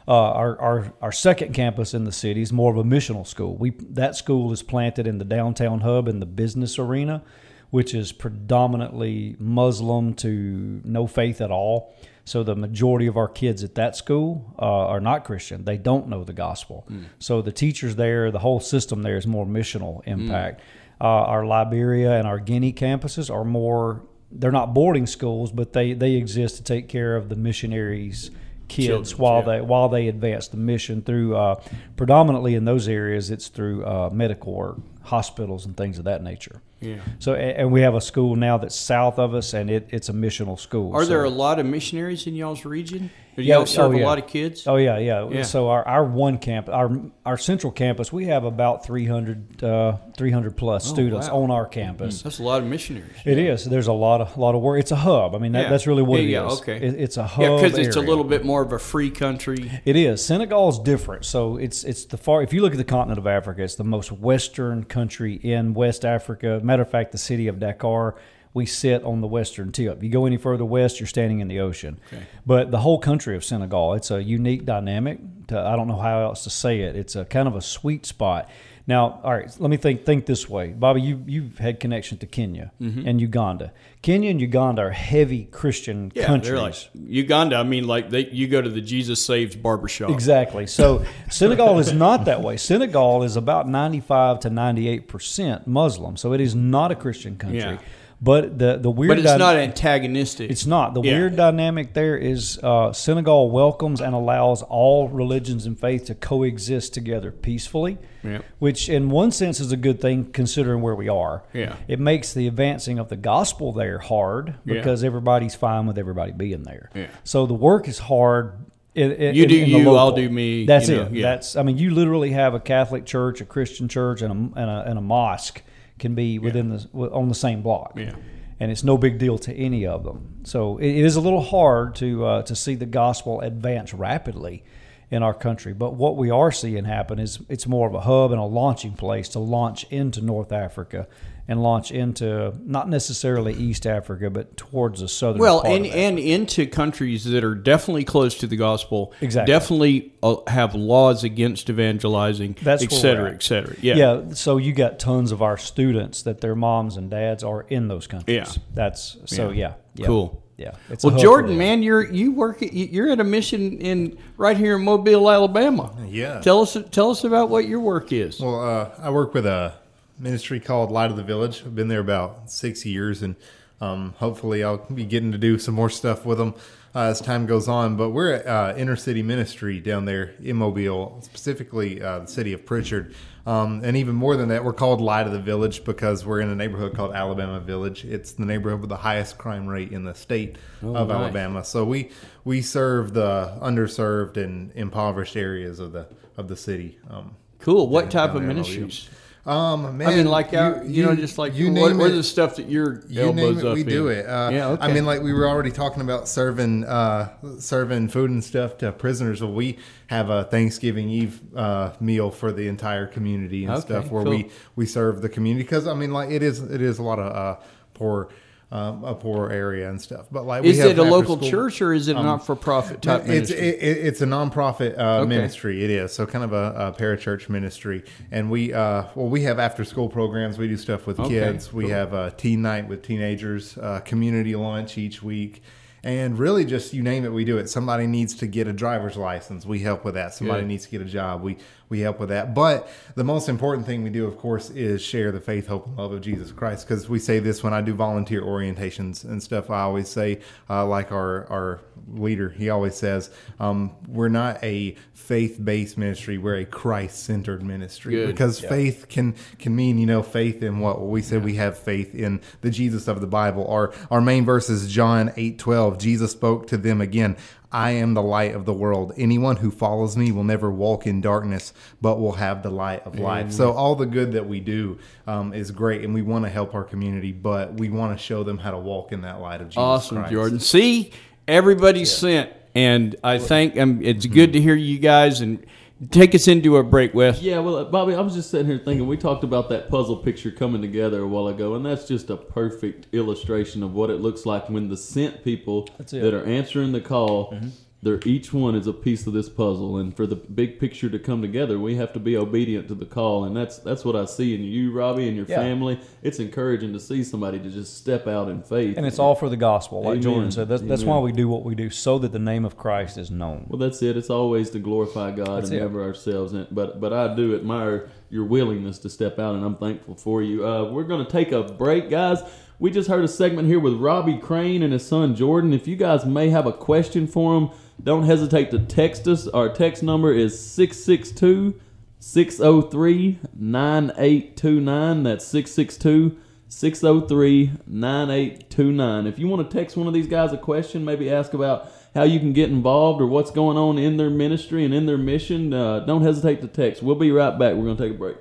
Uh, 0.08 0.12
our, 0.12 0.60
our 0.60 0.92
our 1.02 1.12
second 1.12 1.52
campus 1.54 1.94
in 1.94 2.04
the 2.04 2.12
city 2.12 2.42
is 2.42 2.52
more 2.52 2.72
of 2.72 2.78
a 2.78 2.82
missional 2.82 3.26
school. 3.26 3.56
We 3.56 3.70
that 3.90 4.16
school 4.16 4.50
is 4.52 4.62
planted 4.62 5.06
in 5.06 5.18
the 5.18 5.24
downtown 5.24 5.80
hub 5.80 6.08
in 6.08 6.18
the 6.20 6.26
business 6.26 6.78
arena, 6.78 7.22
which 7.70 7.94
is 7.94 8.10
predominantly 8.10 9.36
Muslim 9.38 10.14
to 10.14 10.80
no 10.84 11.06
faith 11.06 11.40
at 11.40 11.50
all. 11.50 11.94
So 12.24 12.42
the 12.42 12.56
majority 12.56 13.06
of 13.06 13.16
our 13.16 13.28
kids 13.28 13.62
at 13.64 13.74
that 13.76 13.94
school 13.96 14.54
uh, 14.58 14.64
are 14.64 15.00
not 15.00 15.24
Christian. 15.24 15.64
They 15.64 15.78
don't 15.78 16.08
know 16.08 16.24
the 16.24 16.32
gospel. 16.32 16.86
So 17.18 17.42
the 17.42 17.52
teachers 17.52 17.96
there, 17.96 18.30
the 18.30 18.38
whole 18.38 18.60
system 18.60 19.02
there 19.02 19.16
is 19.16 19.26
more 19.26 19.46
missional 19.46 20.00
impact. 20.06 20.60
Uh, 21.00 21.04
our 21.04 21.46
Liberia 21.46 22.18
and 22.18 22.26
our 22.26 22.38
Guinea 22.38 22.72
campuses 22.72 23.30
are 23.32 23.44
more. 23.44 24.02
They're 24.32 24.52
not 24.52 24.74
boarding 24.74 25.06
schools, 25.06 25.52
but 25.52 25.72
they, 25.72 25.92
they 25.92 26.12
exist 26.14 26.56
to 26.56 26.62
take 26.62 26.88
care 26.88 27.16
of 27.16 27.28
the 27.28 27.36
missionaries' 27.36 28.30
kids 28.68 29.10
Children, 29.10 29.18
while 29.18 29.38
yeah. 29.40 29.44
they 29.44 29.60
while 29.62 29.88
they 29.88 30.08
advance 30.08 30.48
the 30.48 30.56
mission 30.56 31.02
through. 31.02 31.36
Uh, 31.36 31.60
predominantly 31.96 32.54
in 32.54 32.64
those 32.64 32.88
areas, 32.88 33.30
it's 33.30 33.48
through 33.48 33.84
uh, 33.84 34.10
medical 34.12 34.54
work, 34.54 34.78
hospitals, 35.02 35.66
and 35.66 35.76
things 35.76 35.98
of 35.98 36.04
that 36.04 36.22
nature. 36.22 36.62
Yeah. 36.80 37.00
So, 37.18 37.34
and 37.34 37.72
we 37.72 37.82
have 37.82 37.94
a 37.94 38.00
school 38.00 38.36
now 38.36 38.56
that's 38.56 38.74
south 38.74 39.18
of 39.18 39.34
us, 39.34 39.52
and 39.52 39.70
it, 39.70 39.88
it's 39.90 40.08
a 40.08 40.12
missional 40.12 40.58
school. 40.58 40.94
Are 40.94 41.02
So- 41.02 41.08
there 41.08 41.24
a 41.24 41.30
lot 41.30 41.58
of 41.58 41.66
missionaries 41.66 42.26
in 42.26 42.34
y'all's 42.34 42.64
region? 42.64 43.10
Do 43.36 43.42
Yeah, 43.42 43.56
y'all 43.56 43.66
serve 43.66 43.92
oh, 43.92 43.96
yeah. 43.96 44.04
a 44.04 44.06
lot 44.06 44.18
of 44.18 44.26
kids? 44.26 44.66
Oh 44.66 44.76
yeah, 44.76 44.98
yeah. 44.98 45.28
Yeah. 45.30 45.42
So 45.42 45.68
our, 45.68 45.86
our 45.86 46.04
one 46.04 46.38
camp, 46.38 46.68
our 46.68 46.90
our 47.24 47.38
central 47.38 47.72
campus, 47.72 48.12
we 48.12 48.26
have 48.26 48.44
about 48.44 48.84
300, 48.84 49.62
uh, 49.62 49.96
300 50.16 50.56
plus 50.56 50.84
students 50.86 51.28
Oh, 51.30 51.36
wow. 51.38 51.42
on 51.44 51.50
our 51.50 51.66
campus. 51.66 52.22
That's 52.22 52.38
a 52.40 52.42
lot 52.42 52.60
of 52.62 52.68
missionaries. 52.68 53.10
It 53.24 53.38
is. 53.38 53.64
There's 53.64 53.86
a 53.86 53.92
lot 53.92 54.20
of 54.20 54.36
lot 54.36 54.54
of 54.54 54.62
work. 54.62 54.80
It's 54.80 54.90
a 54.90 54.96
hub. 54.96 55.34
I 55.34 55.38
mean, 55.38 55.52
that, 55.52 55.62
Yeah. 55.64 55.70
that's 55.70 55.86
really 55.86 56.02
what 56.02 56.20
Yeah, 56.20 56.26
it 56.26 56.30
yeah, 56.30 56.46
is. 56.52 56.60
okay. 56.60 56.76
It- 56.76 56.94
it's 57.00 57.16
a 57.16 57.24
hub. 57.26 57.42
Yeah, 57.42 57.56
because 57.62 57.78
it's 57.78 57.96
a 57.96 58.00
little 58.00 58.24
bit 58.24 58.44
more 58.44 58.62
of 58.62 58.72
a 58.72 58.78
free 58.78 59.10
country. 59.10 59.70
It 59.84 59.96
is. 59.96 60.24
Senegal 60.24 60.68
is 60.70 60.78
different. 60.80 61.24
So 61.24 61.56
it's 61.56 61.84
it's 61.84 62.04
the 62.06 62.16
far. 62.16 62.42
If 62.42 62.52
you 62.52 62.62
look 62.62 62.72
at 62.72 62.78
the 62.78 62.84
continent 62.84 63.18
of 63.18 63.26
Africa, 63.26 63.62
it's 63.62 63.76
the 63.76 63.84
most 63.84 64.10
western 64.12 64.84
country 64.84 65.34
in 65.34 65.72
West 65.74 66.04
Africa. 66.04 66.60
Matter 66.62 66.82
of 66.82 66.90
fact, 66.90 67.12
the 67.12 67.18
city 67.18 67.46
of 67.46 67.60
Dakar, 67.60 68.16
we 68.52 68.66
sit 68.66 69.02
on 69.04 69.20
the 69.20 69.26
western 69.28 69.70
tip. 69.72 69.98
If 69.98 70.02
You 70.02 70.10
go 70.10 70.26
any 70.26 70.36
further 70.36 70.64
west, 70.64 70.98
you're 71.00 71.06
standing 71.06 71.40
in 71.40 71.48
the 71.48 71.60
ocean. 71.60 72.00
But 72.44 72.70
the 72.70 72.78
whole 72.80 72.98
country 72.98 73.36
of 73.36 73.44
Senegal, 73.44 73.94
it's 73.94 74.10
a 74.10 74.22
unique 74.22 74.64
dynamic. 74.64 75.20
To, 75.48 75.58
I 75.58 75.76
don't 75.76 75.86
know 75.88 75.96
how 75.98 76.22
else 76.22 76.44
to 76.44 76.50
say 76.50 76.80
it. 76.80 76.96
It's 76.96 77.14
a 77.16 77.24
kind 77.24 77.46
of 77.48 77.54
a 77.56 77.60
sweet 77.62 78.06
spot. 78.06 78.48
Now, 78.86 79.20
all 79.22 79.32
right, 79.32 79.48
let 79.60 79.70
me 79.70 79.76
think 79.76 80.04
think 80.04 80.26
this 80.26 80.48
way, 80.48 80.68
Bobby. 80.72 81.00
You 81.02 81.22
you've 81.26 81.58
had 81.58 81.78
connection 81.78 82.18
to 82.18 82.26
Kenya 82.26 82.72
Mm-hmm. 82.80 83.06
and 83.06 83.20
Uganda. 83.20 83.72
Kenya 84.02 84.30
and 84.30 84.40
Uganda 84.40 84.82
are 84.82 84.90
heavy 84.90 85.44
Christian 85.44 86.10
Yeah, 86.14 86.26
countries. 86.26 86.50
they're 86.50 86.60
like 86.60 86.74
Uganda. 86.94 87.56
I 87.56 87.62
mean, 87.62 87.86
like 87.86 88.10
they, 88.10 88.26
you 88.30 88.48
go 88.48 88.60
to 88.60 88.68
the 88.68 88.80
Jesus 88.80 89.24
Saves 89.24 89.54
barbershop. 89.54 90.10
Exactly. 90.10 90.66
So 90.66 91.04
Senegal 91.30 91.78
is 91.78 91.92
not 91.92 92.24
that 92.24 92.40
way. 92.42 92.56
Senegal 92.56 93.22
is 93.22 93.36
about 93.36 93.68
95 93.68 94.40
to 94.40 94.50
98 94.50 95.06
percent 95.06 95.66
Muslim, 95.68 96.16
so 96.16 96.32
it 96.32 96.40
is 96.40 96.56
not 96.56 96.90
a 96.90 96.96
Christian 96.96 97.36
country. 97.36 97.58
Yeah. 97.60 97.78
But 98.22 98.58
the 98.58 98.76
the 98.76 98.90
weird 98.90 99.08
But 99.08 99.18
it's 99.20 99.26
dyna- 99.28 99.38
not 99.38 99.56
antagonistic. 99.56 100.50
it's 100.50 100.66
not 100.66 100.92
the 100.92 101.00
Yeah. 101.00 101.18
weird 101.18 101.36
dynamic. 101.36 101.94
There 101.94 102.18
is 102.18 102.58
uh, 102.62 102.92
Senegal 102.92 103.50
welcomes 103.50 104.00
and 104.02 104.14
allows 104.14 104.62
all 104.62 105.08
religions 105.08 105.64
and 105.64 105.78
faith 105.78 106.04
to 106.06 106.14
coexist 106.14 106.92
together 106.92 107.30
peacefully, 107.30 107.96
Yeah. 108.22 108.40
which 108.58 108.90
in 108.90 109.08
one 109.08 109.30
sense 109.32 109.58
is 109.58 109.72
a 109.72 109.76
good 109.76 110.00
thing 110.02 110.26
considering 110.32 110.82
where 110.82 110.94
we 110.94 111.08
are. 111.08 111.44
Yeah. 111.54 111.76
It 111.88 111.98
makes 111.98 112.34
the 112.34 112.46
advancing 112.46 112.98
of 112.98 113.08
the 113.08 113.16
gospel 113.16 113.72
there 113.72 113.98
hard 113.98 114.54
Yeah. 114.66 114.74
because 114.74 115.02
everybody's 115.02 115.54
fine 115.54 115.86
with 115.86 115.96
everybody 115.96 116.32
being 116.32 116.64
there. 116.64 116.90
Yeah. 116.94 117.06
So 117.24 117.46
the 117.46 117.54
work 117.54 117.88
is 117.88 117.98
hard. 118.00 118.52
in- 118.92 119.12
in- 119.12 119.34
You 119.36 119.46
do 119.46 119.54
you, 119.54 119.94
I'll 119.94 120.10
do 120.10 120.28
me, 120.28 120.66
That's 120.66 120.88
you 120.88 120.96
know, 120.96 121.02
it. 121.04 121.12
yeah. 121.12 121.22
That's 121.22 121.54
I 121.56 121.62
mean, 121.62 121.78
you 121.78 121.90
literally 121.94 122.32
have 122.32 122.54
a 122.54 122.60
Catholic 122.60 123.06
church, 123.06 123.40
a 123.40 123.44
Christian 123.44 123.86
church, 123.86 124.20
and 124.20 124.32
a 124.56 124.60
and 124.60 124.68
a, 124.70 124.84
and 124.88 124.98
a 124.98 125.00
mosque 125.00 125.62
can 126.00 126.14
be 126.16 126.38
within 126.40 126.70
the 126.70 126.88
on 127.12 127.28
the 127.28 127.34
same 127.34 127.62
block 127.62 127.92
Yeah. 127.96 128.14
and 128.58 128.72
it's 128.72 128.82
no 128.82 128.98
big 128.98 129.18
deal 129.18 129.38
to 129.38 129.52
any 129.54 129.86
of 129.86 130.02
them. 130.04 130.40
So 130.44 130.78
it, 130.78 130.88
it 130.88 131.04
is 131.04 131.14
a 131.16 131.20
little 131.20 131.42
hard 131.42 131.94
to 131.96 132.24
uh, 132.24 132.42
to 132.42 132.56
see 132.56 132.74
the 132.74 132.86
gospel 132.86 133.40
advance 133.40 133.94
rapidly 133.94 134.64
in 135.10 135.22
our 135.22 135.34
country. 135.34 135.72
But 135.74 135.94
what 135.94 136.16
we 136.16 136.30
are 136.30 136.52
seeing 136.52 136.84
happen 136.84 137.18
is 137.18 137.38
it's 137.48 137.66
more 137.66 137.88
of 137.88 137.94
a 137.94 138.00
hub 138.00 138.32
and 138.32 138.40
a 138.40 138.44
launching 138.44 138.92
place 138.94 139.28
to 139.30 139.38
launch 139.38 139.84
into 139.90 140.20
North 140.20 140.52
Africa 140.52 141.06
and 141.50 141.64
launch 141.64 141.90
into 141.90 142.54
not 142.64 142.88
necessarily 142.88 143.52
East 143.54 143.84
Africa, 143.84 144.30
but 144.30 144.56
towards 144.56 145.00
the 145.00 145.08
southern. 145.08 145.40
Well, 145.40 145.62
part 145.62 145.74
and 145.74 145.84
of 145.84 145.92
and 145.92 146.16
into 146.16 146.64
countries 146.64 147.24
that 147.24 147.42
are 147.42 147.56
definitely 147.56 148.04
close 148.04 148.36
to 148.38 148.46
the 148.46 148.54
gospel, 148.54 149.12
Exactly. 149.20 149.52
definitely 149.52 150.14
uh, 150.22 150.36
have 150.46 150.76
laws 150.76 151.24
against 151.24 151.68
evangelizing, 151.68 152.56
That's 152.62 152.84
et 152.84 152.92
where 152.92 153.00
cetera, 153.00 153.32
et 153.32 153.42
cetera. 153.42 153.74
Yeah. 153.82 153.96
yeah. 153.96 154.34
So 154.34 154.58
you 154.58 154.72
got 154.72 155.00
tons 155.00 155.32
of 155.32 155.42
our 155.42 155.58
students 155.58 156.22
that 156.22 156.40
their 156.40 156.54
moms 156.54 156.96
and 156.96 157.10
dads 157.10 157.42
are 157.42 157.62
in 157.62 157.88
those 157.88 158.06
countries. 158.06 158.36
Yeah. 158.36 158.62
That's 158.74 159.16
so 159.24 159.50
yeah. 159.50 159.74
yeah. 159.96 160.06
Cool. 160.06 160.44
Yeah. 160.56 160.76
It's 160.88 161.02
Well, 161.02 161.18
Jordan, 161.18 161.58
man, 161.58 161.82
you're 161.82 162.08
you 162.12 162.30
work 162.30 162.62
at, 162.62 162.72
you're 162.72 163.10
at 163.10 163.18
a 163.18 163.24
mission 163.24 163.78
in 163.78 164.18
right 164.36 164.56
here 164.56 164.76
in 164.76 164.84
Mobile, 164.84 165.28
Alabama. 165.28 165.96
Yeah. 166.06 166.40
Tell 166.42 166.60
us 166.60 166.76
tell 166.92 167.10
us 167.10 167.24
about 167.24 167.50
what 167.50 167.66
your 167.66 167.80
work 167.80 168.12
is. 168.12 168.38
Well, 168.38 168.62
uh, 168.62 168.90
I 169.02 169.10
work 169.10 169.34
with 169.34 169.46
a 169.46 169.79
ministry 170.20 170.60
called 170.60 170.90
Light 170.90 171.10
of 171.10 171.16
the 171.16 171.22
Village. 171.22 171.62
I've 171.64 171.74
been 171.74 171.88
there 171.88 172.00
about 172.00 172.50
six 172.50 172.84
years, 172.84 173.22
and 173.22 173.36
um, 173.80 174.14
hopefully, 174.18 174.62
I'll 174.62 174.78
be 174.92 175.04
getting 175.04 175.32
to 175.32 175.38
do 175.38 175.58
some 175.58 175.74
more 175.74 175.90
stuff 175.90 176.26
with 176.26 176.38
them 176.38 176.54
uh, 176.94 177.04
as 177.04 177.20
time 177.20 177.46
goes 177.46 177.66
on. 177.68 177.96
But 177.96 178.10
we're 178.10 178.34
at 178.34 178.46
uh, 178.46 178.74
inner 178.76 178.96
city 178.96 179.22
ministry 179.22 179.80
down 179.80 180.04
there 180.04 180.34
in 180.42 180.56
Mobile, 180.56 181.18
specifically 181.22 182.02
uh, 182.02 182.20
the 182.20 182.26
city 182.26 182.52
of 182.52 182.66
Prichard. 182.66 183.14
Um, 183.46 183.80
and 183.82 183.96
even 183.96 184.14
more 184.14 184.36
than 184.36 184.50
that, 184.50 184.62
we're 184.64 184.74
called 184.74 185.00
Light 185.00 185.26
of 185.26 185.32
the 185.32 185.40
Village 185.40 185.82
because 185.84 186.26
we're 186.26 186.40
in 186.40 186.50
a 186.50 186.54
neighborhood 186.54 186.94
called 186.94 187.14
Alabama 187.14 187.58
Village. 187.58 188.04
It's 188.04 188.32
the 188.32 188.44
neighborhood 188.44 188.80
with 188.80 188.90
the 188.90 188.98
highest 188.98 189.38
crime 189.38 189.66
rate 189.66 189.92
in 189.92 190.04
the 190.04 190.14
state 190.14 190.56
of 190.82 191.08
nice. 191.08 191.16
Alabama. 191.16 191.64
So 191.64 191.84
we 191.86 192.10
we 192.44 192.60
serve 192.60 193.14
the 193.14 193.56
underserved 193.62 194.36
and 194.36 194.70
impoverished 194.74 195.36
areas 195.36 195.80
of 195.80 195.92
the 195.92 196.06
of 196.36 196.48
the 196.48 196.56
city. 196.56 196.98
Um, 197.08 197.34
Cool. 197.60 197.88
What 197.88 198.04
down- 198.04 198.10
type 198.10 198.28
down 198.28 198.36
of 198.36 198.42
there 198.42 198.50
in 198.50 198.56
Mobile. 198.58 198.70
ministries? 198.72 199.10
Um, 199.46 199.96
man, 199.96 200.08
I 200.08 200.16
mean, 200.16 200.26
like 200.26 200.52
our, 200.52 200.84
you, 200.84 201.04
know, 201.04 201.16
just 201.16 201.38
like 201.38 201.54
you 201.54 201.66
what, 201.72 201.88
name 201.88 201.98
what 201.98 202.10
it, 202.10 202.12
are 202.12 202.16
the 202.16 202.22
stuff 202.22 202.56
that 202.56 202.68
your 202.68 203.02
you 203.08 203.22
elbows 203.22 203.56
name 203.56 203.58
it, 203.58 203.64
up 203.64 203.74
we 203.74 203.80
in? 203.80 203.88
do 203.88 204.08
it. 204.08 204.26
Uh, 204.26 204.50
yeah, 204.52 204.68
okay. 204.68 204.82
I 204.82 204.92
mean, 204.92 205.06
like 205.06 205.22
we 205.22 205.32
were 205.32 205.48
already 205.48 205.70
talking 205.70 206.02
about 206.02 206.28
serving 206.28 206.84
uh, 206.84 207.32
serving 207.58 208.08
food 208.08 208.30
and 208.30 208.44
stuff 208.44 208.76
to 208.78 208.92
prisoners. 208.92 209.40
Well, 209.40 209.52
we 209.52 209.78
have 210.08 210.28
a 210.28 210.44
Thanksgiving 210.44 211.08
Eve 211.08 211.40
uh, 211.56 211.92
meal 212.00 212.30
for 212.30 212.52
the 212.52 212.68
entire 212.68 213.06
community 213.06 213.64
and 213.64 213.72
Okay, 213.72 213.80
stuff 213.80 214.10
where 214.10 214.24
cool. 214.24 214.32
we 214.32 214.50
we 214.76 214.84
serve 214.84 215.22
the 215.22 215.28
community 215.30 215.64
because 215.64 215.86
I 215.86 215.94
mean, 215.94 216.12
like 216.12 216.30
it 216.30 216.42
is 216.42 216.60
it 216.60 216.82
is 216.82 216.98
a 216.98 217.02
lot 217.02 217.18
of 217.18 217.34
uh, 217.34 217.60
poor. 217.94 218.28
Um, 218.72 219.02
a 219.02 219.16
poor 219.16 219.50
area 219.50 219.90
and 219.90 220.00
stuff, 220.00 220.26
but 220.30 220.46
like 220.46 220.62
we 220.62 220.68
is 220.70 220.78
it 220.78 220.96
a 220.96 221.02
local 221.02 221.36
school- 221.36 221.50
church 221.50 221.82
or 221.82 221.92
is 221.92 222.06
it 222.06 222.14
a 222.14 222.20
um, 222.20 222.24
not 222.24 222.46
for 222.46 222.54
profit 222.54 223.04
no, 223.04 223.18
type 223.18 223.28
it's 223.28 223.50
it- 223.50 223.56
it's 223.82 224.20
a 224.22 224.26
nonprofit 224.26 224.96
uh, 224.96 225.22
Okay. 225.22 225.28
ministry. 225.28 225.82
It 225.82 225.90
is 225.90 226.12
so 226.12 226.24
kind 226.24 226.44
of 226.44 226.52
a, 226.52 226.74
a 226.76 226.92
parachurch 226.96 227.48
ministry, 227.48 228.04
and 228.30 228.48
we 228.48 228.72
uh, 228.72 229.06
well 229.16 229.28
we 229.28 229.42
have 229.42 229.58
after 229.58 229.84
school 229.84 230.08
programs. 230.08 230.56
We 230.56 230.68
do 230.68 230.76
stuff 230.76 231.04
with 231.08 231.18
Okay, 231.18 231.30
kids. 231.30 231.72
We 231.72 231.86
cool. 231.86 231.92
have 231.94 232.12
a 232.12 232.30
teen 232.30 232.62
night 232.62 232.86
with 232.86 233.02
teenagers, 233.02 233.76
uh, 233.76 234.00
community 234.04 234.54
lunch 234.54 234.96
each 234.98 235.20
week, 235.20 235.64
and 236.04 236.38
really 236.38 236.64
just 236.64 236.94
you 236.94 237.02
name 237.02 237.24
it, 237.24 237.32
we 237.32 237.44
do 237.44 237.58
it. 237.58 237.68
Somebody 237.68 238.06
needs 238.06 238.34
to 238.34 238.46
get 238.46 238.68
a 238.68 238.72
driver's 238.72 239.16
license, 239.16 239.66
we 239.66 239.80
help 239.80 240.04
with 240.04 240.14
that. 240.14 240.32
Somebody 240.32 240.60
Good. 240.60 240.68
needs 240.68 240.84
to 240.84 240.90
get 240.92 241.00
a 241.00 241.06
job, 241.06 241.42
we 241.42 241.56
we 241.90 242.00
help 242.00 242.18
with 242.18 242.30
that. 242.30 242.54
But 242.54 242.88
the 243.16 243.24
most 243.24 243.48
important 243.48 243.86
thing 243.86 244.02
we 244.02 244.08
do, 244.08 244.26
of 244.26 244.38
course, 244.38 244.70
is 244.70 245.02
share 245.02 245.30
the 245.32 245.40
faith, 245.40 245.66
hope, 245.66 245.86
and 245.86 245.98
love 245.98 246.12
of 246.12 246.22
Jesus 246.22 246.52
Christ. 246.52 246.88
Because 246.88 247.08
we 247.08 247.18
say 247.18 247.40
this 247.40 247.62
when 247.62 247.74
I 247.74 247.82
do 247.82 247.92
volunteer 247.92 248.40
orientations 248.40 249.24
and 249.24 249.42
stuff. 249.42 249.68
I 249.68 249.82
always 249.82 250.08
say, 250.08 250.40
uh, 250.70 250.86
like 250.86 251.12
our 251.12 251.46
our 251.50 251.80
leader, 252.08 252.48
he 252.48 252.70
always 252.70 252.94
says, 252.94 253.30
um, 253.58 253.94
we're 254.08 254.28
not 254.28 254.62
a 254.64 254.96
faith-based 255.12 255.98
ministry. 255.98 256.38
We're 256.38 256.56
a 256.56 256.64
Christ-centered 256.64 257.62
ministry 257.62 258.14
Good. 258.14 258.28
because 258.28 258.58
faith 258.58 259.06
can 259.08 259.34
can 259.58 259.76
mean 259.76 259.98
you 259.98 260.06
know 260.06 260.22
faith 260.22 260.62
in 260.62 260.78
what? 260.78 260.98
Well, 260.98 261.10
we 261.10 261.22
said 261.22 261.44
we 261.44 261.56
have 261.56 261.76
faith 261.76 262.14
in 262.14 262.40
the 262.62 262.70
Jesus 262.70 263.08
of 263.08 263.20
the 263.20 263.26
Bible. 263.26 263.66
Our 263.68 263.92
our 264.10 264.20
main 264.20 264.44
verse 264.44 264.70
is 264.70 264.90
John 264.90 265.32
eight 265.36 265.58
twelve. 265.58 265.98
Jesus 265.98 266.30
spoke 266.30 266.68
to 266.68 266.76
them 266.76 267.00
again. 267.00 267.36
I 267.72 267.92
am 267.92 268.14
the 268.14 268.22
light 268.22 268.54
of 268.54 268.64
the 268.64 268.72
world. 268.72 269.12
Anyone 269.16 269.56
who 269.56 269.70
follows 269.70 270.16
me 270.16 270.32
will 270.32 270.44
never 270.44 270.70
walk 270.70 271.06
in 271.06 271.20
darkness, 271.20 271.72
but 272.00 272.18
will 272.18 272.32
have 272.32 272.62
the 272.62 272.70
light 272.70 273.06
of 273.06 273.18
life. 273.18 273.52
So 273.52 273.72
all 273.72 273.94
the 273.94 274.06
good 274.06 274.32
that 274.32 274.48
we 274.48 274.60
do 274.60 274.98
um, 275.26 275.52
is 275.54 275.70
great, 275.70 276.02
and 276.02 276.12
we 276.12 276.22
want 276.22 276.44
to 276.44 276.50
help 276.50 276.74
our 276.74 276.82
community, 276.84 277.32
but 277.32 277.74
we 277.74 277.88
want 277.88 278.16
to 278.18 278.22
show 278.22 278.42
them 278.42 278.58
how 278.58 278.72
to 278.72 278.78
walk 278.78 279.12
in 279.12 279.22
that 279.22 279.40
light 279.40 279.60
of 279.60 279.68
Jesus 279.68 279.78
Awesome, 279.78 280.18
Christ. 280.18 280.32
Jordan. 280.32 280.60
See, 280.60 281.12
everybody's 281.46 282.10
sent, 282.10 282.50
and 282.74 283.14
I 283.22 283.38
think 283.38 283.78
um, 283.78 284.00
it's 284.02 284.26
good 284.26 284.52
to 284.54 284.60
hear 284.60 284.74
you 284.74 284.98
guys 284.98 285.40
and 285.40 285.64
take 286.10 286.34
us 286.34 286.48
into 286.48 286.76
a 286.76 286.82
break, 286.82 287.14
Wes. 287.14 287.42
Yeah, 287.42 287.58
well, 287.58 287.76
uh, 287.76 287.84
Bobby, 287.84 288.14
I 288.14 288.20
was 288.20 288.34
just 288.34 288.50
sitting 288.50 288.66
here 288.66 288.78
thinking. 288.78 289.06
We 289.06 289.16
talked 289.16 289.44
about 289.44 289.68
that 289.68 289.88
puzzle 289.90 290.16
picture 290.16 290.50
coming 290.50 290.80
together 290.80 291.20
a 291.22 291.28
while 291.28 291.48
ago, 291.48 291.74
and 291.74 291.84
that's 291.84 292.06
just 292.08 292.30
a 292.30 292.36
perfect 292.36 293.06
illustration 293.14 293.82
of 293.82 293.92
what 293.92 294.10
it 294.10 294.20
looks 294.20 294.46
like 294.46 294.68
when 294.70 294.88
the 294.88 294.96
sent 294.96 295.44
people 295.44 295.88
that 296.10 296.34
are 296.34 296.44
answering 296.46 296.92
the 296.92 297.00
call, 297.00 297.54
they're 298.02 298.18
each 298.24 298.52
one 298.54 298.74
is 298.74 298.86
a 298.86 298.92
piece 298.94 299.26
of 299.26 299.34
this 299.34 299.48
puzzle. 299.50 299.98
And 299.98 300.16
for 300.16 300.26
the 300.26 300.36
big 300.36 300.80
picture 300.80 301.10
to 301.10 301.18
come 301.18 301.42
together, 301.42 301.78
we 301.78 301.96
have 301.96 302.12
to 302.14 302.18
be 302.18 302.34
obedient 302.36 302.88
to 302.88 302.94
the 302.94 303.04
call, 303.04 303.44
and 303.44 303.54
that's 303.54 303.76
that's 303.78 304.04
what 304.06 304.16
I 304.16 304.24
see 304.24 304.54
in 304.54 304.62
you, 304.64 304.90
Robbie, 304.92 305.28
and 305.28 305.36
your 305.36 305.46
Yeah. 305.46 305.56
family. 305.60 305.98
It's 306.22 306.38
encouraging 306.38 306.92
to 306.94 307.00
see 307.00 307.22
somebody 307.24 307.58
to 307.58 307.68
just 307.68 307.98
step 307.98 308.26
out 308.26 308.48
in 308.48 308.62
faith. 308.62 308.96
And 308.96 309.04
it's 309.04 309.18
all 309.18 309.34
for 309.34 309.48
the 309.50 309.56
gospel, 309.58 309.98
like 310.02 310.12
Amen. 310.12 310.22
Jordan 310.22 310.50
said. 310.50 310.68
That's, 310.68 310.82
that's 310.82 311.04
why 311.04 311.18
we 311.18 311.32
do 311.32 311.48
what 311.48 311.62
we 311.64 311.74
do, 311.74 311.90
so 311.90 312.18
that 312.20 312.32
the 312.32 312.38
name 312.38 312.64
of 312.64 312.76
Christ 312.78 313.18
is 313.18 313.30
known. 313.30 313.66
Well, 313.68 313.78
that's 313.78 314.00
it. 314.02 314.16
It's 314.16 314.30
always 314.30 314.70
to 314.70 314.78
glorify 314.78 315.30
God 315.32 315.58
That's 315.58 315.68
and 315.70 315.78
it. 315.78 315.82
never 315.82 316.02
ourselves. 316.02 316.52
And- 316.54 316.68
But 316.70 317.00
but 317.00 317.12
I 317.12 317.34
do 317.34 317.54
admire 317.54 318.08
your 318.30 318.44
willingness 318.46 318.98
to 319.00 319.10
step 319.10 319.38
out, 319.38 319.54
and 319.56 319.64
I'm 319.64 319.76
thankful 319.76 320.14
for 320.14 320.42
you. 320.42 320.66
Uh, 320.66 320.90
we're 320.90 321.04
going 321.04 321.24
to 321.24 321.30
take 321.30 321.52
a 321.52 321.64
break, 321.64 322.08
guys. 322.08 322.38
We 322.78 322.90
just 322.90 323.10
heard 323.10 323.24
a 323.24 323.28
segment 323.28 323.68
here 323.68 323.78
with 323.80 323.94
Robbie 323.94 324.38
Crane 324.38 324.82
and 324.82 324.92
his 324.94 325.04
son 325.06 325.34
Jordan. 325.34 325.74
If 325.74 325.86
you 325.86 325.96
guys 325.96 326.24
may 326.24 326.48
have 326.48 326.64
a 326.66 326.72
question 326.72 327.26
for 327.26 327.58
him, 327.58 327.68
don't 328.02 328.24
hesitate 328.24 328.70
to 328.70 328.78
text 328.78 329.26
us. 329.28 329.46
Our 329.48 329.68
text 329.68 330.02
number 330.02 330.32
is 330.32 330.58
662 330.58 331.80
603 332.18 333.38
9829. 333.54 335.22
That's 335.22 335.46
662 335.46 336.38
603 336.68 337.72
9829. 337.86 339.26
If 339.26 339.38
you 339.38 339.48
want 339.48 339.68
to 339.68 339.76
text 339.76 339.96
one 339.96 340.06
of 340.06 340.14
these 340.14 340.26
guys 340.26 340.52
a 340.52 340.58
question, 340.58 341.04
maybe 341.04 341.30
ask 341.30 341.52
about 341.54 341.90
how 342.14 342.24
you 342.24 342.38
can 342.38 342.52
get 342.52 342.70
involved 342.70 343.20
or 343.20 343.26
what's 343.26 343.50
going 343.50 343.76
on 343.76 343.98
in 343.98 344.16
their 344.16 344.30
ministry 344.30 344.84
and 344.84 344.94
in 344.94 345.06
their 345.06 345.18
mission, 345.18 345.72
uh, 345.72 346.00
don't 346.00 346.22
hesitate 346.22 346.60
to 346.60 346.68
text. 346.68 347.02
We'll 347.02 347.16
be 347.16 347.30
right 347.30 347.58
back. 347.58 347.74
We're 347.74 347.84
going 347.84 347.96
to 347.96 348.02
take 348.08 348.14
a 348.14 348.18
break. 348.18 348.36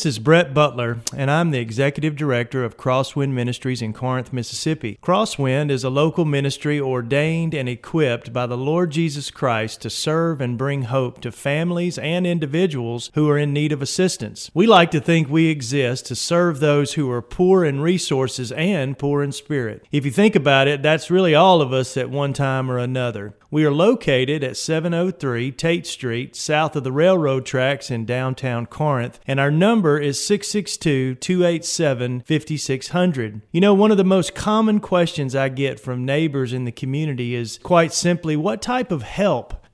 This 0.00 0.16
is 0.16 0.18
Brett 0.18 0.54
Butler, 0.54 1.00
and 1.14 1.30
I'm 1.30 1.50
the 1.50 1.58
Executive 1.58 2.16
Director 2.16 2.64
of 2.64 2.78
Crosswind 2.78 3.34
Ministries 3.34 3.82
in 3.82 3.92
Corinth, 3.92 4.32
Mississippi. 4.32 4.98
Crosswind 5.02 5.70
is 5.70 5.84
a 5.84 5.90
local 5.90 6.24
ministry 6.24 6.80
ordained 6.80 7.52
and 7.52 7.68
equipped 7.68 8.32
by 8.32 8.46
the 8.46 8.56
Lord 8.56 8.92
Jesus 8.92 9.30
Christ 9.30 9.82
to 9.82 9.90
serve 9.90 10.40
and 10.40 10.56
bring 10.56 10.84
hope 10.84 11.20
to 11.20 11.30
families 11.30 11.98
and 11.98 12.26
individuals 12.26 13.10
who 13.12 13.28
are 13.28 13.36
in 13.36 13.52
need 13.52 13.72
of 13.72 13.82
assistance. 13.82 14.50
We 14.54 14.66
like 14.66 14.90
to 14.92 15.02
think 15.02 15.28
we 15.28 15.48
exist 15.48 16.06
to 16.06 16.16
serve 16.16 16.60
those 16.60 16.94
who 16.94 17.10
are 17.10 17.20
poor 17.20 17.62
in 17.62 17.82
resources 17.82 18.50
and 18.52 18.98
poor 18.98 19.22
in 19.22 19.32
spirit. 19.32 19.86
If 19.92 20.06
you 20.06 20.10
think 20.10 20.34
about 20.34 20.66
it, 20.66 20.82
that's 20.82 21.10
really 21.10 21.34
all 21.34 21.60
of 21.60 21.74
us 21.74 21.98
at 21.98 22.08
one 22.08 22.32
time 22.32 22.70
or 22.70 22.78
another. 22.78 23.34
We 23.52 23.64
are 23.64 23.72
located 23.72 24.44
at 24.44 24.56
703 24.56 25.50
Tate 25.50 25.84
Street, 25.84 26.36
south 26.36 26.76
of 26.76 26.84
the 26.84 26.92
railroad 26.92 27.44
tracks 27.44 27.90
in 27.90 28.04
downtown 28.04 28.64
Corinth, 28.66 29.18
and 29.26 29.40
our 29.40 29.50
number 29.50 29.89
is 29.98 30.22
662 30.24 31.14
287 31.16 32.20
5600. 32.20 33.42
You 33.52 33.60
know, 33.60 33.74
one 33.74 33.90
of 33.90 33.96
the 33.96 34.04
most 34.04 34.34
common 34.34 34.80
questions 34.80 35.34
I 35.34 35.48
get 35.48 35.80
from 35.80 36.04
neighbors 36.04 36.52
in 36.52 36.64
the 36.64 36.72
community 36.72 37.34
is 37.34 37.58
quite 37.62 37.92
simply 37.92 38.36
what 38.36 38.62
type 38.62 38.92
of 38.92 39.02
help 39.02 39.54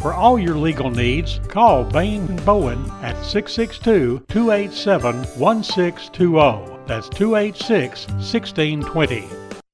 For 0.00 0.14
all 0.14 0.38
your 0.38 0.54
legal 0.54 0.90
needs, 0.90 1.40
call 1.48 1.84
Bain 1.84 2.26
and 2.26 2.42
Bowen 2.46 2.90
at 3.02 3.22
662 3.22 4.24
287 4.28 5.16
1620. 5.38 6.86
That's 6.86 7.10
286 7.10 8.06
1620. 8.08 9.28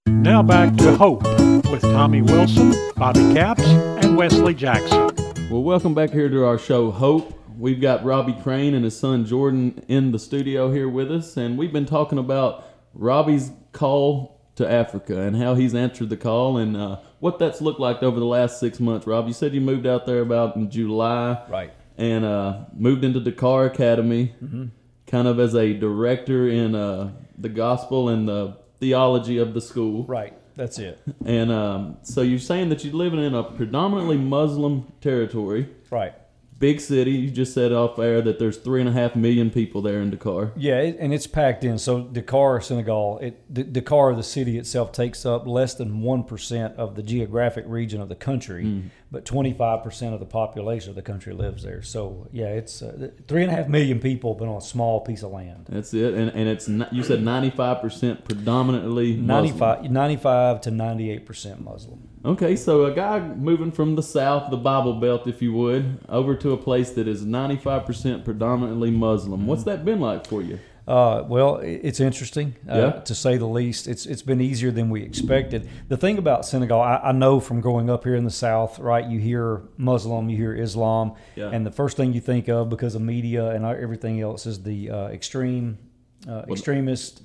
Now 0.09 0.43
back 0.43 0.75
to 0.79 0.97
Hope 0.97 1.23
with 1.71 1.83
Tommy 1.83 2.23
Wilson, 2.23 2.75
Bobby 2.97 3.21
Capps, 3.35 3.63
and 3.63 4.17
Wesley 4.17 4.53
Jackson. 4.53 5.13
Well, 5.49 5.63
welcome 5.63 5.95
back 5.95 6.11
here 6.11 6.29
to 6.29 6.45
our 6.45 6.59
show, 6.59 6.91
Hope. 6.91 7.33
We've 7.57 7.81
got 7.81 8.05
Robbie 8.05 8.37
Crane 8.43 8.75
and 8.75 8.85
his 8.85 8.99
son 8.99 9.27
Jordan 9.27 9.85
in 9.87 10.11
the 10.11 10.19
studio 10.19 10.73
here 10.73 10.89
with 10.89 11.13
us, 11.13 11.37
and 11.37 11.57
we've 11.57 11.73
been 11.73 11.87
talking 11.87 12.19
about 12.19 12.65
Robbie's 12.95 13.53
call 13.71 14.41
to 14.57 14.69
Africa 14.69 15.21
and 15.21 15.37
how 15.37 15.55
he's 15.55 15.73
answered 15.73 16.09
the 16.09 16.17
call 16.17 16.57
and 16.57 16.77
uh, 16.77 16.99
what 17.21 17.39
that's 17.39 17.61
looked 17.61 17.81
like 17.81 18.03
over 18.03 18.19
the 18.21 18.27
last 18.27 18.61
six 18.61 18.79
months. 18.81 19.07
Rob, 19.07 19.27
you 19.27 19.33
said 19.33 19.55
you 19.55 19.61
moved 19.61 19.87
out 19.87 20.07
there 20.07 20.21
about 20.21 20.57
in 20.57 20.71
July, 20.71 21.43
Right. 21.49 21.73
And 21.99 22.25
uh, 22.27 22.65
moved 22.75 23.05
into 23.05 23.21
Dakar 23.21 23.65
Academy, 23.67 24.35
Mm-hmm. 24.43 24.67
kind 25.07 25.27
of 25.29 25.41
as 25.41 25.55
a 25.55 25.73
director 25.73 26.47
in 26.49 26.75
uh, 26.75 27.13
the 27.39 27.49
gospel 27.49 28.09
and 28.11 28.29
the 28.29 28.57
theology 28.81 29.39
of 29.39 29.55
the 29.55 29.61
school. 29.61 30.05
Right. 30.05 30.35
That's 30.57 30.79
it. 30.79 31.01
And 31.25 31.51
um, 31.53 31.97
so 32.03 32.23
you're 32.23 32.39
saying 32.39 32.69
that 32.71 32.85
you're 32.85 32.95
living 32.95 33.23
in 33.23 33.35
a 33.35 33.43
predominantly 33.45 34.17
Muslim 34.19 34.93
territory, 35.01 35.69
Right. 35.91 36.15
Big 36.59 36.81
city. 36.81 37.13
You 37.13 37.31
just 37.31 37.53
said 37.55 37.73
off 37.73 37.99
air 37.99 38.23
that 38.23 38.39
there's 38.39 38.57
three 38.57 38.81
and 38.81 38.89
a 38.89 38.93
half 38.93 39.15
million 39.17 39.51
people 39.51 39.83
there 39.83 40.01
in 40.01 40.11
Dakar. 40.11 40.53
Yeah, 40.57 40.79
it, 40.81 40.97
and 40.99 41.13
it's 41.13 41.27
packed 41.27 41.65
in. 41.65 41.79
So 41.79 42.03
Dakar, 42.03 42.61
Senegal, 42.61 43.19
it 43.19 43.53
D- 43.53 43.63
Dakar, 43.65 44.15
the 44.15 44.23
city 44.23 44.59
itself, 44.59 44.93
takes 44.93 45.27
up 45.27 45.47
less 45.47 45.75
than 45.75 46.01
one 46.03 46.25
percent 46.25 46.77
of 46.77 46.95
the 46.95 47.03
geographic 47.03 47.65
region 47.67 48.01
of 48.01 48.09
the 48.09 48.15
country, 48.15 48.85
but 49.11 49.25
twenty 49.25 49.53
five 49.53 49.83
percent 49.83 50.15
of 50.15 50.21
the 50.21 50.27
population 50.27 50.91
of 50.91 50.97
the 50.97 51.03
country 51.03 51.33
lives 51.33 51.63
there. 51.63 51.83
So 51.83 52.29
yeah, 52.33 52.47
it's 52.47 52.83
uh, 52.83 53.11
three 53.29 53.43
and 53.43 53.53
a 53.53 53.55
half 53.55 53.69
million 53.69 54.01
people, 54.01 54.35
but 54.35 54.49
on 54.49 54.57
a 54.57 54.61
small 54.61 55.01
piece 55.01 55.23
of 55.23 55.33
land. 55.33 55.67
That's 55.69 55.93
it. 55.95 56.15
And 56.15 56.31
and 56.31 56.49
it's 56.49 56.69
you 56.69 57.03
said 57.03 57.23
95 57.23 57.81
percent 57.81 58.25
predominantly 58.25 59.17
Muslim. 59.17 59.27
95, 59.27 59.91
95 59.91 60.61
to 60.63 60.71
ninety 60.71 61.11
eight 61.11 61.27
percent 61.27 61.61
Muslim. 61.63 62.09
Okay, 62.27 62.57
so 62.57 62.87
a 62.87 62.93
guy 62.93 63.21
moving 63.21 63.71
from 63.71 63.95
the 63.95 64.03
south, 64.03 64.51
the 64.51 64.57
Bible 64.57 64.95
Belt, 64.95 65.29
if 65.29 65.41
you 65.41 65.53
would, 65.53 66.01
over 66.09 66.35
to 66.35 66.51
a 66.53 66.57
place 66.57 66.91
that 66.91 67.07
is 67.07 67.25
95 67.25 67.87
percent 67.87 68.25
predominantly 68.25 68.91
Muslim. 68.91 69.47
What's 69.47 69.63
that 69.65 69.85
been 69.85 70.01
like 70.01 70.27
for 70.27 70.43
you? 70.43 70.59
Uh, 70.89 71.25
well, 71.27 71.57
it's 71.57 71.99
interesting 72.01 72.55
uh, 72.69 72.77
Yeah. 72.79 72.91
to 73.03 73.15
say 73.15 73.37
the 73.37 73.47
least. 73.47 73.87
It's 73.87 74.07
it's 74.07 74.23
been 74.23 74.41
easier 74.41 74.73
than 74.73 74.91
we 74.91 75.03
expected. 75.03 75.69
The 75.89 75.97
thing 75.97 76.19
about 76.19 76.45
Senegal, 76.45 76.81
I, 76.81 76.97
I 76.97 77.13
know 77.13 77.39
from 77.39 77.61
growing 77.61 77.89
up 77.91 78.03
here 78.03 78.17
in 78.17 78.25
the 78.25 78.31
South, 78.31 78.79
right? 78.81 79.05
You 79.07 79.21
hear 79.21 79.63
Muslim, 79.77 80.29
you 80.29 80.37
hear 80.37 80.55
Islam, 80.55 81.13
Yeah. 81.37 81.51
and 81.51 81.65
the 81.65 81.73
first 81.73 81.97
thing 81.97 82.13
you 82.13 82.21
think 82.21 82.49
of 82.49 82.69
because 82.71 82.97
of 82.97 83.03
media 83.03 83.51
and 83.51 83.65
everything 83.65 84.21
else 84.21 84.47
is 84.47 84.63
the 84.65 84.91
uh, 84.91 85.09
extreme, 85.09 85.79
uh, 86.29 86.43
extremist. 86.51 87.23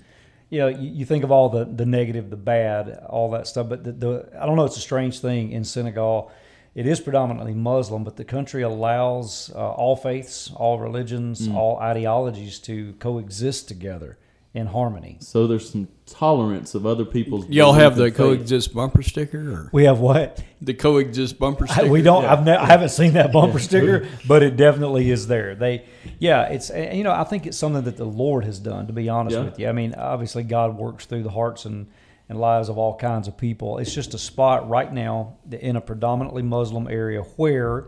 You 0.52 0.60
know, 0.60 0.68
you, 0.68 0.90
you 1.00 1.06
think 1.06 1.24
of 1.24 1.32
all 1.32 1.50
the 1.50 1.66
the 1.66 1.86
negative, 1.86 2.30
the 2.30 2.36
bad, 2.38 3.04
all 3.10 3.32
that 3.32 3.48
stuff. 3.48 3.68
But 3.70 3.84
the, 3.84 3.92
the 3.94 4.30
I 4.40 4.46
don't 4.46 4.56
know. 4.58 4.66
It's 4.66 4.78
a 4.78 4.82
strange 4.82 5.20
thing 5.20 5.52
in 5.52 5.64
Senegal. 5.64 6.32
It 6.76 6.86
is 6.86 7.00
predominantly 7.02 7.54
Muslim, 7.54 8.04
but 8.04 8.16
the 8.18 8.24
country 8.24 8.62
allows 8.62 9.52
uh, 9.56 9.58
all 9.72 9.96
faiths, 9.96 10.52
all 10.56 10.80
religions, 10.80 11.48
Mm. 11.48 11.56
all 11.56 11.78
ideologies 11.80 12.60
to 12.60 12.94
coexist 13.00 13.68
together 13.68 14.18
in 14.54 14.68
harmony. 14.68 15.18
So 15.22 15.48
there's 15.48 15.70
some 15.70 15.88
tolerance 16.06 16.76
of 16.76 16.86
other 16.86 17.06
people's. 17.06 17.48
Y'all 17.48 17.72
have 17.74 17.96
the 17.96 18.06
faith. 18.06 18.16
coexist 18.18 18.74
bumper 18.74 19.02
sticker, 19.02 19.40
or 19.40 19.70
We 19.72 19.86
have 19.86 20.00
what? 20.00 20.44
the 20.62 20.74
coexist 20.74 21.40
bumper 21.40 21.68
sticker? 21.68 21.90
we 21.90 22.02
don't. 22.02 22.26
I've 22.26 22.44
ne- 22.44 22.58
I 22.58 22.66
haven't 22.66 22.90
seen 22.90 23.14
that 23.14 23.32
bumper 23.32 23.60
sticker, 23.60 24.08
but 24.28 24.44
it 24.44 24.58
definitely 24.58 25.10
is 25.10 25.28
there. 25.28 25.56
They, 25.56 25.86
yeah, 26.20 26.44
it's 26.50 26.70
you 26.70 27.04
know 27.04 27.14
I 27.14 27.24
think 27.24 27.46
it's 27.48 27.58
something 27.58 27.84
that 27.86 27.96
the 27.98 28.04
Lord 28.06 28.44
has 28.44 28.60
done. 28.60 28.88
To 28.88 28.94
be 28.94 29.08
honest 29.08 29.38
Yeah. 29.38 29.44
with 29.46 29.58
you, 29.60 29.70
I 29.70 29.72
mean 29.72 29.94
obviously 29.96 30.44
God 30.44 30.78
works 30.78 31.06
through 31.06 31.24
the 31.24 31.30
hearts 31.32 31.64
and 31.66 31.88
and 32.28 32.40
lives 32.40 32.68
of 32.70 32.78
all 32.78 32.96
kinds 32.98 33.28
of 33.30 33.38
people. 33.38 33.78
It's 33.78 33.94
just 33.94 34.14
a 34.14 34.18
spot 34.18 34.70
right 34.70 34.92
now 34.94 35.36
in 35.52 35.76
a 35.78 35.82
predominantly 35.82 36.42
Muslim 36.42 36.88
area 36.90 37.22
where 37.38 37.86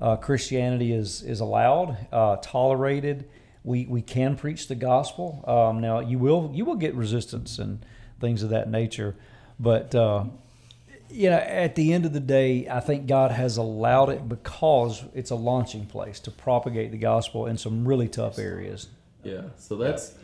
uh, 0.00 0.16
Christianity 0.16 0.92
is 0.92 1.22
is 1.22 1.40
allowed, 1.40 1.96
uh, 2.12 2.36
tolerated. 2.42 3.28
We 3.68 3.86
we 3.86 4.02
can 4.02 4.36
preach 4.36 4.68
the 4.68 4.74
gospel. 4.74 5.44
Um, 5.46 5.80
now 5.80 6.00
you 6.00 6.18
will 6.18 6.50
you 6.54 6.64
will 6.64 6.76
get 6.76 6.94
resistance 6.94 7.58
and 7.62 7.84
things 8.20 8.42
of 8.42 8.50
that 8.50 8.68
nature, 8.70 9.14
but. 9.58 9.94
Uh, 9.94 10.24
you 11.10 11.30
know, 11.30 11.38
at 11.38 11.74
the 11.74 11.94
end 11.94 12.04
of 12.04 12.12
the 12.12 12.20
day, 12.20 12.68
I 12.68 12.80
think 12.80 13.06
God 13.06 13.30
has 13.30 13.56
allowed 13.56 14.10
it 14.10 14.28
because 14.28 15.04
it's 15.14 15.30
a 15.30 15.34
launching 15.36 15.86
place 15.86 16.20
to 16.20 16.30
propagate 16.30 16.90
the 16.90 16.98
gospel 16.98 17.46
in 17.46 17.56
some 17.56 17.88
really 17.88 18.08
tough 18.08 18.38
areas. 18.38 18.88
Yeah. 19.24 19.44
So 19.56 19.76
that's 19.76 20.14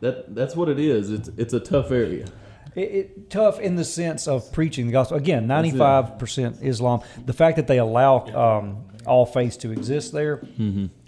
that. 0.00 0.34
That's 0.34 0.54
what 0.54 0.68
it 0.68 0.78
is. 0.78 1.10
It's 1.10 1.28
it's 1.38 1.54
a 1.54 1.60
tough 1.60 1.90
area. 1.90 2.26
It, 2.74 2.80
it, 2.80 3.30
tough 3.30 3.58
in 3.60 3.76
the 3.76 3.84
sense 3.84 4.28
of 4.28 4.52
preaching 4.52 4.86
the 4.86 4.92
gospel. 4.92 5.16
Again, 5.16 5.46
ninety-five 5.46 6.18
percent 6.18 6.58
Islam. 6.60 7.00
The 7.24 7.32
fact 7.32 7.56
that 7.56 7.66
they 7.66 7.78
allow 7.78 8.26
um, 8.36 8.84
all 9.06 9.24
faiths 9.24 9.56
to 9.58 9.72
exist 9.72 10.12
there, 10.12 10.42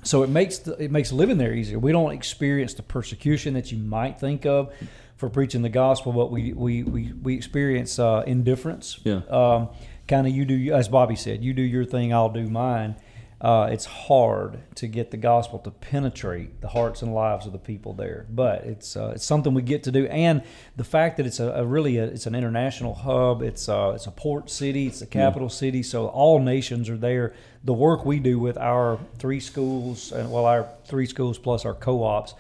so 0.03 0.23
it 0.23 0.31
makes 0.31 0.59
the, 0.59 0.83
it 0.83 0.91
makes 0.91 1.13
living 1.13 1.39
there 1.39 1.53
easier. 1.53 1.79
We 1.79 1.93
don't 1.93 2.13
experience 2.13 2.75
the 2.75 2.83
persecution 2.83 3.55
that 3.55 3.71
you 3.71 3.79
might 3.79 4.19
think 4.19 4.47
of 4.47 4.73
for 5.17 5.29
preaching 5.29 5.63
the 5.63 5.69
gospel, 5.69 6.13
but 6.13 6.31
we 6.31 6.53
we 6.53 6.83
we, 6.83 7.13
we 7.13 7.35
experience 7.35 7.99
uh, 7.99 8.25
indifference. 8.27 9.01
Yeah. 9.05 9.21
Um, 9.29 9.69
kind 10.09 10.27
of 10.27 10.35
you 10.35 10.45
do 10.45 10.73
as 10.73 10.89
Bobby 10.89 11.17
said, 11.17 11.45
you 11.45 11.53
do 11.53 11.63
your 11.63 11.85
thing, 11.85 12.13
I'll 12.13 12.31
do 12.31 12.49
mine. 12.49 12.97
Uh, 13.41 13.71
it's 13.73 13.87
hard 13.87 14.59
to 14.75 14.87
get 14.87 15.11
the 15.11 15.17
gospel 15.17 15.59
to 15.59 15.71
penetrate 15.71 16.61
the 16.61 16.69
hearts 16.69 17.01
and 17.01 17.15
lives 17.15 17.47
of 17.47 17.53
the 17.53 17.59
people 17.59 17.95
there, 17.95 18.27
but 18.29 18.65
it's 18.65 18.97
uh, 18.97 19.13
it's 19.15 19.25
something 19.25 19.55
we 19.55 19.63
get 19.63 19.83
to 19.83 19.91
do, 19.91 20.05
and 20.07 20.43
the 20.77 20.85
fact 20.85 21.17
that 21.17 21.25
it's 21.25 21.41
a, 21.41 21.49
a 21.53 21.65
really 21.65 21.97
a, 21.97 22.05
it's 22.05 22.27
an 22.27 22.35
international 22.35 22.95
hub, 22.95 23.41
it's 23.41 23.67
uh, 23.67 23.93
it's 23.95 24.07
a 24.07 24.11
port 24.11 24.51
city, 24.51 24.87
it's 24.89 25.01
a 25.01 25.07
capital 25.07 25.49
city, 25.49 25.83
so 25.83 26.09
all 26.09 26.39
nations 26.39 26.91
are 26.91 26.99
there. 26.99 27.33
The 27.65 27.73
work 27.73 28.05
we 28.05 28.19
do 28.19 28.39
with 28.39 28.59
our 28.59 28.99
three 29.19 29.41
schools, 29.41 30.13
and 30.13 30.31
well, 30.31 30.45
our 30.45 30.69
three 30.85 31.07
schools 31.07 31.39
plus 31.39 31.65
our 31.65 31.75
co-ops, 31.75 32.35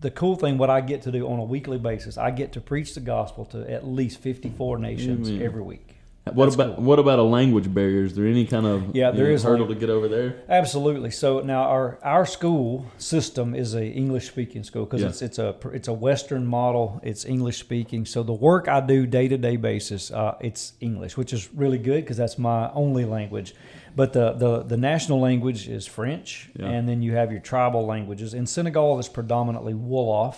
the 0.00 0.10
cool 0.10 0.34
thing, 0.34 0.58
what 0.58 0.70
I 0.70 0.80
get 0.80 1.02
to 1.02 1.12
do 1.12 1.28
on 1.28 1.38
a 1.38 1.44
weekly 1.44 1.78
basis, 1.78 2.18
I 2.18 2.32
get 2.32 2.52
to 2.54 2.60
preach 2.60 2.94
the 2.94 3.00
gospel 3.00 3.44
to 3.46 3.70
at 3.70 3.86
least 3.86 4.18
54 4.18 4.78
nations 4.78 5.28
every 5.42 5.62
week. 5.62 5.89
What 6.24 6.44
That's 6.44 6.54
about 6.54 6.76
cool. 6.76 6.84
what 6.84 6.98
about 6.98 7.18
a 7.18 7.22
language 7.22 7.72
barrier? 7.72 8.04
Is 8.04 8.14
there 8.14 8.26
any 8.26 8.44
kind 8.44 8.66
of 8.66 8.94
Yeah, 8.94 9.10
there 9.10 9.28
know, 9.28 9.32
is 9.32 9.42
hurdle 9.42 9.66
to 9.68 9.74
get 9.74 9.88
over 9.88 10.06
there? 10.06 10.36
Absolutely. 10.50 11.10
So 11.10 11.40
now 11.40 11.62
our 11.62 11.98
our 12.02 12.26
school 12.26 12.84
system 12.98 13.54
is 13.54 13.74
a 13.74 13.84
English 13.86 14.26
speaking 14.28 14.62
school 14.62 14.84
because 14.84 15.00
Yeah. 15.00 15.08
it's 15.08 15.22
it's 15.22 15.38
a 15.38 15.56
it's 15.72 15.88
a 15.88 15.94
Western 15.94 16.46
model. 16.46 17.00
It's 17.02 17.24
English 17.24 17.58
speaking. 17.58 18.04
So 18.04 18.22
the 18.22 18.34
work 18.34 18.68
I 18.68 18.80
do 18.80 19.06
day 19.06 19.28
to 19.28 19.38
day 19.38 19.56
basis, 19.56 20.10
uh, 20.10 20.34
it's 20.42 20.74
English, 20.80 21.16
which 21.16 21.32
is 21.32 21.48
really 21.54 21.78
good 21.78 22.04
because 22.04 22.18
that's 22.18 22.38
my 22.38 22.70
only 22.74 23.06
language. 23.06 23.54
But 23.96 24.12
the, 24.12 24.32
the 24.32 24.62
the 24.62 24.76
national 24.76 25.20
language 25.20 25.68
is 25.68 25.86
French, 25.86 26.50
Yeah. 26.54 26.66
and 26.66 26.86
then 26.86 27.00
you 27.02 27.14
have 27.14 27.32
your 27.32 27.40
tribal 27.40 27.86
languages. 27.86 28.34
In 28.34 28.46
Senegal, 28.46 28.98
it's 28.98 29.08
predominantly 29.08 29.72
Wolof. 29.72 30.36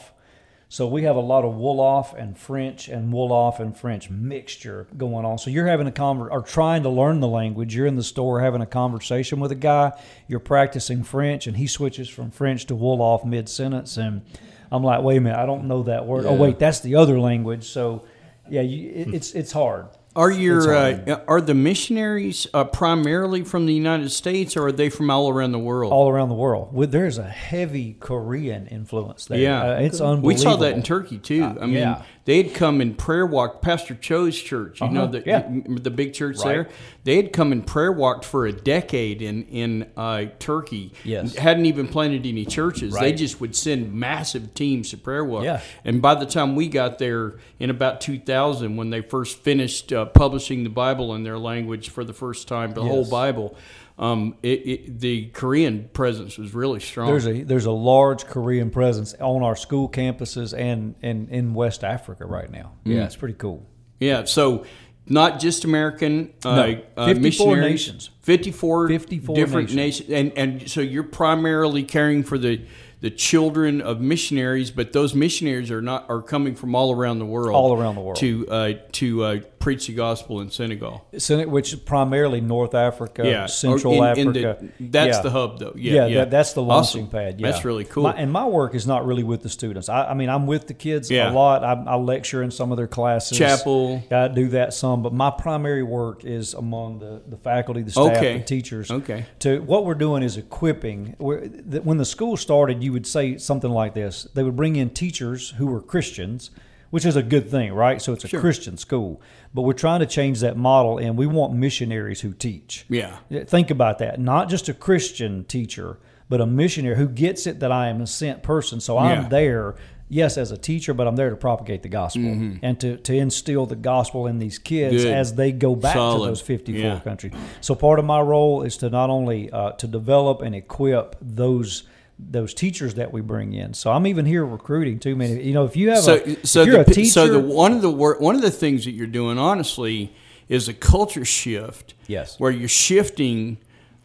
So 0.72 0.86
we 0.86 1.02
have 1.02 1.16
a 1.16 1.20
lot 1.20 1.44
of 1.44 1.52
Wolof 1.52 2.18
and 2.18 2.34
French 2.34 2.88
and 2.88 3.12
Wolof 3.12 3.60
and 3.60 3.76
French 3.76 4.08
mixture 4.08 4.86
going 4.96 5.26
on. 5.26 5.36
So 5.36 5.50
you're 5.50 5.66
having 5.66 5.86
a 5.86 5.90
conver- 5.90 6.30
or 6.30 6.40
trying 6.40 6.84
to 6.84 6.88
learn 6.88 7.20
the 7.20 7.28
language. 7.28 7.76
You're 7.76 7.84
in 7.84 7.96
the 7.96 8.02
store 8.02 8.40
having 8.40 8.62
a 8.62 8.66
conversation 8.66 9.38
with 9.38 9.52
a 9.52 9.54
guy. 9.54 9.92
You're 10.28 10.40
practicing 10.40 11.04
French, 11.04 11.46
and 11.46 11.58
he 11.58 11.66
switches 11.66 12.08
from 12.08 12.30
French 12.30 12.64
to 12.68 12.74
Wolof 12.74 13.22
mid 13.22 13.50
sentence, 13.50 13.98
and 13.98 14.22
I'm 14.70 14.82
like, 14.82 15.02
wait 15.02 15.18
a 15.18 15.20
minute, 15.20 15.38
I 15.38 15.44
don't 15.44 15.64
know 15.64 15.82
that 15.82 16.06
word. 16.06 16.24
Oh 16.24 16.32
wait, 16.32 16.58
that's 16.58 16.80
the 16.80 16.94
other 16.94 17.20
language. 17.20 17.68
So 17.68 18.06
yeah, 18.48 18.62
you, 18.62 18.92
it, 18.92 19.12
it's 19.12 19.34
it's 19.34 19.52
hard. 19.52 19.88
Are 20.14 20.30
your 20.30 20.74
uh, 20.74 21.20
are 21.26 21.40
the 21.40 21.54
missionaries 21.54 22.46
uh, 22.52 22.64
primarily 22.64 23.44
from 23.44 23.64
the 23.66 23.72
United 23.72 24.10
States, 24.10 24.56
or 24.56 24.66
are 24.66 24.72
they 24.72 24.90
from 24.90 25.10
all 25.10 25.30
around 25.30 25.52
the 25.52 25.58
world? 25.58 25.90
all 25.92 26.08
around 26.10 26.28
the 26.28 26.34
world. 26.34 26.68
There's 26.90 27.16
a 27.18 27.22
heavy 27.28 27.96
Korean 27.98 28.66
influence 28.66 29.24
there. 29.24 29.38
Yeah, 29.38 29.62
Uh, 29.72 29.80
it's 29.80 30.00
unbelievable. 30.00 30.28
We 30.28 30.36
saw 30.36 30.56
that 30.56 30.74
in 30.74 30.82
Turkey 30.82 31.18
too. 31.18 31.42
Uh, 31.44 31.54
I 31.62 31.66
mean, 31.66 31.76
yeah. 31.76 32.02
They'd 32.24 32.54
come 32.54 32.80
in 32.80 32.94
prayer 32.94 33.26
walk. 33.26 33.62
Pastor 33.62 33.94
Cho's 33.94 34.40
church, 34.40 34.80
you 34.80 34.88
know, 34.90 35.02
Uh-huh, 35.04 35.12
the, 35.12 35.22
yeah. 35.26 35.48
the 35.66 35.80
the 35.80 35.90
big 35.90 36.12
church 36.14 36.38
Right. 36.38 36.44
there. 36.48 36.68
They'd 37.04 37.32
come 37.32 37.50
and 37.52 37.66
prayer 37.66 37.90
walked 37.92 38.24
for 38.24 38.46
a 38.46 38.52
decade 38.52 39.22
in 39.22 39.44
in 39.44 39.86
uh, 39.96 40.26
Turkey. 40.38 40.92
Yes. 41.04 41.34
hadn't 41.36 41.66
even 41.66 41.88
planted 41.88 42.24
any 42.26 42.44
churches. 42.44 42.94
They 42.94 43.12
just 43.12 43.40
would 43.40 43.56
send 43.56 43.92
massive 43.92 44.54
teams 44.54 44.90
to 44.90 44.96
prayer 44.98 45.24
walk. 45.24 45.44
Yeah. 45.44 45.60
and 45.84 46.00
by 46.00 46.14
the 46.14 46.26
time 46.26 46.54
we 46.54 46.68
got 46.68 46.98
there 46.98 47.34
in 47.58 47.70
about 47.70 48.00
2000, 48.00 48.76
when 48.76 48.90
they 48.90 49.00
first 49.02 49.38
finished 49.40 49.92
uh, 49.92 50.04
publishing 50.06 50.64
the 50.64 50.70
Bible 50.70 51.14
in 51.14 51.22
their 51.24 51.38
language 51.38 51.88
for 51.90 52.04
the 52.04 52.12
first 52.12 52.46
time, 52.48 52.72
the 52.74 52.82
whole 52.82 53.08
Bible. 53.08 53.56
Um, 54.02 54.36
it, 54.42 54.48
it, 54.48 54.98
the 54.98 55.28
Korean 55.28 55.88
presence 55.92 56.36
was 56.36 56.54
really 56.54 56.80
strong. 56.80 57.06
There's 57.06 57.26
a 57.28 57.44
there's 57.44 57.66
a 57.66 57.70
large 57.70 58.26
Korean 58.26 58.70
presence 58.70 59.14
on 59.14 59.44
our 59.44 59.54
school 59.54 59.88
campuses 59.88 60.58
and 60.58 60.96
and 61.02 61.28
in 61.30 61.54
West 61.54 61.84
Africa 61.84 62.26
right 62.26 62.50
now. 62.50 62.72
Mm. 62.84 62.96
Yeah, 62.96 63.04
it's 63.04 63.14
pretty 63.14 63.36
cool. 63.36 63.64
Yeah, 64.00 64.24
so 64.24 64.66
not 65.06 65.40
just 65.40 65.64
American 65.64 66.32
uh, 66.44 66.54
No, 66.54 66.82
uh, 66.96 67.06
54 67.06 67.20
missionaries, 67.20 67.62
nations. 67.62 68.10
54, 68.22 68.88
54 68.88 69.36
different 69.36 69.74
nations. 69.74 70.08
nations. 70.08 70.32
And, 70.36 70.60
and 70.60 70.70
so 70.70 70.80
you're 70.80 71.02
primarily 71.02 71.82
caring 71.82 72.22
for 72.22 72.38
the, 72.38 72.64
the 73.00 73.10
children 73.10 73.80
of 73.80 74.00
missionaries, 74.00 74.70
but 74.70 74.92
those 74.92 75.14
missionaries 75.14 75.70
are 75.70 75.82
not 75.82 76.08
are 76.08 76.22
coming 76.22 76.54
from 76.54 76.74
all 76.74 76.94
around 76.94 77.18
the 77.18 77.26
world. 77.26 77.54
All 77.54 77.76
around 77.76 77.96
the 77.96 78.00
world. 78.00 78.18
To, 78.18 78.48
uh, 78.48 78.72
to 78.92 79.24
uh, 79.24 79.40
preach 79.62 79.86
the 79.86 79.94
gospel 79.94 80.40
in 80.40 80.50
Senegal. 80.50 81.06
Which 81.12 81.72
is 81.72 81.78
primarily 81.78 82.40
North 82.40 82.74
Africa, 82.74 83.22
Yeah, 83.24 83.46
Central 83.46 84.02
in- 84.02 84.18
in 84.18 84.32
the- 84.32 84.48
Africa. 84.48 84.72
that's 84.80 85.16
Yeah. 85.18 85.22
the 85.22 85.30
hub, 85.30 85.58
though. 85.60 85.72
Yeah, 85.76 86.06
yeah. 86.06 86.16
that- 86.18 86.30
that's 86.32 86.52
the 86.52 86.62
launching 86.62 87.02
Awesome. 87.02 87.10
pad. 87.12 87.40
Yeah, 87.40 87.50
That's 87.50 87.64
really 87.64 87.84
cool. 87.84 88.02
My- 88.02 88.14
and 88.14 88.32
my 88.32 88.44
work 88.44 88.74
is 88.74 88.88
not 88.88 89.06
really 89.06 89.22
with 89.22 89.42
the 89.42 89.48
students. 89.48 89.88
I, 89.88 90.06
I 90.06 90.14
mean, 90.14 90.28
I'm 90.28 90.46
with 90.48 90.66
the 90.66 90.74
kids 90.74 91.10
Yeah. 91.12 91.30
a 91.30 91.32
lot. 91.32 91.62
I, 91.62 91.74
I 91.86 91.94
lecture 91.94 92.42
in 92.42 92.50
some 92.50 92.72
of 92.72 92.76
their 92.76 92.88
classes. 92.88 93.38
Chapel. 93.38 94.02
I 94.10 94.26
do 94.28 94.48
that 94.48 94.74
some, 94.74 95.00
but 95.02 95.12
my 95.12 95.30
primary 95.30 95.84
work 95.84 96.24
is 96.24 96.54
among 96.54 96.98
the, 96.98 97.22
the 97.28 97.36
faculty, 97.36 97.82
the 97.82 97.92
staff, 97.92 98.16
Okay. 98.16 98.38
the 98.38 98.44
teachers. 98.44 98.90
Okay. 98.90 99.26
To 99.40 99.60
what 99.60 99.86
we're 99.86 99.94
doing 99.94 100.24
is 100.24 100.36
equipping. 100.36 101.14
When 101.18 101.98
the 101.98 102.04
school 102.04 102.36
started, 102.36 102.82
you 102.82 102.92
would 102.92 103.06
say 103.06 103.38
something 103.38 103.70
like 103.70 103.94
this: 103.94 104.26
They 104.34 104.42
would 104.42 104.56
bring 104.56 104.74
in 104.74 104.90
teachers 104.90 105.50
who 105.58 105.66
were 105.66 105.80
Christians, 105.80 106.50
which 106.92 107.06
is 107.06 107.16
a 107.16 107.22
good 107.22 107.50
thing, 107.50 107.72
right? 107.72 108.02
So 108.02 108.12
it's 108.12 108.22
a 108.24 108.28
Sure. 108.28 108.40
Christian 108.40 108.76
school. 108.76 109.20
But 109.54 109.62
we're 109.62 109.72
trying 109.72 110.00
to 110.00 110.06
change 110.06 110.40
that 110.40 110.58
model, 110.58 110.98
and 110.98 111.16
we 111.16 111.26
want 111.26 111.54
missionaries 111.54 112.20
who 112.20 112.32
teach. 112.34 112.84
Yeah. 112.90 113.16
Think 113.46 113.70
about 113.70 113.98
that. 114.00 114.20
Not 114.20 114.50
just 114.50 114.68
a 114.68 114.74
Christian 114.74 115.44
teacher, 115.44 115.98
but 116.28 116.42
a 116.42 116.46
missionary 116.46 116.96
who 116.96 117.08
gets 117.08 117.46
it 117.46 117.60
that 117.60 117.72
I 117.72 117.88
am 117.88 118.02
a 118.02 118.06
sent 118.06 118.42
person. 118.42 118.78
So 118.78 118.98
I'm 118.98 119.22
Yeah. 119.22 119.28
there, 119.30 119.74
yes, 120.10 120.36
as 120.36 120.50
a 120.50 120.58
teacher, 120.58 120.92
but 120.92 121.06
I'm 121.06 121.16
there 121.16 121.30
to 121.30 121.36
propagate 121.36 121.82
the 121.82 121.88
gospel 121.88 122.24
and 122.62 122.78
to, 122.80 122.98
to 122.98 123.14
instill 123.16 123.64
the 123.64 123.76
gospel 123.76 124.26
in 124.26 124.38
these 124.38 124.58
kids 124.58 124.96
Mm-hmm. 124.96 125.04
Good. 125.04 125.14
as 125.14 125.34
they 125.34 125.50
go 125.50 125.74
back 125.74 125.94
Solid. 125.94 126.18
to 126.20 126.26
those 126.26 126.42
54 126.42 126.78
Yeah. 126.78 127.00
countries. 127.00 127.32
So 127.62 127.74
part 127.74 128.00
of 128.00 128.04
my 128.04 128.20
role 128.20 128.60
is 128.64 128.76
to 128.78 128.90
not 128.90 129.08
only 129.08 129.50
uh, 129.50 129.72
to 129.72 129.86
develop 129.86 130.42
and 130.42 130.54
equip 130.54 131.16
those 131.22 131.84
those 132.30 132.54
teachers 132.54 132.94
that 132.94 133.12
we 133.12 133.20
bring 133.20 133.52
in. 133.52 133.74
So 133.74 133.90
I'm 133.92 134.06
even 134.06 134.26
here 134.26 134.44
recruiting 134.44 134.98
too 134.98 135.16
many. 135.16 135.42
You 135.42 135.54
know, 135.54 135.64
if 135.64 135.76
you 135.76 135.90
have 135.90 136.02
so, 136.04 136.14
a, 136.14 136.46
so 136.46 136.64
the, 136.64 136.80
a 136.80 136.84
teacher, 136.84 137.10
so 137.10 137.28
the 137.28 137.40
one 137.40 137.72
of 137.72 137.82
the 137.82 137.90
wor- 137.90 138.18
one 138.18 138.34
of 138.34 138.42
the 138.42 138.50
things 138.50 138.84
that 138.84 138.92
you're 138.92 139.06
doing, 139.06 139.38
honestly, 139.38 140.12
is 140.48 140.68
a 140.68 140.74
culture 140.74 141.24
shift. 141.24 141.94
Yes. 142.06 142.38
where 142.38 142.50
you're 142.50 142.68
shifting 142.68 143.58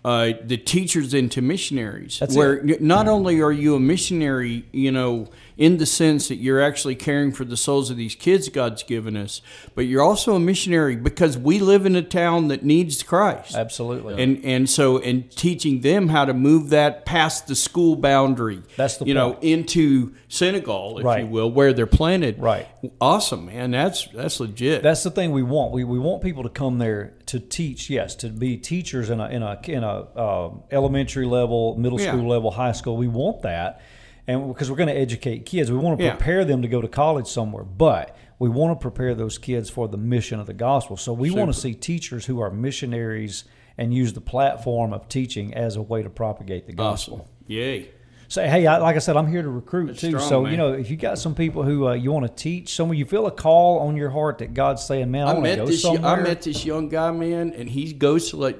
uh, 0.05 0.33
the 0.41 0.57
teachers 0.57 1.13
into 1.13 1.41
missionaries. 1.41 2.19
That's 2.19 2.35
where 2.35 2.61
n- 2.61 2.77
not 2.79 3.07
only 3.07 3.41
are 3.41 3.51
you 3.51 3.75
a 3.75 3.79
missionary, 3.79 4.65
you 4.71 4.91
know, 4.91 5.27
in 5.57 5.77
the 5.77 5.85
sense 5.85 6.27
that 6.27 6.35
you're 6.35 6.61
actually 6.61 6.95
caring 6.95 7.31
for 7.31 7.43
the 7.45 7.57
souls 7.57 7.89
of 7.89 7.97
these 7.97 8.13
kids 8.15 8.47
God's 8.49 8.83
given 8.83 9.17
us, 9.17 9.41
but 9.75 9.87
you're 9.87 10.03
also 10.03 10.35
a 10.35 10.39
missionary 10.39 10.95
because 10.95 11.37
we 11.37 11.59
live 11.59 11.85
in 11.85 11.95
a 11.95 12.01
town 12.03 12.47
that 12.49 12.63
needs 12.63 13.01
Christ. 13.03 13.55
absolutely. 13.55 14.21
And 14.21 14.43
and 14.45 14.69
so 14.69 14.99
and 14.99 15.29
teaching 15.31 15.81
them 15.81 16.09
how 16.09 16.25
to 16.25 16.33
move 16.33 16.69
that 16.69 17.05
past 17.05 17.47
the 17.47 17.55
school 17.55 17.95
boundary. 17.95 18.61
That's 18.75 18.97
the 18.97 19.05
you 19.05 19.13
know 19.13 19.37
into 19.41 20.13
Senegal, 20.27 20.99
if 20.99 21.05
Right. 21.05 21.21
you 21.21 21.27
will, 21.27 21.49
where 21.51 21.73
they're 21.73 21.85
planted. 21.87 22.39
Right. 22.39 22.67
Awesome, 23.01 23.45
man. 23.47 23.71
That's 23.71 24.07
that's 24.07 24.39
legit. 24.39 24.83
That's 24.83 25.03
the 25.03 25.11
thing 25.11 25.31
we 25.31 25.43
want. 25.43 25.71
We, 25.73 25.83
we 25.83 25.99
want 25.99 26.21
people 26.21 26.43
to 26.43 26.49
come 26.49 26.77
there 26.77 27.13
to 27.27 27.39
teach. 27.39 27.89
Yes, 27.89 28.15
to 28.17 28.29
be 28.29 28.57
teachers 28.57 29.09
in 29.09 29.19
a 29.19 29.27
in 29.29 29.41
a 29.43 29.59
in 29.67 29.83
a 29.83 29.87
uh, 30.15 30.51
elementary 30.71 31.25
level, 31.25 31.75
middle 31.77 31.99
Yeah. 31.99 32.11
school 32.11 32.27
level, 32.27 32.51
high 32.51 32.73
school. 32.73 32.95
We 32.97 33.07
want 33.07 33.41
that, 33.41 33.81
and 34.27 34.47
because 34.47 34.69
we're 34.69 34.77
going 34.77 34.89
to 34.89 34.97
educate 34.97 35.45
kids, 35.45 35.71
we 35.71 35.77
want 35.77 35.97
to 35.99 36.03
Yeah. 36.05 36.15
prepare 36.15 36.43
them 36.45 36.61
to 36.61 36.67
go 36.67 36.81
to 36.81 36.87
college 36.87 37.27
somewhere. 37.27 37.63
But 37.63 38.15
we 38.39 38.49
want 38.49 38.77
to 38.77 38.81
prepare 38.81 39.15
those 39.15 39.37
kids 39.37 39.69
for 39.69 39.87
the 39.87 39.97
mission 39.97 40.39
of 40.39 40.45
the 40.47 40.53
gospel. 40.53 40.97
So 40.97 41.13
we 41.13 41.31
want 41.31 41.53
to 41.53 41.59
see 41.59 41.73
teachers 41.73 42.25
who 42.25 42.39
are 42.41 42.49
missionaries 42.51 43.45
and 43.77 43.93
use 43.93 44.13
the 44.13 44.21
platform 44.21 44.91
of 44.93 45.07
teaching 45.07 45.53
as 45.53 45.75
a 45.75 45.81
way 45.81 46.03
to 46.03 46.09
propagate 46.09 46.65
the 46.67 46.73
gospel. 46.73 47.13
awesome. 47.21 47.27
Yay. 47.47 47.89
So 48.29 48.45
hey, 48.45 48.67
I, 48.67 48.79
like 48.79 48.97
I 48.97 48.99
said, 48.99 49.15
I'm 49.15 49.27
here 49.27 49.41
to 49.41 49.47
recruit 49.49 49.87
That's 49.87 50.01
too. 50.01 50.09
strong, 50.09 50.27
so 50.27 50.41
man. 50.41 50.51
you 50.51 50.57
know, 50.57 50.73
if 50.73 50.89
you 50.91 50.97
got 50.97 51.17
some 51.17 51.33
people 51.33 51.63
who 51.63 51.87
uh, 51.87 51.93
you 51.93 52.11
want 52.11 52.27
to 52.27 52.33
teach, 52.43 52.75
some 52.75 52.89
of 52.91 52.97
you 52.97 53.05
feel 53.05 53.25
a 53.25 53.31
call 53.31 53.79
on 53.79 53.95
your 53.95 54.09
heart 54.09 54.39
that 54.39 54.53
God's 54.53 54.83
saying, 54.83 55.09
"Man, 55.09 55.27
I, 55.27 55.31
I 55.31 55.33
want 55.35 55.45
to 55.45 55.55
go 55.55 55.65
this. 55.67 55.81
somewhere." 55.81 56.11
I 56.11 56.21
met 56.21 56.41
this 56.41 56.65
young 56.65 56.89
guy, 56.89 57.09
man, 57.11 57.53
and 57.53 57.69
he 57.69 57.93
goes 57.93 58.31
to 58.31 58.35
like 58.37 58.57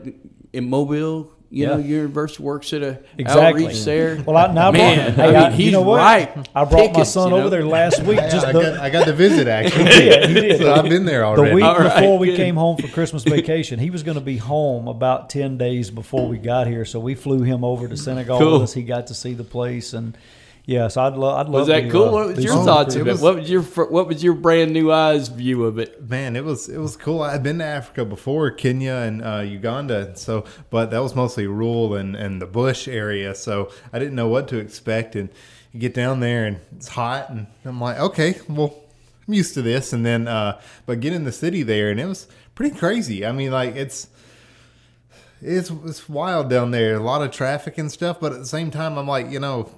in 0.54 0.70
Mobile. 0.70 1.34
You 1.50 1.66
know, 1.68 1.78
Yeah. 1.78 1.86
university 1.86 2.44
works 2.44 2.74
at 2.74 2.82
a 2.84 3.00
Exactly. 3.18 3.64
outreach 3.64 3.86
there. 3.86 4.22
Well, 4.26 4.36
I, 4.36 4.54
now 4.54 4.68
I 4.68 4.72
man, 4.72 5.14
brought, 5.16 5.30
hey, 5.30 5.36
I 5.36 5.48
I- 5.48 5.52
he's 5.52 5.66
you 5.68 5.72
know 5.72 5.82
what? 5.82 5.98
right. 5.98 6.50
I 6.54 6.66
brought 6.66 6.94
my 6.94 7.04
son 7.04 7.30
you 7.30 7.36
know? 7.38 7.40
over 7.44 7.50
there 7.50 7.64
last 7.66 8.04
week. 8.04 8.18
Yeah, 8.18 8.30
just 8.30 8.46
I, 8.48 8.52
the, 8.52 8.62
got, 8.62 8.80
I 8.80 8.90
got 8.90 9.06
to 9.06 9.14
visit 9.14 9.48
actually. 9.48 9.84
did, 9.86 10.28
he 10.30 10.34
did. 10.34 10.60
so 10.60 10.74
I've 10.74 10.90
been 10.90 11.06
there 11.06 11.24
already. 11.26 11.38
the 11.38 11.42
already. 11.42 11.56
week 11.56 11.64
All 11.64 11.78
right, 11.80 12.02
before 12.02 12.18
we 12.20 12.28
good. 12.28 12.36
came 12.38 12.56
home 12.58 12.76
for 12.78 12.90
Christmas 12.90 13.24
vacation, 13.26 13.80
he 13.80 13.90
was 13.92 14.04
going 14.04 14.16
to 14.18 14.22
be 14.24 14.36
home 14.38 14.90
about 14.90 15.30
ten 15.30 15.58
days 15.58 15.90
before 15.90 16.28
we 16.28 16.38
got 16.38 16.68
here. 16.68 16.84
So 16.84 17.00
we 17.00 17.16
flew 17.16 17.44
him 17.44 17.64
over 17.64 17.88
to 17.88 17.96
Senegal 17.96 18.40
Cool. 18.40 18.54
with 18.54 18.64
us. 18.64 18.74
He 18.74 18.84
got 18.84 19.08
to 19.08 19.14
see 19.14 19.34
the 19.34 19.46
place, 19.46 19.94
and 19.94 20.18
yeah, 20.70 20.90
so 20.90 21.02
I'd 21.02 21.16
love. 21.16 21.38
I'd 21.40 21.50
love. 21.50 21.62
Was 21.62 21.68
that 21.70 21.82
to, 21.84 21.90
cool? 21.90 22.10
uh, 22.10 22.12
what 22.12 22.28
was 22.36 22.44
your 22.44 22.54
some 22.54 22.66
thoughts 22.66 22.96
of 22.96 23.08
it? 23.08 23.12
was- 23.12 23.22
What 23.22 23.36
was 23.38 23.50
your 23.50 23.62
What 23.64 24.08
was 24.08 24.22
your 24.22 24.34
brand 24.34 24.74
new 24.74 24.92
eyes 24.92 25.30
view 25.30 25.64
of 25.64 25.80
it? 25.80 26.10
Man, 26.10 26.36
it 26.36 26.44
was 26.44 26.68
it 26.68 26.78
was 26.78 26.98
cool. 26.98 27.22
I 27.22 27.32
had 27.32 27.42
been 27.42 27.60
to 27.60 27.64
Africa 27.66 28.04
before, 28.04 28.52
Kenya 28.52 28.96
and 28.96 29.24
uh, 29.24 29.40
Uganda. 29.40 30.16
So, 30.18 30.44
but 30.70 30.92
that 30.92 31.00
was 31.02 31.16
mostly 31.16 31.48
rural 31.48 31.96
and, 31.96 32.16
and 32.18 32.42
the 32.42 32.46
bush 32.46 32.88
area. 32.90 33.34
So 33.34 33.72
I 33.94 33.98
didn't 34.00 34.16
know 34.16 34.28
what 34.28 34.50
to 34.50 34.58
expect. 34.58 35.16
And 35.16 35.30
you 35.72 35.80
get 35.80 35.94
down 35.94 36.20
there 36.20 36.46
and 36.46 36.60
it's 36.76 36.90
hot, 36.90 37.30
and 37.30 37.48
I'm 37.64 37.80
like, 37.80 37.98
okay, 38.00 38.36
well, 38.50 38.76
I'm 39.26 39.34
used 39.34 39.54
to 39.54 39.62
this. 39.62 39.94
And 39.94 40.06
then, 40.06 40.28
uh, 40.28 40.60
but 40.86 41.00
get 41.00 41.14
in 41.14 41.24
the 41.24 41.32
city 41.32 41.64
there, 41.64 41.92
and 41.92 42.00
it 42.00 42.06
was 42.08 42.28
pretty 42.56 42.76
crazy. 42.76 43.26
I 43.26 43.32
mean, 43.32 43.52
like 43.52 43.78
it's 43.78 44.08
it's 45.42 45.70
it's 45.86 46.10
wild 46.10 46.50
down 46.50 46.72
there. 46.72 46.96
A 46.96 47.00
lot 47.00 47.22
of 47.22 47.32
traffic 47.32 47.78
and 47.78 47.90
stuff. 47.90 48.20
But 48.20 48.34
at 48.34 48.40
the 48.40 48.46
same 48.46 48.70
time, 48.70 48.98
I'm 48.98 49.08
like, 49.08 49.32
you 49.32 49.40
know. 49.40 49.72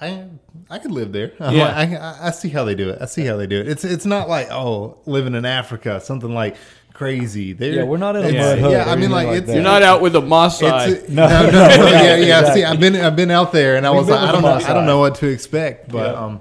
I 0.00 0.24
I 0.68 0.78
could 0.78 0.90
live 0.90 1.12
there. 1.12 1.32
I'm 1.40 1.54
Yeah. 1.54 1.64
like, 1.66 1.90
I, 1.90 1.96
I 1.96 2.26
I 2.28 2.30
see 2.30 2.48
how 2.48 2.64
they 2.64 2.74
do 2.74 2.90
it. 2.90 2.98
I 3.00 3.06
see 3.06 3.24
how 3.24 3.36
they 3.36 3.46
do 3.46 3.60
it. 3.60 3.68
It's 3.68 3.84
it's 3.84 4.06
not 4.06 4.28
like 4.28 4.50
oh 4.50 4.98
living 5.06 5.34
in 5.34 5.44
Africa 5.44 6.00
something 6.00 6.32
like 6.32 6.56
crazy. 6.92 7.52
They're, 7.54 7.72
Yeah, 7.76 7.82
we're 7.84 7.96
not 7.96 8.14
in 8.16 8.24
a 8.26 8.38
mud 8.38 8.58
hut 8.58 8.70
Yeah, 8.72 8.84
I 8.90 8.96
mean 8.96 9.10
like 9.10 9.26
like 9.28 9.38
it's. 9.42 9.52
You're 9.54 9.62
not 9.62 9.82
out 9.82 10.02
with 10.02 10.14
a 10.16 10.20
Maasai. 10.20 10.88
It's, 10.88 11.08
no, 11.08 11.26
no, 11.28 11.50
no, 11.50 11.86
yeah, 11.86 12.16
yeah. 12.16 12.52
See, 12.54 12.62
I've 12.64 12.78
been 12.80 12.94
I've 12.96 13.16
been 13.16 13.30
out 13.30 13.52
there, 13.52 13.76
and 13.76 13.86
I 13.86 13.90
We've 13.90 14.00
was 14.00 14.08
like, 14.10 14.20
I 14.20 14.32
don't 14.32 14.42
know, 14.42 14.48
I 14.52 14.74
don't 14.74 14.86
know 14.86 14.98
what 14.98 15.14
to 15.16 15.26
expect, 15.28 15.90
but 15.90 16.12
Yeah. 16.12 16.20
um, 16.24 16.40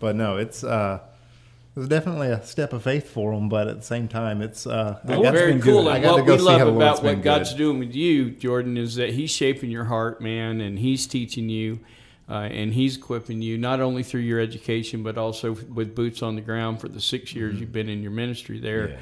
but 0.00 0.14
no, 0.16 0.36
it's 0.36 0.62
uh, 0.62 0.98
It 1.74 1.78
was 1.78 1.88
definitely 1.88 2.28
a 2.28 2.44
step 2.44 2.74
of 2.74 2.82
faith 2.82 3.08
for 3.08 3.32
them, 3.34 3.48
but 3.48 3.66
at 3.66 3.76
the 3.78 3.82
same 3.86 4.06
time, 4.08 4.42
it's 4.42 4.66
uh, 4.66 4.98
I 5.02 5.10
Well, 5.12 5.22
got 5.22 5.30
to- 5.32 5.38
very 5.38 5.58
cool. 5.60 5.88
I 5.88 5.94
And 5.96 6.04
got 6.04 6.10
to 6.16 6.22
what 6.22 6.26
go 6.26 6.32
we 6.34 6.38
see 6.38 6.44
love 6.44 6.60
how 6.60 6.68
about 6.68 7.02
what 7.02 7.22
God's 7.22 7.50
good. 7.52 7.58
doing 7.58 7.78
with 7.78 7.94
you, 7.94 8.30
Jordan, 8.30 8.76
is 8.76 8.96
that 8.96 9.10
He's 9.14 9.30
shaping 9.30 9.70
your 9.70 9.84
heart, 9.84 10.20
man, 10.20 10.60
and 10.60 10.78
He's 10.78 11.06
teaching 11.06 11.48
you, 11.48 11.80
uh, 12.28 12.32
and 12.32 12.72
He's 12.72 12.96
equipping 12.96 13.42
you 13.42 13.58
not 13.58 13.80
only 13.80 14.02
through 14.02 14.22
your 14.22 14.40
education, 14.40 15.02
but 15.02 15.18
also 15.18 15.52
with 15.52 15.94
boots 15.94 16.22
on 16.22 16.36
the 16.36 16.40
ground 16.40 16.80
for 16.80 16.88
the 16.88 17.00
six 17.00 17.34
years 17.34 17.60
you've 17.60 17.72
been 17.72 17.88
in 17.88 18.02
your 18.02 18.12
ministry 18.12 18.58
there. 18.58 18.90
Yeah. 18.90 18.96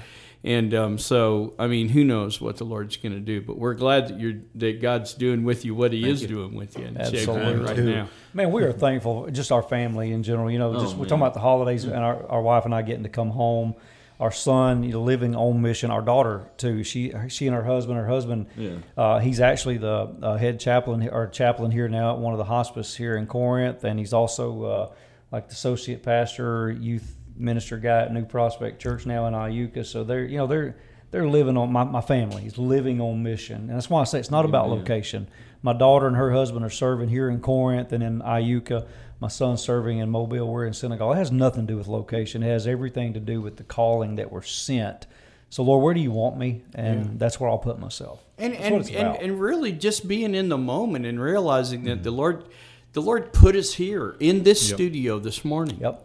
And 0.45 0.75
um, 0.75 0.99
so, 0.99 1.55
I 1.57 1.69
mean, 1.69 1.89
who 1.89 2.03
knows 2.03 2.41
what 2.41 2.57
the 2.57 2.65
Lord's 2.65 2.97
going 2.97 3.13
to 3.13 3.21
do? 3.21 3.41
But 3.41 3.59
we're 3.59 3.75
glad 3.75 4.09
that 4.09 4.19
you're 4.19 4.41
that 4.57 4.83
God's 4.83 5.15
doing 5.15 5.45
with 5.45 5.65
you 5.65 5.73
what 5.73 5.93
He 5.93 6.09
is 6.09 6.23
doing 6.27 6.55
with 6.57 6.77
you 6.77 6.85
and 6.85 6.97
shaping 6.97 7.19
Absolutely. 7.21 7.65
right 7.65 7.77
Too. 7.77 7.95
now. 7.95 8.09
Man, 8.35 8.51
we 8.51 8.65
are 8.65 8.73
thankful, 8.73 9.31
just 9.31 9.53
our 9.53 9.63
family 9.63 10.11
in 10.11 10.25
general. 10.25 10.51
You 10.51 10.59
know, 10.59 10.81
just 10.81 10.97
Oh, 10.97 10.99
we're 10.99 11.05
talking 11.05 11.23
about 11.23 11.35
the 11.35 11.41
holidays 11.41 11.85
and 11.85 11.95
our, 11.95 12.27
our 12.29 12.43
wife 12.43 12.65
and 12.65 12.75
I 12.75 12.83
getting 12.83 13.05
to 13.05 13.09
come 13.09 13.31
home. 13.31 13.77
Our 14.23 14.31
son, 14.31 14.85
you 14.85 14.93
know, 14.93 15.03
living 15.03 15.35
on 15.35 15.61
mission. 15.61 15.91
Our 15.91 16.01
daughter 16.01 16.49
too. 16.57 16.85
She 16.85 17.13
she 17.29 17.49
and 17.49 17.57
her 17.57 17.65
husband. 17.65 17.99
Her 17.99 18.07
husband, 18.07 18.47
Yeah. 18.57 18.77
uh, 18.97 19.19
he's 19.19 19.41
actually 19.41 19.79
the 19.79 20.15
uh, 20.23 20.37
head 20.37 20.61
chaplain 20.61 21.09
or 21.09 21.27
chaplain 21.27 21.73
here 21.73 21.89
now 21.89 22.13
at 22.15 22.19
one 22.19 22.33
of 22.33 22.39
the 22.39 22.45
hospice 22.45 22.95
here 22.95 23.17
in 23.17 23.27
Corinth, 23.27 23.83
and 23.83 23.99
he's 23.99 24.13
also 24.13 24.63
uh, 24.63 24.91
like 25.33 25.49
the 25.49 25.55
associate 25.55 26.05
pastor, 26.05 26.71
youth 26.71 27.17
minister 27.37 27.79
guy 27.79 28.03
at 28.03 28.13
New 28.13 28.25
Prospect 28.25 28.81
Church 28.81 29.07
now 29.07 29.27
in 29.27 29.35
Iuka. 29.35 29.85
So 29.85 30.05
they're 30.05 30.25
you 30.25 30.39
know 30.39 30.47
they're 30.47 30.77
they're 31.11 31.29
living 31.29 31.57
on 31.57 31.73
my, 31.73 31.83
my 31.83 32.01
family 32.01 32.47
is 32.47 32.57
living 32.59 33.01
on 33.01 33.25
mission, 33.25 33.57
and 33.69 33.71
that's 33.71 33.91
why 33.91 34.03
I 34.03 34.05
say 34.05 34.21
it's 34.21 34.31
not 34.31 34.45
about 34.45 34.69
location. 34.71 35.27
My 35.63 35.73
daughter 35.73 36.07
and 36.07 36.17
her 36.17 36.31
husband 36.31 36.65
are 36.65 36.71
serving 36.71 37.09
here 37.09 37.29
in 37.29 37.41
Corinth 37.41 37.93
and 37.93 38.03
in 38.05 38.21
Iuka. 38.21 38.87
My 39.23 39.29
son's 39.29 39.63
serving 39.63 39.99
in 39.99 40.11
Mobile. 40.11 40.49
We're 40.49 40.67
in 40.67 40.73
Senegal. 40.73 41.13
It 41.13 41.17
has 41.17 41.31
nothing 41.31 41.69
to 41.69 41.75
do 41.75 41.79
with 41.79 41.87
location. 41.87 42.43
It 42.43 42.49
has 42.49 42.67
everything 42.67 43.15
to 43.15 43.21
do 43.21 43.41
with 43.41 43.57
the 43.57 43.63
calling 43.63 44.17
that 44.17 44.33
we're 44.33 44.43
sent. 44.43 45.07
So, 45.49 45.63
Lord, 45.63 45.85
where 45.85 45.95
do 45.95 46.01
you 46.01 46.11
want 46.11 46.37
me? 46.37 46.65
And 46.75 47.21
that's 47.21 47.39
where 47.39 47.49
I'll 47.49 47.57
put 47.57 47.79
myself. 47.79 48.21
and 48.37 48.53
and, 48.53 48.91
and 48.91 49.17
and 49.17 49.41
really 49.41 49.71
just 49.71 50.09
being 50.09 50.35
in 50.35 50.49
the 50.49 50.59
moment 50.59 51.07
and 51.07 51.21
realizing 51.21 51.85
that 51.85 51.99
mm-hmm. 51.99 52.03
the 52.03 52.11
Lord, 52.11 52.47
the 52.95 53.01
Lord 53.01 53.33
put 53.33 53.55
us 53.55 53.75
here 53.75 54.17
in 54.19 54.43
this 54.43 54.69
studio 54.69 55.21
this 55.21 55.45
morning. 55.45 55.79
Yep. 55.81 56.05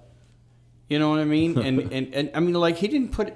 You 0.87 0.99
know 0.99 1.09
what 1.09 1.19
I 1.19 1.25
mean? 1.25 1.57
And 1.67 1.91
and, 1.91 2.13
and 2.13 2.31
I 2.35 2.39
mean, 2.39 2.53
like 2.53 2.77
he 2.77 2.87
didn't 2.87 3.13
put, 3.13 3.35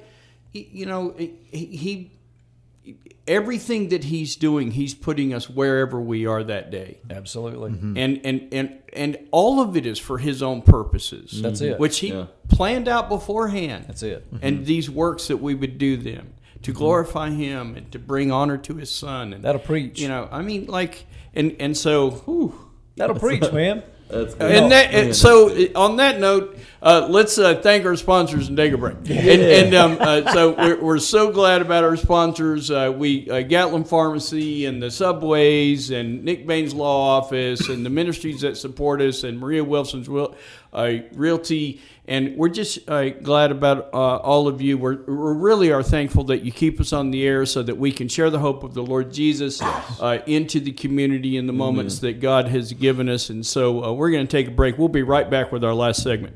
you 0.53 0.85
know, 0.85 1.15
he, 1.17 1.33
he 1.49 2.11
everything 3.27 3.89
that 3.89 4.05
he's 4.05 4.35
doing, 4.35 4.71
he's 4.71 4.93
putting 4.93 5.33
us 5.33 5.49
wherever 5.49 5.99
we 5.99 6.25
are 6.25 6.43
that 6.43 6.71
day. 6.71 6.99
Absolutely. 7.09 7.71
Mm-hmm. 7.71 7.97
And 7.97 8.21
and 8.23 8.47
and 8.51 8.79
and 8.93 9.17
all 9.31 9.61
of 9.61 9.77
it 9.77 9.85
is 9.85 9.99
for 9.99 10.17
his 10.17 10.43
own 10.43 10.61
purposes. 10.61 11.41
That's 11.41 11.61
mm-hmm. 11.61 11.73
it. 11.73 11.79
Which 11.79 11.99
he 11.99 12.09
Yeah. 12.09 12.27
planned 12.49 12.87
out 12.87 13.09
beforehand. 13.09 13.85
That's 13.87 14.03
it. 14.03 14.25
Mm-hmm. 14.33 14.45
And 14.45 14.65
these 14.65 14.89
works 14.89 15.27
that 15.27 15.37
we 15.37 15.55
would 15.55 15.77
do 15.77 15.97
them 15.97 16.33
to 16.63 16.73
glorify 16.73 17.29
him 17.29 17.75
and 17.75 17.91
to 17.91 17.97
bring 17.97 18.31
honor 18.31 18.57
to 18.57 18.75
his 18.75 18.91
son 18.91 19.33
and 19.33 19.43
That'll 19.43 19.61
preach. 19.61 19.99
you 19.99 20.07
know, 20.07 20.27
I 20.31 20.41
mean 20.41 20.65
like 20.67 21.05
and 21.33 21.55
and 21.59 21.75
so 21.75 22.11
whew, 22.11 22.53
That'll 22.97 23.17
preach, 23.17 23.51
man. 23.51 23.83
That's 24.11 24.33
good. 24.35 24.51
and 24.51 24.71
that, 24.71 24.93
and 24.93 25.15
so 25.15 25.49
uh, 25.49 25.67
on 25.75 25.95
that 25.97 26.19
note, 26.19 26.57
uh, 26.81 27.07
let's 27.09 27.37
uh, 27.37 27.55
thank 27.55 27.85
our 27.85 27.95
sponsors 27.95 28.47
and 28.47 28.57
take 28.57 28.73
a 28.73 28.77
break. 28.77 28.97
And, 29.09 29.09
and 29.09 29.75
um, 29.75 29.97
uh, 29.99 30.33
so 30.33 30.51
we're, 30.51 30.81
we're 30.81 30.99
so 30.99 31.31
glad 31.31 31.61
about 31.61 31.83
our 31.83 31.95
sponsors. 31.95 32.71
Uh, 32.71 32.91
we 32.95 33.29
uh, 33.29 33.41
Gatlin 33.41 33.83
Pharmacy 33.83 34.65
and 34.65 34.81
the 34.81 34.89
Subways 34.89 35.91
and 35.91 36.23
Nick 36.23 36.47
Bain's 36.47 36.73
Law 36.73 37.17
Office 37.17 37.69
and 37.69 37.85
the 37.85 37.89
ministries 37.89 38.41
that 38.41 38.57
support 38.57 39.01
us 39.01 39.23
and 39.23 39.39
Marea 39.39 39.65
Wilson's 39.65 40.09
uh, 40.09 40.33
Realty. 40.73 41.81
And 42.05 42.35
we're 42.35 42.49
just 42.49 42.89
uh, 42.89 43.09
glad 43.09 43.51
about 43.51 43.93
uh, 43.93 44.17
all 44.17 44.47
of 44.47 44.61
you. 44.61 44.77
We're, 44.77 45.03
we 45.03 45.39
really 45.39 45.71
are 45.71 45.83
thankful 45.83 46.25
that 46.25 46.43
you 46.43 46.51
keep 46.51 46.79
us 46.81 46.93
on 46.93 47.11
the 47.11 47.25
air 47.25 47.45
so 47.45 47.63
that 47.63 47.77
we 47.77 47.91
can 47.91 48.07
share 48.07 48.29
the 48.29 48.39
hope 48.39 48.63
of 48.63 48.73
the 48.73 48.83
Lord 48.83 49.13
Jesus 49.13 49.61
uh, 49.61 50.19
into 50.25 50.59
the 50.59 50.71
community 50.71 51.37
in 51.37 51.47
the 51.47 51.53
moments 51.53 51.99
that 51.99 52.19
God 52.19 52.47
has 52.47 52.73
given 52.73 53.07
us. 53.07 53.29
And 53.29 53.45
so 53.45 53.83
uh, 53.83 53.93
we're 53.93 54.11
going 54.11 54.27
to 54.27 54.31
take 54.31 54.47
a 54.47 54.51
break. 54.51 54.77
We'll 54.77 54.89
be 54.89 55.03
right 55.03 55.29
back 55.29 55.51
with 55.51 55.63
our 55.63 55.73
last 55.73 56.03
segment. 56.03 56.35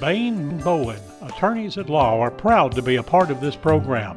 Bain 0.00 0.58
Bowen, 0.58 1.00
attorneys 1.22 1.76
at 1.76 1.90
law, 1.90 2.20
are 2.20 2.30
proud 2.30 2.72
to 2.76 2.82
be 2.82 2.96
a 2.96 3.02
part 3.02 3.30
of 3.30 3.40
this 3.40 3.56
program. 3.56 4.16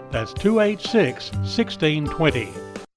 That's 0.11 0.33
286 0.33 1.31
1620. 1.31 2.70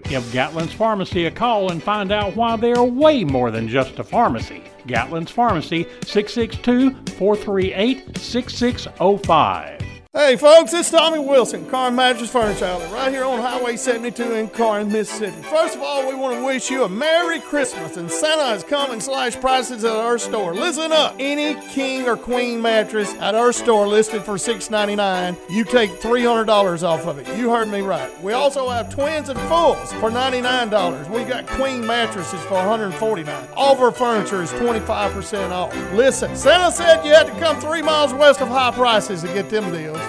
Give 0.00 0.22
Gatlin's 0.24 0.72
Pharmacy 0.72 1.26
a 1.26 1.30
call 1.30 1.70
and 1.70 1.82
find 1.82 2.12
out 2.12 2.36
why 2.36 2.56
they 2.56 2.72
are 2.72 2.84
way 2.84 3.24
more 3.24 3.50
than 3.50 3.68
just 3.68 3.98
a 3.98 4.04
pharmacy. 4.04 4.64
Gatlin's 4.86 5.30
Pharmacy, 5.30 5.86
662 6.04 6.90
438 7.16 8.18
6605. 8.18 9.93
Hey 10.16 10.36
folks, 10.36 10.72
it's 10.72 10.92
Tommy 10.92 11.18
Wilson, 11.18 11.66
Car 11.66 11.88
and 11.88 11.96
Mattress 11.96 12.30
Furniture 12.30 12.66
Outlet, 12.66 12.92
right 12.92 13.12
here 13.12 13.24
on 13.24 13.40
Highway 13.40 13.76
72 13.76 14.34
in 14.34 14.48
Corinth, 14.48 14.92
Mississippi. 14.92 15.42
First 15.42 15.74
of 15.74 15.82
all, 15.82 16.08
we 16.08 16.14
want 16.14 16.36
to 16.38 16.44
wish 16.44 16.70
you 16.70 16.84
a 16.84 16.88
Merry 16.88 17.40
Christmas, 17.40 17.96
and 17.96 18.08
Santa 18.08 18.44
has 18.44 18.62
come 18.62 18.92
and 18.92 19.02
slashed 19.02 19.40
prices 19.40 19.82
at 19.82 19.96
our 19.96 20.16
store. 20.18 20.54
Listen 20.54 20.92
up, 20.92 21.16
any 21.18 21.60
king 21.70 22.06
or 22.06 22.16
queen 22.16 22.62
mattress 22.62 23.12
at 23.14 23.34
our 23.34 23.52
store 23.52 23.88
listed 23.88 24.22
for 24.22 24.34
$6.99, 24.34 25.36
you 25.50 25.64
take 25.64 25.90
$300 26.00 26.84
off 26.84 27.06
of 27.08 27.18
it. 27.18 27.26
You 27.36 27.50
heard 27.50 27.66
me 27.66 27.80
right. 27.80 28.22
We 28.22 28.34
also 28.34 28.68
have 28.68 28.90
twins 28.90 29.30
and 29.30 29.40
fulls 29.40 29.92
for 29.94 30.12
$99. 30.12 31.10
We 31.10 31.24
got 31.24 31.44
queen 31.48 31.84
mattresses 31.84 32.40
for 32.42 32.54
$149. 32.54 33.48
All 33.56 33.76
our 33.76 33.90
furniture 33.90 34.44
is 34.44 34.52
25% 34.52 35.50
off. 35.50 35.74
Listen, 35.92 36.36
Santa 36.36 36.70
said 36.70 37.04
you 37.04 37.12
had 37.12 37.26
to 37.26 37.32
come 37.40 37.60
three 37.60 37.82
miles 37.82 38.14
west 38.14 38.40
of 38.40 38.46
high 38.46 38.70
prices 38.70 39.22
to 39.22 39.26
get 39.26 39.50
them 39.50 39.72
deals. 39.72 40.03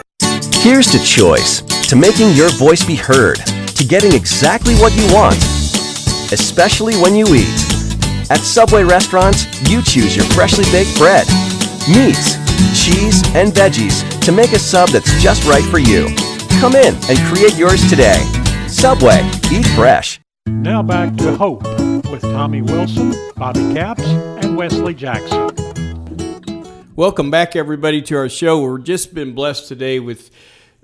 Here's 0.65 0.87
to 0.93 0.97
choice, 0.97 1.61
to 1.89 1.95
making 1.95 2.31
your 2.31 2.49
voice 2.49 2.83
be 2.83 2.95
heard, 2.95 3.37
to 3.75 3.85
getting 3.85 4.13
exactly 4.13 4.73
what 4.77 4.95
you 4.95 5.05
want, 5.13 5.37
especially 6.33 6.95
when 6.95 7.15
you 7.15 7.23
eat. 7.35 8.31
At 8.31 8.39
Subway 8.39 8.83
restaurants, 8.83 9.45
you 9.69 9.83
choose 9.83 10.15
your 10.15 10.25
freshly 10.25 10.63
baked 10.71 10.97
bread, 10.97 11.27
meats, 11.87 12.41
cheese, 12.73 13.21
and 13.35 13.53
veggies, 13.53 14.01
to 14.21 14.31
make 14.31 14.53
a 14.53 14.57
sub 14.57 14.89
that's 14.89 15.21
just 15.21 15.45
right 15.45 15.63
for 15.65 15.77
you. 15.77 16.07
Come 16.59 16.73
in 16.73 16.95
and 16.95 17.19
create 17.31 17.55
yours 17.55 17.87
today. 17.87 18.17
Subway, 18.67 19.21
eat 19.51 19.67
fresh. 19.75 20.19
Now 20.47 20.81
back 20.81 21.15
to 21.17 21.35
Hope 21.35 21.61
with 22.09 22.23
Tommy 22.23 22.63
Wilson, 22.63 23.13
Bobby 23.35 23.71
Capps, 23.75 24.01
and 24.01 24.57
Wesley 24.57 24.95
Jackson. 24.95 25.51
Welcome 26.95 27.29
back, 27.29 27.55
everybody, 27.55 28.01
to 28.01 28.15
our 28.15 28.29
show. 28.29 28.61
We're 28.61 28.79
just 28.79 29.13
been 29.13 29.35
blessed 29.35 29.67
today 29.67 29.99
with 29.99 30.31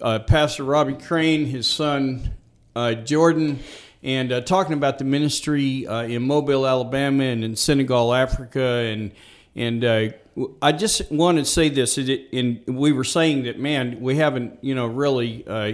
uh, 0.01 0.19
Pastor 0.19 0.63
Robbie 0.63 0.93
Crane, 0.93 1.45
his 1.45 1.67
son 1.67 2.31
uh, 2.75 2.93
Jordan, 2.93 3.59
and 4.03 4.31
uh, 4.31 4.41
talking 4.41 4.73
about 4.73 4.97
the 4.97 5.03
ministry 5.03 5.85
uh, 5.87 6.03
in 6.03 6.23
Mobile, 6.23 6.67
Alabama, 6.67 7.23
and 7.23 7.43
in 7.43 7.55
Senegal, 7.55 8.13
Africa, 8.13 8.61
and 8.61 9.11
and 9.55 9.83
uh, 9.83 10.09
I 10.61 10.71
just 10.71 11.11
want 11.11 11.37
to 11.37 11.45
say 11.45 11.69
this. 11.69 11.97
And 11.97 12.63
we 12.65 12.93
were 12.93 13.03
saying 13.03 13.43
that, 13.43 13.59
man, 13.59 13.99
we 13.99 14.15
haven't, 14.15 14.59
you 14.61 14.73
know, 14.73 14.87
really 14.87 15.45
uh, 15.45 15.73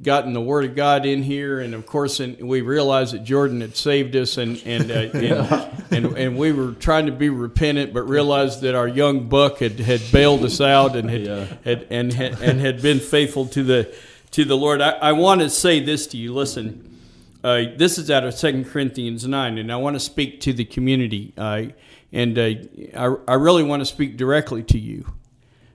gotten 0.00 0.32
the 0.32 0.40
Word 0.40 0.64
of 0.64 0.74
God 0.74 1.06
in 1.06 1.22
here, 1.22 1.60
and 1.60 1.74
of 1.74 1.86
course, 1.86 2.20
and 2.20 2.38
we 2.48 2.60
realized 2.60 3.14
that 3.14 3.24
Jordan 3.24 3.60
had 3.60 3.76
saved 3.76 4.16
us, 4.16 4.36
and 4.38 4.60
and, 4.64 4.90
uh, 4.90 4.94
and, 4.94 5.82
and 6.06 6.18
and 6.18 6.36
we 6.36 6.52
were 6.52 6.72
trying 6.72 7.06
to 7.06 7.12
be 7.12 7.28
repentant, 7.28 7.92
but 7.92 8.02
realized 8.08 8.62
that 8.62 8.74
our 8.74 8.88
young 8.88 9.28
buck 9.28 9.58
had, 9.58 9.78
had 9.80 10.00
bailed 10.12 10.44
us 10.44 10.60
out 10.60 10.96
and 10.96 11.08
had, 11.10 11.22
Yeah. 11.22 11.46
had 11.64 11.86
and 11.90 12.12
had, 12.12 12.40
and 12.40 12.60
had 12.60 12.80
been 12.82 13.00
faithful 13.00 13.46
to 13.48 13.62
the 13.62 13.94
to 14.32 14.44
the 14.44 14.56
Lord. 14.56 14.80
I, 14.80 14.90
I 14.92 15.12
want 15.12 15.40
to 15.42 15.50
say 15.50 15.78
this 15.80 16.06
to 16.08 16.16
you. 16.16 16.32
Listen, 16.32 16.98
uh, 17.44 17.64
this 17.76 17.98
is 17.98 18.10
out 18.10 18.24
of 18.24 18.34
Second 18.34 18.66
Corinthians 18.66 19.26
nine, 19.26 19.58
and 19.58 19.70
I 19.70 19.76
want 19.76 19.94
to 19.94 20.00
speak 20.00 20.40
to 20.42 20.52
the 20.52 20.64
community, 20.64 21.32
uh, 21.36 21.64
and 22.12 22.38
uh, 22.38 22.50
I 22.96 23.14
I 23.28 23.34
really 23.34 23.62
want 23.62 23.80
to 23.80 23.86
speak 23.86 24.16
directly 24.16 24.62
to 24.64 24.78
you. 24.78 25.12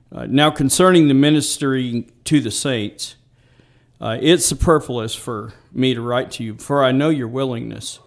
Uh, 0.09 0.25
now, 0.25 0.49
concerning 0.49 1.09
the 1.09 1.13
ministry 1.13 2.07
to 2.23 2.39
the 2.39 2.49
saints, 2.49 3.16
uh, 3.99 4.17
it's 4.21 4.45
superfluous 4.45 5.15
for 5.15 5.53
me 5.71 5.93
to 5.93 6.01
write 6.01 6.31
to 6.31 6.43
you, 6.43 6.55
for 6.55 6.83
I 6.83 6.91
know 6.91 7.09
your 7.09 7.27
willingness, 7.27 7.99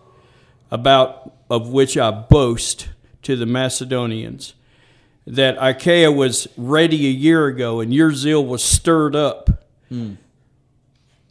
about 0.70 1.34
of 1.50 1.68
which 1.70 1.96
I 1.96 2.10
boast 2.10 2.88
to 3.22 3.36
the 3.36 3.46
Macedonians, 3.46 4.54
that 5.26 5.56
Achaia 5.60 6.10
was 6.12 6.48
ready 6.56 7.06
a 7.06 7.10
year 7.10 7.46
ago, 7.46 7.80
and 7.80 7.92
your 7.92 8.12
zeal 8.12 8.44
was 8.44 8.62
stirred 8.62 9.14
up, 9.16 9.64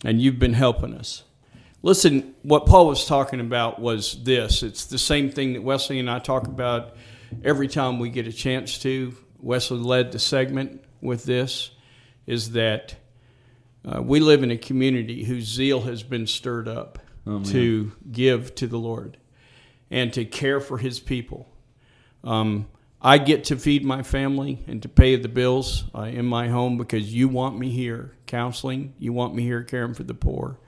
and 0.03 0.21
you've 0.21 0.39
been 0.39 0.53
helping 0.53 0.93
us. 0.93 1.23
Listen, 1.81 2.35
what 2.43 2.65
Paul 2.65 2.87
was 2.87 3.05
talking 3.05 3.39
about 3.39 3.79
was 3.79 4.21
this. 4.23 4.63
It's 4.63 4.85
the 4.85 4.97
same 4.97 5.31
thing 5.31 5.53
that 5.53 5.63
Wesley 5.63 5.99
and 5.99 6.09
I 6.09 6.19
talk 6.19 6.45
about 6.47 6.95
every 7.43 7.69
time 7.69 7.99
we 7.99 8.09
get 8.09 8.27
a 8.27 8.33
chance 8.33 8.77
to. 8.79 9.15
Wesley 9.39 9.77
led 9.77 10.11
the 10.11 10.19
segment 10.19 10.83
with 11.01 11.23
this 11.23 11.71
is 12.27 12.51
that 12.51 12.95
uh, 13.85 14.01
we 14.01 14.19
live 14.19 14.43
in 14.43 14.51
a 14.51 14.57
community 14.57 15.23
whose 15.23 15.45
zeal 15.45 15.81
has 15.81 16.03
been 16.03 16.27
stirred 16.27 16.67
up 16.67 16.99
to 17.45 17.91
give 18.11 18.55
to 18.55 18.67
the 18.67 18.77
Lord 18.77 19.17
and 19.91 20.11
to 20.13 20.25
care 20.25 20.59
for 20.59 20.77
his 20.77 20.99
people. 20.99 21.47
Um, 22.23 22.67
I 23.01 23.17
get 23.17 23.45
to 23.45 23.55
feed 23.55 23.85
my 23.85 24.03
family 24.03 24.63
and 24.67 24.81
to 24.81 24.89
pay 24.89 25.15
the 25.15 25.29
bills 25.29 25.85
uh, 25.95 26.01
in 26.01 26.25
my 26.25 26.49
home 26.49 26.77
because 26.77 27.13
you 27.13 27.29
want 27.29 27.57
me 27.57 27.69
here 27.69 28.15
counseling, 28.25 28.93
you 28.99 29.13
want 29.13 29.33
me 29.35 29.43
here 29.43 29.63
caring 29.63 29.93
for 29.93 30.03
the 30.03 30.13
poor, 30.13 30.59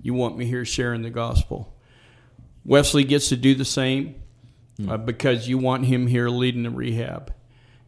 you 0.00 0.14
want 0.14 0.36
me 0.38 0.46
here 0.46 0.64
sharing 0.64 1.02
the 1.02 1.10
gospel. 1.10 1.74
Wesley 2.64 3.04
gets 3.04 3.28
to 3.28 3.36
do 3.36 3.54
the 3.54 3.64
same 3.64 4.14
uh, 4.88 4.96
because 4.96 5.46
you 5.46 5.58
want 5.58 5.84
him 5.84 6.06
here 6.06 6.28
leading 6.28 6.62
the 6.62 6.70
rehab. 6.70 7.32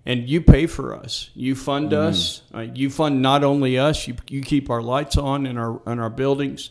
And 0.07 0.29
you 0.29 0.41
pay 0.41 0.67
for 0.67 0.95
us. 0.95 1.31
You 1.35 1.57
fund 1.57 1.93
us. 1.93 2.43
Uh, 2.55 2.61
you 2.61 2.91
fund 2.91 3.21
not 3.21 3.43
only 3.43 3.77
us. 3.77 4.07
You, 4.07 4.15
you 4.29 4.41
keep 4.41 4.71
our 4.71 4.81
lights 4.81 5.17
on 5.17 5.47
in 5.47 5.59
our 5.59 5.83
in 5.85 5.99
our 5.99 6.11
buildings. 6.11 6.71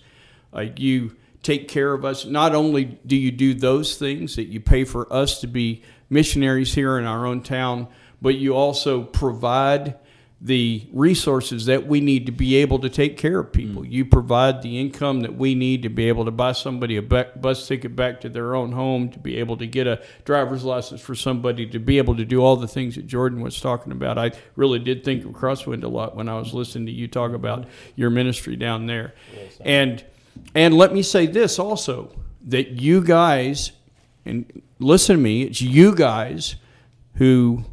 Uh, 0.54 0.68
you 0.78 1.18
take 1.44 1.68
care 1.68 1.94
of 1.94 2.06
us. 2.06 2.26
Not 2.26 2.56
only 2.56 2.86
do 3.06 3.16
you 3.16 3.32
do 3.32 3.54
those 3.54 3.98
things 3.98 4.38
that 4.38 4.46
you 4.46 4.62
pay 4.62 4.86
for 4.86 5.12
us 5.14 5.42
to 5.42 5.48
be 5.48 5.84
missionaries 6.10 6.74
here 6.74 6.98
in 6.98 7.06
our 7.06 7.26
own 7.26 7.44
town, 7.44 7.88
but 8.22 8.36
you 8.36 8.56
also 8.56 9.04
provide 9.04 9.96
the 10.46 10.88
resources 10.94 11.66
that 11.66 11.88
we 11.88 12.00
need 12.00 12.28
to 12.28 12.32
be 12.32 12.58
able 12.58 12.78
to 12.78 12.88
take 12.88 13.18
care 13.18 13.40
of 13.40 13.52
people. 13.52 13.82
Mm. 13.82 13.92
You 13.92 14.06
provide 14.06 14.62
the 14.62 14.80
income 14.80 15.22
that 15.22 15.36
we 15.36 15.56
need 15.56 15.82
to 15.82 15.90
be 15.90 16.08
able 16.08 16.24
to 16.26 16.30
buy 16.30 16.52
somebody 16.52 16.98
a 16.98 17.02
bu- 17.02 17.32
bus 17.38 17.68
ticket 17.68 17.96
back 17.96 18.22
to 18.22 18.30
their 18.30 18.54
own 18.54 18.72
home, 18.72 19.10
to 19.10 19.18
be 19.18 19.38
able 19.38 19.58
to 19.58 19.66
get 19.66 19.88
a 19.88 20.04
driver's 20.24 20.64
license 20.64 21.02
for 21.02 21.16
somebody, 21.16 21.66
to 21.66 21.80
be 21.80 21.98
able 21.98 22.16
to 22.16 22.24
do 22.24 22.44
all 22.44 22.56
the 22.58 22.68
things 22.68 22.94
that 22.94 23.08
Jordan 23.08 23.42
was 23.42 23.60
talking 23.60 23.92
about. 23.92 24.20
I 24.20 24.34
really 24.56 24.78
did 24.78 25.04
think 25.04 25.26
of 25.26 25.32
Crosswind 25.32 25.84
a 25.84 25.88
lot 25.88 26.16
when 26.16 26.30
I 26.30 26.38
was 26.38 26.54
listening 26.54 26.86
to 26.86 26.92
you 26.92 27.08
talk 27.08 27.34
about 27.34 27.66
your 27.96 28.12
ministry 28.12 28.56
down 28.56 28.86
there. 28.86 29.16
And 29.62 30.06
and 30.54 30.78
let 30.78 30.94
me 30.94 31.02
say 31.02 31.26
this 31.26 31.58
also 31.58 32.12
that 32.44 32.70
you 32.70 33.02
guys 33.02 33.72
and 34.26 34.62
listen 34.78 35.16
to 35.16 35.22
me, 35.22 35.42
it's 35.42 35.60
you 35.60 35.96
guys 35.96 36.56
who 37.16 37.66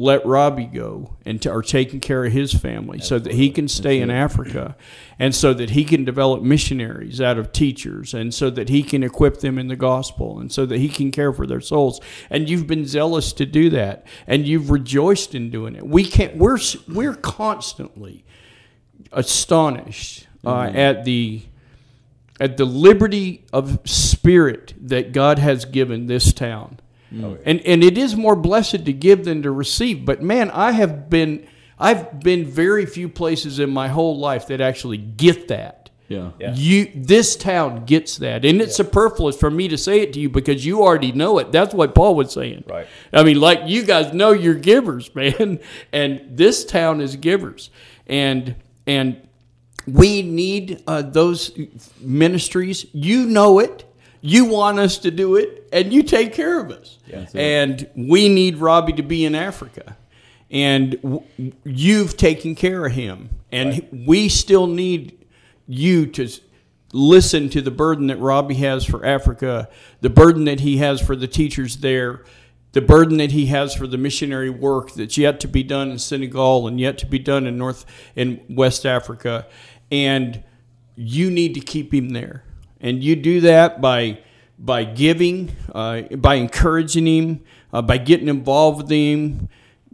let 0.00 0.24
Robbie 0.24 0.64
go 0.64 1.14
and 1.26 1.42
t- 1.42 1.50
are 1.50 1.60
taking 1.60 2.00
care 2.00 2.24
of 2.24 2.32
his 2.32 2.54
family 2.54 3.00
so 3.00 3.18
that 3.18 3.34
he 3.34 3.50
can 3.50 3.68
stay 3.68 4.00
in 4.00 4.10
Africa 4.10 4.74
and 5.18 5.34
so 5.34 5.52
that 5.52 5.70
he 5.70 5.84
can 5.84 6.06
develop 6.06 6.42
missionaries 6.42 7.20
out 7.20 7.36
of 7.36 7.52
teachers 7.52 8.14
and 8.14 8.32
so 8.32 8.48
that 8.48 8.70
he 8.70 8.82
can 8.82 9.02
equip 9.02 9.40
them 9.40 9.58
in 9.58 9.68
the 9.68 9.76
gospel 9.76 10.40
and 10.40 10.50
so 10.50 10.64
that 10.64 10.78
he 10.78 10.88
can 10.88 11.10
care 11.10 11.34
for 11.34 11.46
their 11.46 11.60
souls. 11.60 12.00
And 12.30 12.48
you've 12.48 12.66
been 12.66 12.86
zealous 12.86 13.34
to 13.34 13.44
do 13.44 13.68
that 13.70 14.06
and 14.26 14.48
you've 14.48 14.70
rejoiced 14.70 15.34
in 15.34 15.50
doing 15.50 15.76
it. 15.76 15.86
We 15.86 16.06
can't 16.06 16.34
we're 16.34 16.58
we're 16.88 17.14
constantly 17.14 18.24
astonished 19.12 20.26
uh, 20.46 20.70
at 20.72 21.04
the 21.04 21.42
at 22.40 22.56
the 22.56 22.64
liberty 22.64 23.44
of 23.52 23.80
spirit 23.84 24.72
that 24.80 25.12
God 25.12 25.38
has 25.38 25.66
given 25.66 26.06
this 26.06 26.32
town. 26.32 26.80
And 27.44 27.60
and 27.62 27.82
it 27.82 27.98
is 27.98 28.14
more 28.14 28.36
blessed 28.36 28.84
to 28.84 28.92
give 28.92 29.24
than 29.24 29.42
to 29.42 29.50
receive. 29.50 30.04
But 30.04 30.22
man, 30.22 30.50
I 30.50 30.72
have 30.72 31.10
been 31.10 31.46
I've 31.78 32.20
been 32.20 32.44
very 32.44 32.86
few 32.86 33.08
places 33.08 33.58
in 33.58 33.70
my 33.70 33.88
whole 33.88 34.18
life 34.18 34.46
that 34.48 34.60
actually 34.60 34.98
get 34.98 35.48
that. 35.48 35.90
Yeah. 36.10 36.32
You 36.54 36.90
this 36.94 37.36
town 37.36 37.84
gets 37.84 38.18
that. 38.18 38.44
And 38.44 38.60
it's 38.60 38.74
superfluous 38.74 39.36
for 39.36 39.50
me 39.50 39.68
to 39.68 39.78
say 39.78 40.00
it 40.00 40.12
to 40.14 40.20
you 40.20 40.28
because 40.28 40.66
you 40.66 40.82
already 40.82 41.12
know 41.12 41.38
it. 41.38 41.52
That's 41.52 41.72
what 41.72 41.94
Paul 41.94 42.16
was 42.16 42.32
saying. 42.32 42.64
Right. 42.68 42.88
I 43.12 43.22
mean, 43.22 43.40
like 43.40 43.60
you 43.66 43.84
guys 43.84 44.12
know 44.12 44.32
you're 44.32 44.54
givers, 44.54 45.14
man. 45.14 45.60
And 45.92 46.36
this 46.36 46.64
town 46.64 47.00
is 47.00 47.16
givers. 47.16 47.70
And 48.06 48.56
and 48.86 49.26
we 49.86 50.22
need 50.22 50.82
uh, 50.86 51.02
those 51.02 51.56
ministries. 52.00 52.86
You 52.92 53.26
know 53.26 53.60
it. 53.60 53.84
You 54.20 54.44
want 54.46 54.78
us 54.78 54.98
to 54.98 55.10
do 55.10 55.36
it, 55.36 55.68
and 55.72 55.92
you 55.92 56.02
take 56.02 56.32
care 56.34 56.60
of 56.60 56.70
us. 56.70 56.98
and 57.40 57.88
we 57.96 58.28
need 58.28 58.58
Robbie 58.58 58.92
to 58.94 59.02
be 59.02 59.24
in 59.24 59.34
Africa, 59.34 59.96
and 60.50 61.00
w- 61.02 61.22
you've 61.64 62.16
taken 62.16 62.54
care 62.54 62.84
of 62.86 62.92
him, 62.92 63.30
and 63.50 63.86
we 64.06 64.28
still 64.28 64.66
need 64.66 65.16
you 65.66 66.06
to 66.06 66.28
listen 66.92 67.48
to 67.50 67.60
the 67.62 67.70
burden 67.70 68.08
that 68.08 68.18
Robbie 68.18 68.56
has 68.56 68.84
for 68.84 69.04
Africa, 69.06 69.68
the 70.00 70.10
burden 70.10 70.44
that 70.44 70.60
he 70.60 70.78
has 70.78 71.00
for 71.00 71.14
the 71.16 71.28
teachers 71.28 71.78
there, 71.78 72.24
the 72.72 72.80
burden 72.80 73.16
that 73.18 73.30
he 73.32 73.46
has 73.46 73.74
for 73.74 73.86
the 73.86 73.96
missionary 73.98 74.50
work 74.50 74.92
that's 74.94 75.16
yet 75.16 75.40
to 75.40 75.48
be 75.48 75.62
done 75.62 75.90
in 75.90 75.98
Senegal 75.98 76.66
and 76.68 76.78
yet 76.80 76.98
to 76.98 77.06
be 77.06 77.18
done 77.18 77.46
in 77.46 77.56
North 77.56 77.84
in 78.16 78.40
West 78.48 78.84
Africa, 78.84 79.46
and 79.90 80.42
you 80.96 81.30
need 81.30 81.54
to 81.54 81.60
keep 81.60 81.94
him 81.94 82.10
there, 82.10 82.44
and 82.80 83.02
you 83.02 83.16
do 83.16 83.40
that 83.42 83.80
by 83.80 84.18
by 84.58 84.84
giving, 84.84 85.50
uh, 85.74 86.02
by 86.02 86.34
encouraging 86.34 87.06
him, 87.06 87.40
uh, 87.72 87.80
by 87.80 87.96
getting 87.96 88.28
involved 88.28 88.82
with 88.82 88.90
him. 88.90 89.48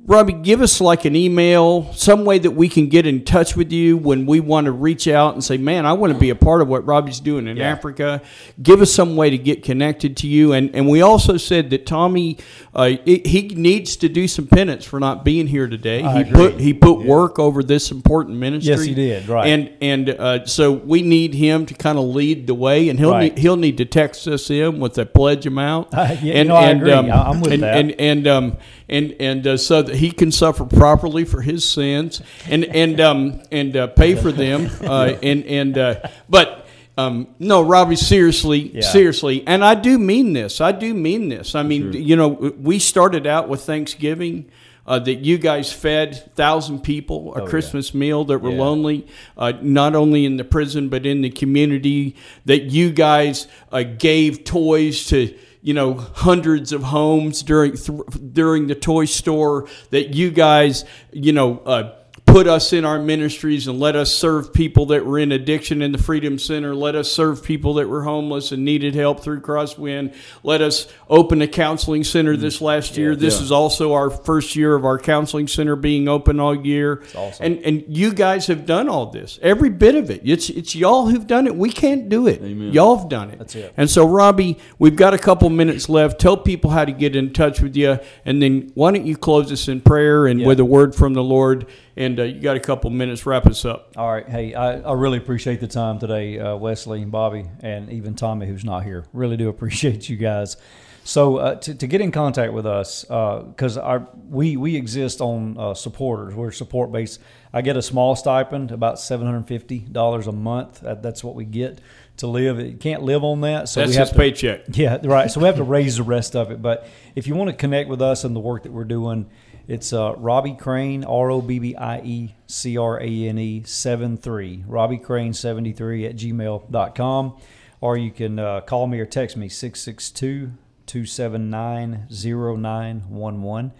Robbie, 0.08 0.34
give 0.34 0.62
us 0.62 0.80
like 0.80 1.04
an 1.04 1.16
email, 1.16 1.92
some 1.92 2.24
way 2.24 2.38
that 2.38 2.52
we 2.52 2.68
can 2.68 2.88
get 2.88 3.06
in 3.06 3.24
touch 3.24 3.56
with 3.56 3.72
you 3.72 3.96
when 3.96 4.24
we 4.24 4.38
want 4.38 4.66
to 4.66 4.72
reach 4.72 5.08
out 5.08 5.34
and 5.34 5.42
say, 5.42 5.56
"Man, 5.56 5.84
I 5.84 5.94
want 5.94 6.12
to 6.12 6.18
be 6.18 6.30
a 6.30 6.36
part 6.36 6.62
of 6.62 6.68
what 6.68 6.86
Robbie's 6.86 7.18
doing 7.18 7.48
in 7.48 7.60
Africa." 7.60 8.22
Give 8.62 8.80
us 8.80 8.92
some 8.92 9.16
way 9.16 9.30
to 9.30 9.38
get 9.38 9.64
connected 9.64 10.16
to 10.18 10.28
you. 10.28 10.52
And 10.52 10.72
and 10.76 10.88
we 10.88 11.02
also 11.02 11.36
said 11.36 11.70
that 11.70 11.86
Tommy, 11.86 12.38
uh, 12.72 12.92
he 13.04 13.20
he 13.24 13.48
needs 13.48 13.96
to 13.96 14.08
do 14.08 14.28
some 14.28 14.46
penance 14.46 14.84
for 14.84 15.00
not 15.00 15.24
being 15.24 15.48
here 15.48 15.66
today. 15.66 16.04
I 16.04 16.22
he 16.22 16.30
agree. 16.30 16.50
put 16.50 16.60
he 16.60 16.72
put 16.72 17.04
work 17.04 17.40
over 17.40 17.64
this 17.64 17.90
important 17.90 18.36
ministry. 18.38 18.74
Yes, 18.74 18.84
he 18.84 18.94
did, 18.94 19.28
right. 19.28 19.48
And 19.48 19.72
and 19.80 20.10
uh, 20.10 20.46
so 20.46 20.70
we 20.70 21.02
need 21.02 21.34
him 21.34 21.66
to 21.66 21.74
kind 21.74 21.98
of 21.98 22.04
lead 22.04 22.46
the 22.46 22.54
way, 22.54 22.88
and 22.88 22.96
he'll 22.98 23.10
Right. 23.10 23.34
need, 23.34 23.38
he'll 23.42 23.56
need 23.56 23.78
to 23.78 23.84
text 23.84 24.28
us 24.28 24.50
in 24.50 24.78
with 24.78 24.96
a 24.98 25.06
pledge 25.06 25.46
amount. 25.46 25.92
Uh, 25.92 26.14
yeah, 26.22 26.34
and, 26.34 26.48
no, 26.48 26.54
I 26.54 26.70
and, 26.70 26.80
agree. 26.80 26.92
Um, 26.92 27.10
I'm 27.10 27.40
with 27.40 27.54
and, 27.54 27.62
that. 27.64 27.76
And 27.76 27.90
and 28.00 28.26
um 28.28 28.56
and 28.88 29.16
and 29.18 29.46
uh, 29.46 29.56
so 29.56 29.82
that 29.82 29.95
he 29.96 30.10
can 30.10 30.30
suffer 30.32 30.64
properly 30.64 31.24
for 31.24 31.40
his 31.42 31.68
sins, 31.68 32.20
and 32.48 32.64
and 32.64 33.00
um 33.00 33.42
and 33.50 33.76
uh, 33.76 33.86
pay 33.88 34.14
for 34.14 34.30
them, 34.32 34.68
uh, 34.82 35.14
and 35.22 35.44
and 35.44 35.78
uh, 35.78 36.00
but. 36.28 36.62
Um, 36.98 37.28
no, 37.38 37.60
Robbie, 37.60 37.94
seriously, 37.94 38.70
Yeah. 38.74 38.80
seriously, 38.80 39.46
and 39.46 39.62
I 39.62 39.74
do 39.74 39.98
mean 39.98 40.32
this. 40.32 40.62
I 40.62 40.72
do 40.72 40.94
mean 40.94 41.28
this. 41.28 41.54
I 41.54 41.62
mean, 41.62 41.92
you 41.92 42.16
know, 42.16 42.28
we 42.58 42.78
started 42.78 43.26
out 43.26 43.50
with 43.50 43.60
Thanksgiving 43.64 44.46
uh, 44.86 44.98
that 45.00 45.16
you 45.16 45.36
guys 45.36 45.70
fed 45.70 46.34
thousand 46.36 46.80
people 46.84 47.34
a 47.34 47.40
Oh, 47.40 47.44
yeah. 47.44 47.50
Christmas 47.50 47.92
meal 47.92 48.24
that 48.24 48.38
were 48.38 48.50
Yeah. 48.50 48.62
lonely, 48.62 49.06
uh, 49.36 49.52
not 49.60 49.94
only 49.94 50.24
in 50.24 50.38
the 50.38 50.44
prison 50.44 50.88
but 50.88 51.04
in 51.04 51.20
the 51.20 51.28
community. 51.28 52.16
That 52.46 52.70
you 52.70 52.90
guys 52.92 53.46
uh, 53.70 53.82
gave 53.82 54.44
toys 54.44 55.04
to 55.08 55.34
you 55.66 55.74
know 55.74 55.94
hundreds 55.94 56.70
of 56.70 56.84
homes 56.84 57.42
during 57.42 57.72
th- 57.76 58.00
during 58.32 58.68
the 58.68 58.76
toy 58.76 59.04
store. 59.04 59.68
That 59.90 60.14
you 60.14 60.30
guys 60.30 60.84
you 61.12 61.32
know. 61.32 61.58
Uh, 61.58 61.95
put 62.36 62.46
us 62.46 62.74
in 62.74 62.84
our 62.84 62.98
ministries 62.98 63.66
and 63.66 63.80
let 63.80 63.96
us 63.96 64.12
serve 64.12 64.52
people 64.52 64.84
that 64.84 65.06
were 65.06 65.18
in 65.18 65.32
addiction 65.32 65.80
in 65.80 65.90
the 65.90 65.96
Freedom 65.96 66.38
Center. 66.38 66.74
Let 66.74 66.94
us 66.94 67.10
serve 67.10 67.42
people 67.42 67.72
that 67.74 67.88
were 67.88 68.02
homeless 68.02 68.52
and 68.52 68.62
needed 68.62 68.94
help 68.94 69.20
through 69.20 69.40
Crosswind. 69.40 70.14
Let 70.42 70.60
us 70.60 70.86
open 71.08 71.40
a 71.40 71.48
counseling 71.48 72.04
center 72.04 72.36
mm. 72.36 72.40
this 72.40 72.60
last 72.60 72.98
year. 72.98 73.16
This 73.16 73.38
Yeah. 73.38 73.44
is 73.44 73.52
also 73.52 73.94
our 73.94 74.10
first 74.10 74.54
year 74.54 74.74
of 74.74 74.84
our 74.84 74.98
counseling 74.98 75.48
center 75.48 75.76
being 75.76 76.08
open 76.08 76.38
all 76.38 76.54
year. 76.54 77.02
awesome. 77.14 77.46
And 77.46 77.58
and 77.64 77.84
you 77.88 78.12
guys 78.12 78.48
have 78.48 78.66
done 78.66 78.90
all 78.90 79.06
this. 79.06 79.38
Every 79.40 79.70
bit 79.70 79.94
of 79.94 80.10
it. 80.10 80.20
It's 80.22 80.50
it's 80.50 80.76
y'all 80.76 81.06
who've 81.06 81.26
done 81.26 81.46
it. 81.46 81.56
We 81.56 81.70
can't 81.70 82.10
do 82.10 82.26
it. 82.26 82.42
Amen. 82.42 82.70
Y'all 82.70 82.98
have 82.98 83.08
done 83.08 83.30
it. 83.30 83.38
That's 83.38 83.54
it. 83.54 83.72
And 83.78 83.88
so 83.88 84.06
Robbie, 84.06 84.58
we've 84.78 84.96
got 84.96 85.14
a 85.14 85.18
couple 85.18 85.48
minutes 85.48 85.88
left. 85.88 86.20
Tell 86.20 86.36
people 86.36 86.68
how 86.68 86.84
to 86.84 86.92
get 86.92 87.16
in 87.16 87.32
touch 87.32 87.62
with 87.62 87.76
you 87.76 87.98
and 88.26 88.42
then 88.42 88.72
why 88.74 88.92
don't 88.92 89.06
you 89.06 89.16
close 89.16 89.50
us 89.50 89.68
in 89.68 89.80
prayer 89.80 90.26
and 90.26 90.40
Yeah. 90.40 90.48
with 90.48 90.60
a 90.60 90.66
word 90.66 90.94
from 90.94 91.14
the 91.14 91.24
Lord 91.24 91.64
and 91.96 92.20
uh, 92.20 92.24
you 92.24 92.40
got 92.40 92.56
a 92.56 92.60
couple 92.60 92.90
minutes 92.90 93.26
wrap 93.26 93.46
us 93.46 93.64
up. 93.64 93.92
All 93.96 94.12
right. 94.12 94.28
Hey, 94.28 94.54
I, 94.54 94.80
I 94.80 94.92
really 94.92 95.18
appreciate 95.18 95.60
the 95.60 95.66
time 95.68 95.98
today, 95.98 96.38
uh, 96.38 96.56
Wesley 96.56 97.02
and 97.02 97.10
Bobby, 97.10 97.46
and 97.60 97.90
even 97.90 98.14
Tommy, 98.14 98.46
who's 98.46 98.64
not 98.64 98.84
here. 98.84 99.06
Really 99.12 99.36
do 99.36 99.48
appreciate 99.48 100.08
you 100.08 100.16
guys. 100.16 100.56
So 101.04 101.36
uh, 101.36 101.54
to, 101.54 101.74
to 101.74 101.86
get 101.86 102.00
in 102.00 102.10
contact 102.10 102.52
with 102.52 102.66
us, 102.66 103.02
because 103.02 103.78
our 103.78 104.08
we 104.28 104.56
we 104.56 104.74
exist 104.74 105.20
on 105.20 105.56
uh, 105.56 105.72
supporters. 105.74 106.34
We're 106.34 106.50
support 106.50 106.90
based. 106.90 107.20
I 107.52 107.62
get 107.62 107.76
a 107.76 107.82
small 107.82 108.16
stipend, 108.16 108.72
about 108.72 108.98
seven 108.98 109.24
hundred 109.24 109.46
fifty 109.46 109.78
dollars 109.78 110.26
a 110.26 110.32
month. 110.32 110.80
That, 110.80 111.02
that's 111.02 111.22
what 111.22 111.36
we 111.36 111.44
get 111.44 111.80
to 112.16 112.26
live. 112.26 112.58
You 112.58 112.76
can't 112.76 113.02
live 113.02 113.22
on 113.22 113.42
that, 113.42 113.68
so 113.68 113.80
That's 113.80 113.90
we 113.90 113.96
have 113.98 114.08
his 114.08 114.12
to, 114.12 114.18
paycheck. 114.18 114.60
Yeah, 114.72 114.98
right. 115.04 115.30
So 115.30 115.38
we 115.38 115.46
have 115.46 115.56
to 115.56 115.62
raise 115.62 115.98
the 115.98 116.02
rest 116.02 116.34
of 116.34 116.50
it. 116.50 116.60
But 116.60 116.88
if 117.14 117.28
you 117.28 117.36
want 117.36 117.50
to 117.50 117.56
connect 117.56 117.88
with 117.88 118.02
us 118.02 118.24
and 118.24 118.34
the 118.34 118.40
work 118.40 118.64
that 118.64 118.72
we're 118.72 118.84
doing, 118.84 119.30
it's 119.68 119.92
uh, 119.92 120.14
Robbie 120.16 120.54
Crane, 120.54 121.04
R 121.04 121.30
O 121.30 121.42
B 121.42 121.58
B 121.58 121.74
I 121.76 122.00
E 122.00 122.34
C 122.46 122.76
R 122.78 123.00
A 123.00 123.28
N 123.28 123.38
E 123.38 123.62
7 123.64 124.16
3, 124.16 124.64
Robbie 124.66 124.98
Crane 124.98 125.32
73 125.32 126.06
at 126.06 126.16
gmail.com. 126.16 127.36
Or 127.80 127.96
you 127.96 128.10
can 128.10 128.38
uh, 128.38 128.62
call 128.62 128.86
me 128.86 128.98
or 129.00 129.06
text 129.06 129.36
me 129.36 129.48
662 129.48 130.52
279 130.86 132.06
0911. 132.10 133.72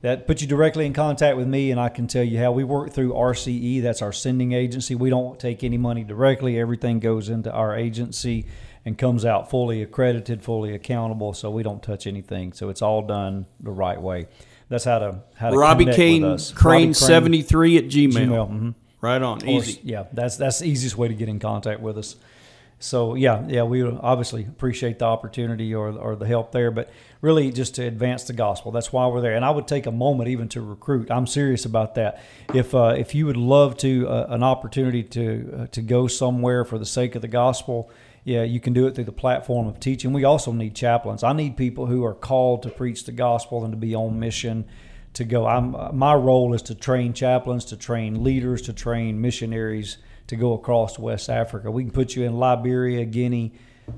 That 0.00 0.26
puts 0.26 0.42
you 0.42 0.48
directly 0.48 0.84
in 0.86 0.92
contact 0.92 1.36
with 1.36 1.46
me, 1.46 1.70
and 1.70 1.78
I 1.78 1.88
can 1.88 2.08
tell 2.08 2.24
you 2.24 2.38
how 2.38 2.50
we 2.50 2.64
work 2.64 2.92
through 2.92 3.12
RCE. 3.12 3.82
That's 3.82 4.02
our 4.02 4.12
sending 4.12 4.52
agency. 4.52 4.96
We 4.96 5.10
don't 5.10 5.38
take 5.38 5.62
any 5.62 5.78
money 5.78 6.02
directly, 6.02 6.58
everything 6.58 6.98
goes 6.98 7.28
into 7.28 7.52
our 7.52 7.76
agency 7.76 8.46
and 8.84 8.98
comes 8.98 9.24
out 9.24 9.48
fully 9.48 9.80
accredited, 9.80 10.42
fully 10.42 10.74
accountable, 10.74 11.34
so 11.34 11.50
we 11.50 11.62
don't 11.62 11.82
touch 11.82 12.08
anything. 12.08 12.52
So 12.52 12.68
it's 12.68 12.82
all 12.82 13.02
done 13.02 13.46
the 13.60 13.70
right 13.70 14.00
way. 14.00 14.26
That's 14.72 14.84
how 14.84 15.00
to 15.00 15.18
how 15.34 15.50
to 15.50 15.56
Robbie 15.58 15.84
Kane 15.84 16.22
with 16.22 16.32
us. 16.32 16.50
Crane 16.50 16.94
seventy 16.94 17.42
three 17.42 17.76
at 17.76 17.84
Gmail. 17.84 18.10
Gmail, 18.12 18.50
mhm. 18.50 18.74
Right 19.02 19.20
on. 19.20 19.42
Or- 19.42 19.50
Easy. 19.50 19.78
yeah, 19.84 20.04
that's 20.14 20.38
that's 20.38 20.60
the 20.60 20.66
easiest 20.66 20.96
way 20.96 21.08
to 21.08 21.14
get 21.14 21.28
in 21.28 21.38
contact 21.38 21.80
with 21.80 21.98
us. 21.98 22.16
So 22.78 23.14
yeah, 23.14 23.44
yeah, 23.48 23.64
we 23.64 23.82
obviously 23.82 24.44
appreciate 24.44 24.98
the 24.98 25.04
opportunity 25.04 25.74
or 25.74 25.90
or 25.90 26.16
the 26.16 26.26
help 26.26 26.52
there, 26.52 26.70
but 26.70 26.88
really 27.20 27.52
just 27.52 27.74
to 27.74 27.82
advance 27.86 28.24
the 28.24 28.32
gospel. 28.32 28.72
That's 28.72 28.90
why 28.94 29.06
we're 29.08 29.20
there. 29.20 29.34
And 29.34 29.44
I 29.44 29.50
would 29.50 29.68
take 29.68 29.84
a 29.84 29.92
moment 29.92 30.30
even 30.30 30.48
to 30.48 30.62
recruit. 30.62 31.10
I'm 31.10 31.26
serious 31.26 31.66
about 31.66 31.94
that. 31.96 32.22
If 32.54 32.74
uh, 32.74 32.94
if 32.96 33.14
you 33.14 33.26
would 33.26 33.36
love 33.36 33.76
to 33.78 34.08
uh, 34.08 34.26
an 34.30 34.42
opportunity 34.42 35.02
to 35.02 35.58
uh, 35.60 35.66
to 35.66 35.82
go 35.82 36.06
somewhere 36.06 36.64
for 36.64 36.78
the 36.78 36.86
sake 36.86 37.14
of 37.14 37.20
the 37.20 37.28
gospel, 37.28 37.90
yeah, 38.24 38.42
you 38.44 38.60
can 38.60 38.72
do 38.72 38.86
it 38.86 38.94
through 38.94 39.04
the 39.04 39.12
platform 39.12 39.66
of 39.66 39.80
teaching. 39.80 40.12
We 40.12 40.24
also 40.24 40.52
need 40.52 40.74
chaplains. 40.74 41.24
I 41.24 41.32
need 41.32 41.56
people 41.56 41.86
who 41.86 42.04
are 42.04 42.14
called 42.14 42.62
to 42.62 42.70
preach 42.70 43.04
the 43.04 43.12
gospel 43.12 43.64
and 43.64 43.72
to 43.72 43.76
be 43.76 43.94
on 43.94 44.20
mission 44.20 44.64
to 45.14 45.24
go. 45.24 45.46
I'm 45.46 45.96
my 45.96 46.14
role 46.14 46.54
is 46.54 46.62
to 46.62 46.74
train 46.74 47.12
chaplains, 47.12 47.64
to 47.66 47.76
train 47.76 48.22
leaders, 48.22 48.62
to 48.62 48.72
train 48.72 49.20
missionaries 49.20 49.98
to 50.28 50.36
go 50.36 50.52
across 50.52 50.98
West 50.98 51.28
Africa. 51.28 51.70
We 51.70 51.82
can 51.82 51.92
put 51.92 52.14
you 52.14 52.24
in 52.24 52.34
Liberia, 52.34 53.04
Guinea, 53.04 53.52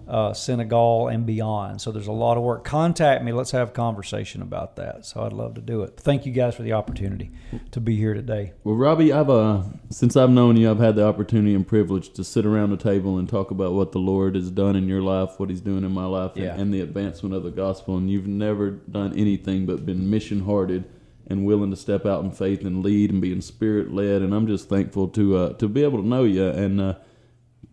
uh, 0.08 0.32
Senegal, 0.32 1.08
and 1.08 1.26
beyond. 1.26 1.80
So 1.80 1.92
there's 1.92 2.06
a 2.06 2.12
lot 2.12 2.36
of 2.36 2.42
work. 2.42 2.64
Contact 2.64 3.22
me. 3.24 3.32
Let's 3.32 3.50
have 3.52 3.68
a 3.68 3.72
conversation 3.72 4.42
about 4.42 4.76
that. 4.76 5.04
So 5.06 5.22
I'd 5.22 5.32
love 5.32 5.54
to 5.54 5.60
do 5.60 5.82
it. 5.82 5.96
Thank 5.98 6.26
you 6.26 6.32
guys 6.32 6.54
for 6.54 6.62
the 6.62 6.72
opportunity 6.72 7.30
to 7.70 7.80
be 7.80 7.96
here 7.96 8.14
today. 8.14 8.52
Well, 8.64 8.74
Robbie, 8.76 9.12
I've 9.12 9.30
uh, 9.30 9.62
since 9.90 10.16
I've 10.16 10.30
known 10.30 10.56
you, 10.56 10.70
I've 10.70 10.78
had 10.78 10.96
the 10.96 11.06
opportunity 11.06 11.54
and 11.54 11.66
privilege 11.66 12.12
to 12.14 12.24
sit 12.24 12.46
around 12.46 12.70
the 12.70 12.76
table 12.76 13.18
and 13.18 13.28
talk 13.28 13.50
about 13.50 13.72
what 13.72 13.92
the 13.92 13.98
Lord 13.98 14.34
has 14.34 14.50
done 14.50 14.76
in 14.76 14.88
your 14.88 15.02
life, 15.02 15.38
what 15.38 15.50
He's 15.50 15.60
doing 15.60 15.84
in 15.84 15.92
my 15.92 16.06
life, 16.06 16.32
and- 16.36 16.44
Yeah. 16.44 16.54
and, 16.56 16.72
the 16.74 16.80
advancement 16.80 17.34
of 17.34 17.42
the 17.42 17.50
gospel. 17.50 17.96
And 17.96 18.10
you've 18.10 18.26
never 18.26 18.70
done 18.70 19.12
anything 19.16 19.66
but 19.66 19.84
been 19.86 20.08
mission 20.10 20.40
hearted 20.40 20.84
and 21.26 21.44
willing 21.46 21.70
to 21.70 21.76
step 21.76 22.04
out 22.04 22.22
in 22.24 22.30
faith 22.30 22.64
and 22.64 22.82
lead 22.82 23.10
and 23.10 23.20
being 23.22 23.40
spirit 23.40 23.92
led. 23.92 24.22
And 24.22 24.34
I'm 24.34 24.46
just 24.46 24.68
thankful 24.68 25.08
to 25.08 25.36
uh, 25.36 25.52
to 25.54 25.68
be 25.68 25.82
able 25.82 26.00
to 26.02 26.06
know 26.08 26.24
you 26.24 26.46
and. 26.48 26.80
Uh, 26.80 26.94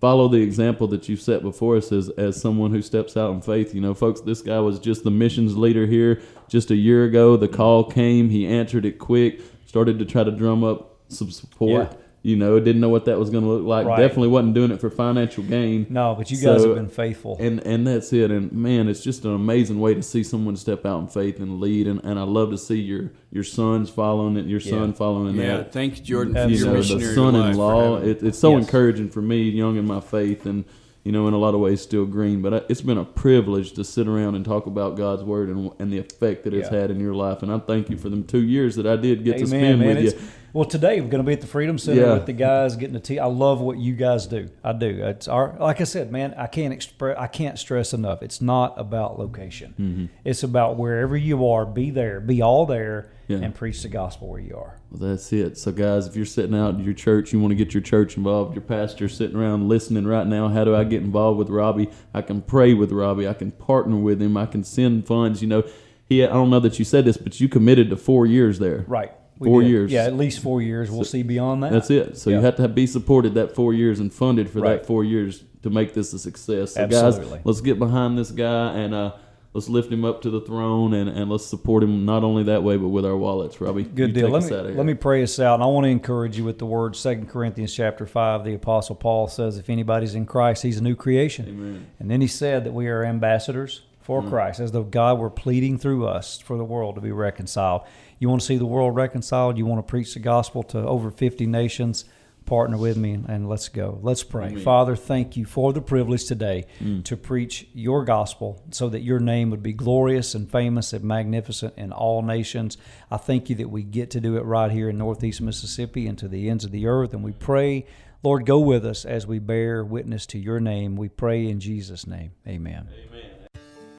follow 0.01 0.27
the 0.27 0.41
example 0.41 0.87
that 0.87 1.07
you've 1.07 1.21
set 1.21 1.43
before 1.43 1.77
us 1.77 1.91
as, 1.91 2.09
as 2.09 2.41
someone 2.41 2.71
who 2.71 2.81
steps 2.81 3.15
out 3.15 3.31
in 3.31 3.39
faith. 3.39 3.73
You 3.73 3.81
know, 3.81 3.93
folks, 3.93 4.19
this 4.19 4.41
guy 4.41 4.59
was 4.59 4.79
just 4.79 5.03
the 5.03 5.11
missions 5.11 5.55
leader 5.55 5.85
here 5.85 6.21
just 6.49 6.71
a 6.71 6.75
year 6.75 7.05
ago. 7.05 7.37
The 7.37 7.47
call 7.47 7.83
came, 7.83 8.29
he 8.29 8.47
answered 8.47 8.83
it 8.83 8.97
quick, 8.97 9.39
started 9.67 9.99
to 9.99 10.05
try 10.05 10.23
to 10.23 10.31
drum 10.31 10.63
up 10.63 10.97
some 11.07 11.29
support. 11.29 11.91
Yeah. 11.91 11.97
You 12.23 12.35
know, 12.35 12.59
didn't 12.59 12.81
know 12.81 12.89
what 12.89 13.05
that 13.05 13.17
was 13.17 13.31
going 13.31 13.43
to 13.43 13.49
look 13.49 13.65
like. 13.65 13.87
Right. 13.87 13.97
Definitely 13.97 14.27
wasn't 14.27 14.53
doing 14.53 14.69
it 14.69 14.79
for 14.79 14.91
financial 14.91 15.43
gain. 15.43 15.87
No, 15.89 16.13
but 16.15 16.29
you 16.29 16.37
guys 16.37 16.61
So- 16.61 16.67
have 16.67 16.75
been 16.75 16.87
faithful. 16.87 17.35
And 17.39 17.59
and 17.65 17.87
that's 17.87 18.13
it. 18.13 18.29
And 18.29 18.51
man, 18.51 18.87
it's 18.89 19.03
just 19.03 19.25
an 19.25 19.33
amazing 19.33 19.79
way 19.79 19.95
to 19.95 20.03
see 20.03 20.21
someone 20.21 20.55
step 20.55 20.85
out 20.85 20.99
in 21.01 21.07
faith 21.07 21.39
and 21.39 21.59
lead. 21.59 21.87
And, 21.87 21.99
and 22.03 22.19
I 22.19 22.23
love 22.23 22.51
to 22.51 22.59
see 22.59 22.79
your 22.79 23.11
your 23.31 23.43
sons 23.43 23.89
following 23.89 24.37
it, 24.37 24.45
your 24.45 24.59
son 24.59 24.93
following 24.93 25.29
in 25.29 25.35
Yeah, 25.41 25.57
that 25.57 25.73
thank 25.73 25.97
you, 25.97 26.03
Jordan, 26.03 26.35
for 26.35 26.47
you 26.47 26.57
your 26.57 26.67
know, 26.67 26.81
the 26.83 27.15
son-in-law. 27.15 27.89
life. 27.95 28.03
It, 28.03 28.21
it's 28.23 28.37
so 28.39 28.51
Yes. 28.55 28.65
encouraging 28.65 29.09
for 29.09 29.21
me, 29.23 29.41
young 29.49 29.77
in 29.77 29.87
my 29.87 29.99
faith, 29.99 30.45
and 30.45 30.63
you 31.03 31.11
know, 31.11 31.27
in 31.27 31.33
a 31.33 31.37
lot 31.39 31.55
of 31.55 31.59
ways, 31.59 31.81
still 31.81 32.05
green. 32.05 32.43
But 32.43 32.53
I- 32.53 32.61
it's 32.69 32.81
been 32.81 32.99
a 32.99 33.03
privilege 33.05 33.71
to 33.73 33.83
sit 33.83 34.07
around 34.07 34.35
and 34.35 34.45
talk 34.45 34.67
about 34.67 34.95
God's 34.95 35.23
word 35.23 35.49
and, 35.49 35.71
and 35.79 35.91
the 35.91 35.97
effect 35.97 36.43
that 36.43 36.53
it's 36.53 36.71
Yeah. 36.71 36.81
had 36.81 36.91
in 36.91 36.99
your 36.99 37.15
life. 37.15 37.41
And 37.41 37.51
I 37.51 37.57
thank 37.57 37.89
you 37.89 37.97
for 37.97 38.09
them 38.09 38.23
two 38.23 38.43
years 38.43 38.75
that 38.75 38.85
I 38.85 38.95
did 38.97 39.23
get 39.23 39.39
to 39.39 39.47
spend 39.47 39.79
man. 39.79 39.87
with 39.95 39.97
It's, 40.05 40.13
you. 40.13 40.19
Well, 40.53 40.65
today 40.65 40.99
we're 41.01 41.07
going 41.09 41.23
to 41.23 41.27
be 41.27 41.33
at 41.33 41.41
the 41.41 41.47
Freedom 41.47 41.77
Center 41.77 42.01
Yeah. 42.01 42.13
with 42.13 42.25
the 42.25 42.33
guys 42.33 42.75
getting 42.75 42.93
the 42.93 42.99
tea. 42.99 43.19
I 43.19 43.25
love 43.27 43.61
what 43.61 43.77
you 43.77 43.93
guys 43.95 44.27
do. 44.27 44.49
I 44.63 44.73
do. 44.73 45.03
It's 45.05 45.27
our 45.27 45.55
like 45.59 45.81
I 45.81 45.85
said, 45.85 46.11
man. 46.11 46.33
I 46.37 46.47
can't 46.47 46.73
express. 46.73 47.17
I 47.17 47.27
can't 47.27 47.57
stress 47.57 47.93
enough. 47.93 48.21
It's 48.21 48.41
not 48.41 48.73
about 48.79 49.17
location. 49.19 49.73
Mm-hmm. 49.79 50.05
It's 50.25 50.43
about 50.43 50.77
wherever 50.77 51.15
you 51.15 51.47
are. 51.47 51.65
Be 51.65 51.89
there. 51.91 52.19
Be 52.19 52.41
all 52.41 52.65
there, 52.65 53.11
Yeah. 53.27 53.37
and 53.37 53.55
preach 53.55 53.81
the 53.83 53.89
gospel 53.89 54.27
where 54.29 54.41
you 54.41 54.55
are. 54.57 54.77
Well, 54.91 55.09
that's 55.09 55.31
it. 55.31 55.57
So, 55.57 55.71
guys, 55.71 56.05
if 56.07 56.15
you're 56.17 56.25
sitting 56.25 56.55
out 56.55 56.73
in 56.75 56.83
your 56.83 56.93
church, 56.93 57.31
you 57.31 57.39
want 57.39 57.51
to 57.51 57.55
get 57.55 57.73
your 57.73 57.81
church 57.81 58.17
involved, 58.17 58.53
your 58.55 58.61
pastor 58.63 59.07
sitting 59.07 59.37
around 59.37 59.69
listening 59.69 60.05
right 60.05 60.27
now, 60.27 60.49
how 60.49 60.65
do 60.65 60.75
I 60.75 60.83
get 60.83 61.01
involved 61.01 61.39
with 61.39 61.49
Robbie? 61.49 61.89
I 62.13 62.21
can 62.21 62.41
pray 62.41 62.73
with 62.73 62.91
Robbie. 62.91 63.27
I 63.27 63.33
can 63.33 63.51
partner 63.51 63.95
with 63.95 64.21
him. 64.21 64.35
I 64.35 64.47
can 64.47 64.63
send 64.65 65.07
funds. 65.07 65.41
You 65.41 65.47
know, 65.47 65.63
he. 66.09 66.23
I 66.25 66.27
don't 66.27 66.49
know 66.49 66.59
that 66.59 66.77
you 66.77 66.83
said 66.83 67.05
this, 67.05 67.15
but 67.15 67.39
you 67.39 67.47
committed 67.47 67.89
to 67.91 67.95
four 67.95 68.25
years 68.25 68.59
there. 68.59 68.83
Right. 68.87 69.11
We 69.41 69.47
Four 69.47 69.61
did. 69.63 69.69
years. 69.71 69.91
Yeah, 69.91 70.03
at 70.03 70.15
least 70.15 70.39
four 70.39 70.61
years. 70.61 70.91
We'll 70.91 71.03
see 71.03 71.23
beyond 71.23 71.63
that. 71.63 71.71
That's 71.71 71.89
it. 71.89 72.15
So 72.17 72.29
you 72.29 72.39
have 72.41 72.55
to 72.57 72.61
have, 72.61 72.75
be 72.75 72.85
supported 72.85 73.33
that 73.33 73.55
four 73.55 73.73
years 73.73 73.99
and 73.99 74.13
funded 74.13 74.49
for 74.51 74.59
Right. 74.61 74.77
that 74.77 74.85
four 74.85 75.03
years 75.03 75.43
to 75.63 75.69
make 75.71 75.95
this 75.95 76.13
a 76.13 76.19
success. 76.19 76.75
So 76.75 76.81
Absolutely. 76.81 77.37
guys, 77.37 77.45
let's 77.45 77.61
get 77.61 77.79
behind 77.79 78.17
this 78.19 78.29
guy 78.29 78.73
and 78.77 78.93
uh, 78.93 79.13
let's 79.53 79.67
lift 79.67 79.91
him 79.91 80.05
up 80.05 80.21
to 80.21 80.29
the 80.29 80.41
throne 80.41 80.93
and, 80.93 81.09
and 81.09 81.27
let's 81.29 81.43
support 81.45 81.81
him 81.83 82.05
not 82.05 82.23
only 82.23 82.43
that 82.43 82.61
way 82.61 82.77
but 82.77 82.89
with 82.89 83.03
our 83.03 83.17
wallets. 83.17 83.59
Robbie, 83.59 83.83
Good 83.83 84.13
deal. 84.13 84.29
Let 84.29 84.43
me, 84.43 84.53
out 84.55 84.59
of 84.59 84.65
here. 84.67 84.77
let 84.77 84.85
me 84.85 84.93
pray 84.93 85.23
us 85.23 85.39
out. 85.39 85.55
And 85.55 85.63
I 85.63 85.65
want 85.65 85.85
to 85.85 85.89
encourage 85.89 86.37
you 86.37 86.43
with 86.43 86.59
the 86.59 86.67
word 86.67 86.95
Second 86.95 87.27
Corinthians 87.29 87.73
chapter 87.73 88.05
5. 88.05 88.43
The 88.43 88.53
Apostle 88.53 88.95
Paul 88.95 89.27
says, 89.27 89.57
if 89.57 89.71
anybody's 89.71 90.13
in 90.13 90.27
Christ, 90.27 90.61
he's 90.61 90.77
a 90.77 90.83
new 90.83 90.95
creation. 90.95 91.47
Amen. 91.47 91.87
And 91.99 92.11
then 92.11 92.21
he 92.21 92.27
said 92.27 92.63
that 92.65 92.73
we 92.73 92.87
are 92.89 93.03
ambassadors 93.03 93.81
for 94.01 94.21
Christ, 94.23 94.59
as 94.59 94.71
though 94.71 94.83
God 94.83 95.19
were 95.19 95.29
pleading 95.29 95.77
through 95.77 96.05
us 96.07 96.39
for 96.39 96.57
the 96.57 96.63
world 96.65 96.95
to 96.95 97.01
be 97.01 97.11
reconciled. 97.11 97.83
You 98.21 98.29
want 98.29 98.41
to 98.41 98.45
see 98.45 98.57
the 98.57 98.67
world 98.67 98.95
reconciled? 98.95 99.57
You 99.57 99.65
want 99.65 99.79
to 99.79 99.89
preach 99.89 100.13
the 100.13 100.19
gospel 100.19 100.61
to 100.61 100.77
over 100.77 101.09
50 101.09 101.47
nations? 101.47 102.05
Partner 102.45 102.77
with 102.77 102.95
me 102.95 103.13
and, 103.13 103.27
and 103.27 103.49
let's 103.49 103.67
go. 103.67 103.97
Let's 104.03 104.23
pray. 104.23 104.57
Father, 104.57 104.95
thank 104.95 105.37
you 105.37 105.45
for 105.45 105.73
the 105.73 105.81
privilege 105.81 106.25
today 106.25 106.65
mm. 106.79 107.03
to 107.05 107.17
preach 107.17 107.67
your 107.73 108.05
gospel 108.05 108.63
so 108.69 108.89
that 108.89 108.99
your 109.01 109.19
name 109.19 109.49
would 109.49 109.63
be 109.63 109.73
glorious 109.73 110.35
and 110.35 110.51
famous 110.51 110.93
and 110.93 111.03
magnificent 111.03 111.73
in 111.77 111.91
all 111.91 112.21
nations. 112.21 112.77
I 113.09 113.17
thank 113.17 113.49
you 113.49 113.55
that 113.55 113.71
we 113.71 113.81
get 113.81 114.11
to 114.11 114.21
do 114.21 114.37
it 114.37 114.45
right 114.45 114.69
here 114.69 114.89
in 114.89 114.99
Northeast 114.99 115.41
Mississippi 115.41 116.05
and 116.05 116.17
to 116.19 116.27
the 116.27 116.47
ends 116.47 116.63
of 116.63 116.69
the 116.69 116.85
earth. 116.85 117.15
And 117.15 117.23
we 117.23 117.31
pray, 117.31 117.87
Lord, 118.21 118.45
go 118.45 118.59
with 118.59 118.85
us 118.85 119.03
as 119.03 119.25
we 119.25 119.39
bear 119.39 119.83
witness 119.83 120.27
to 120.27 120.37
your 120.37 120.59
name. 120.59 120.95
We 120.95 121.09
pray 121.09 121.47
in 121.47 121.59
Jesus' 121.59 122.05
name. 122.05 122.33
Amen. 122.47 122.87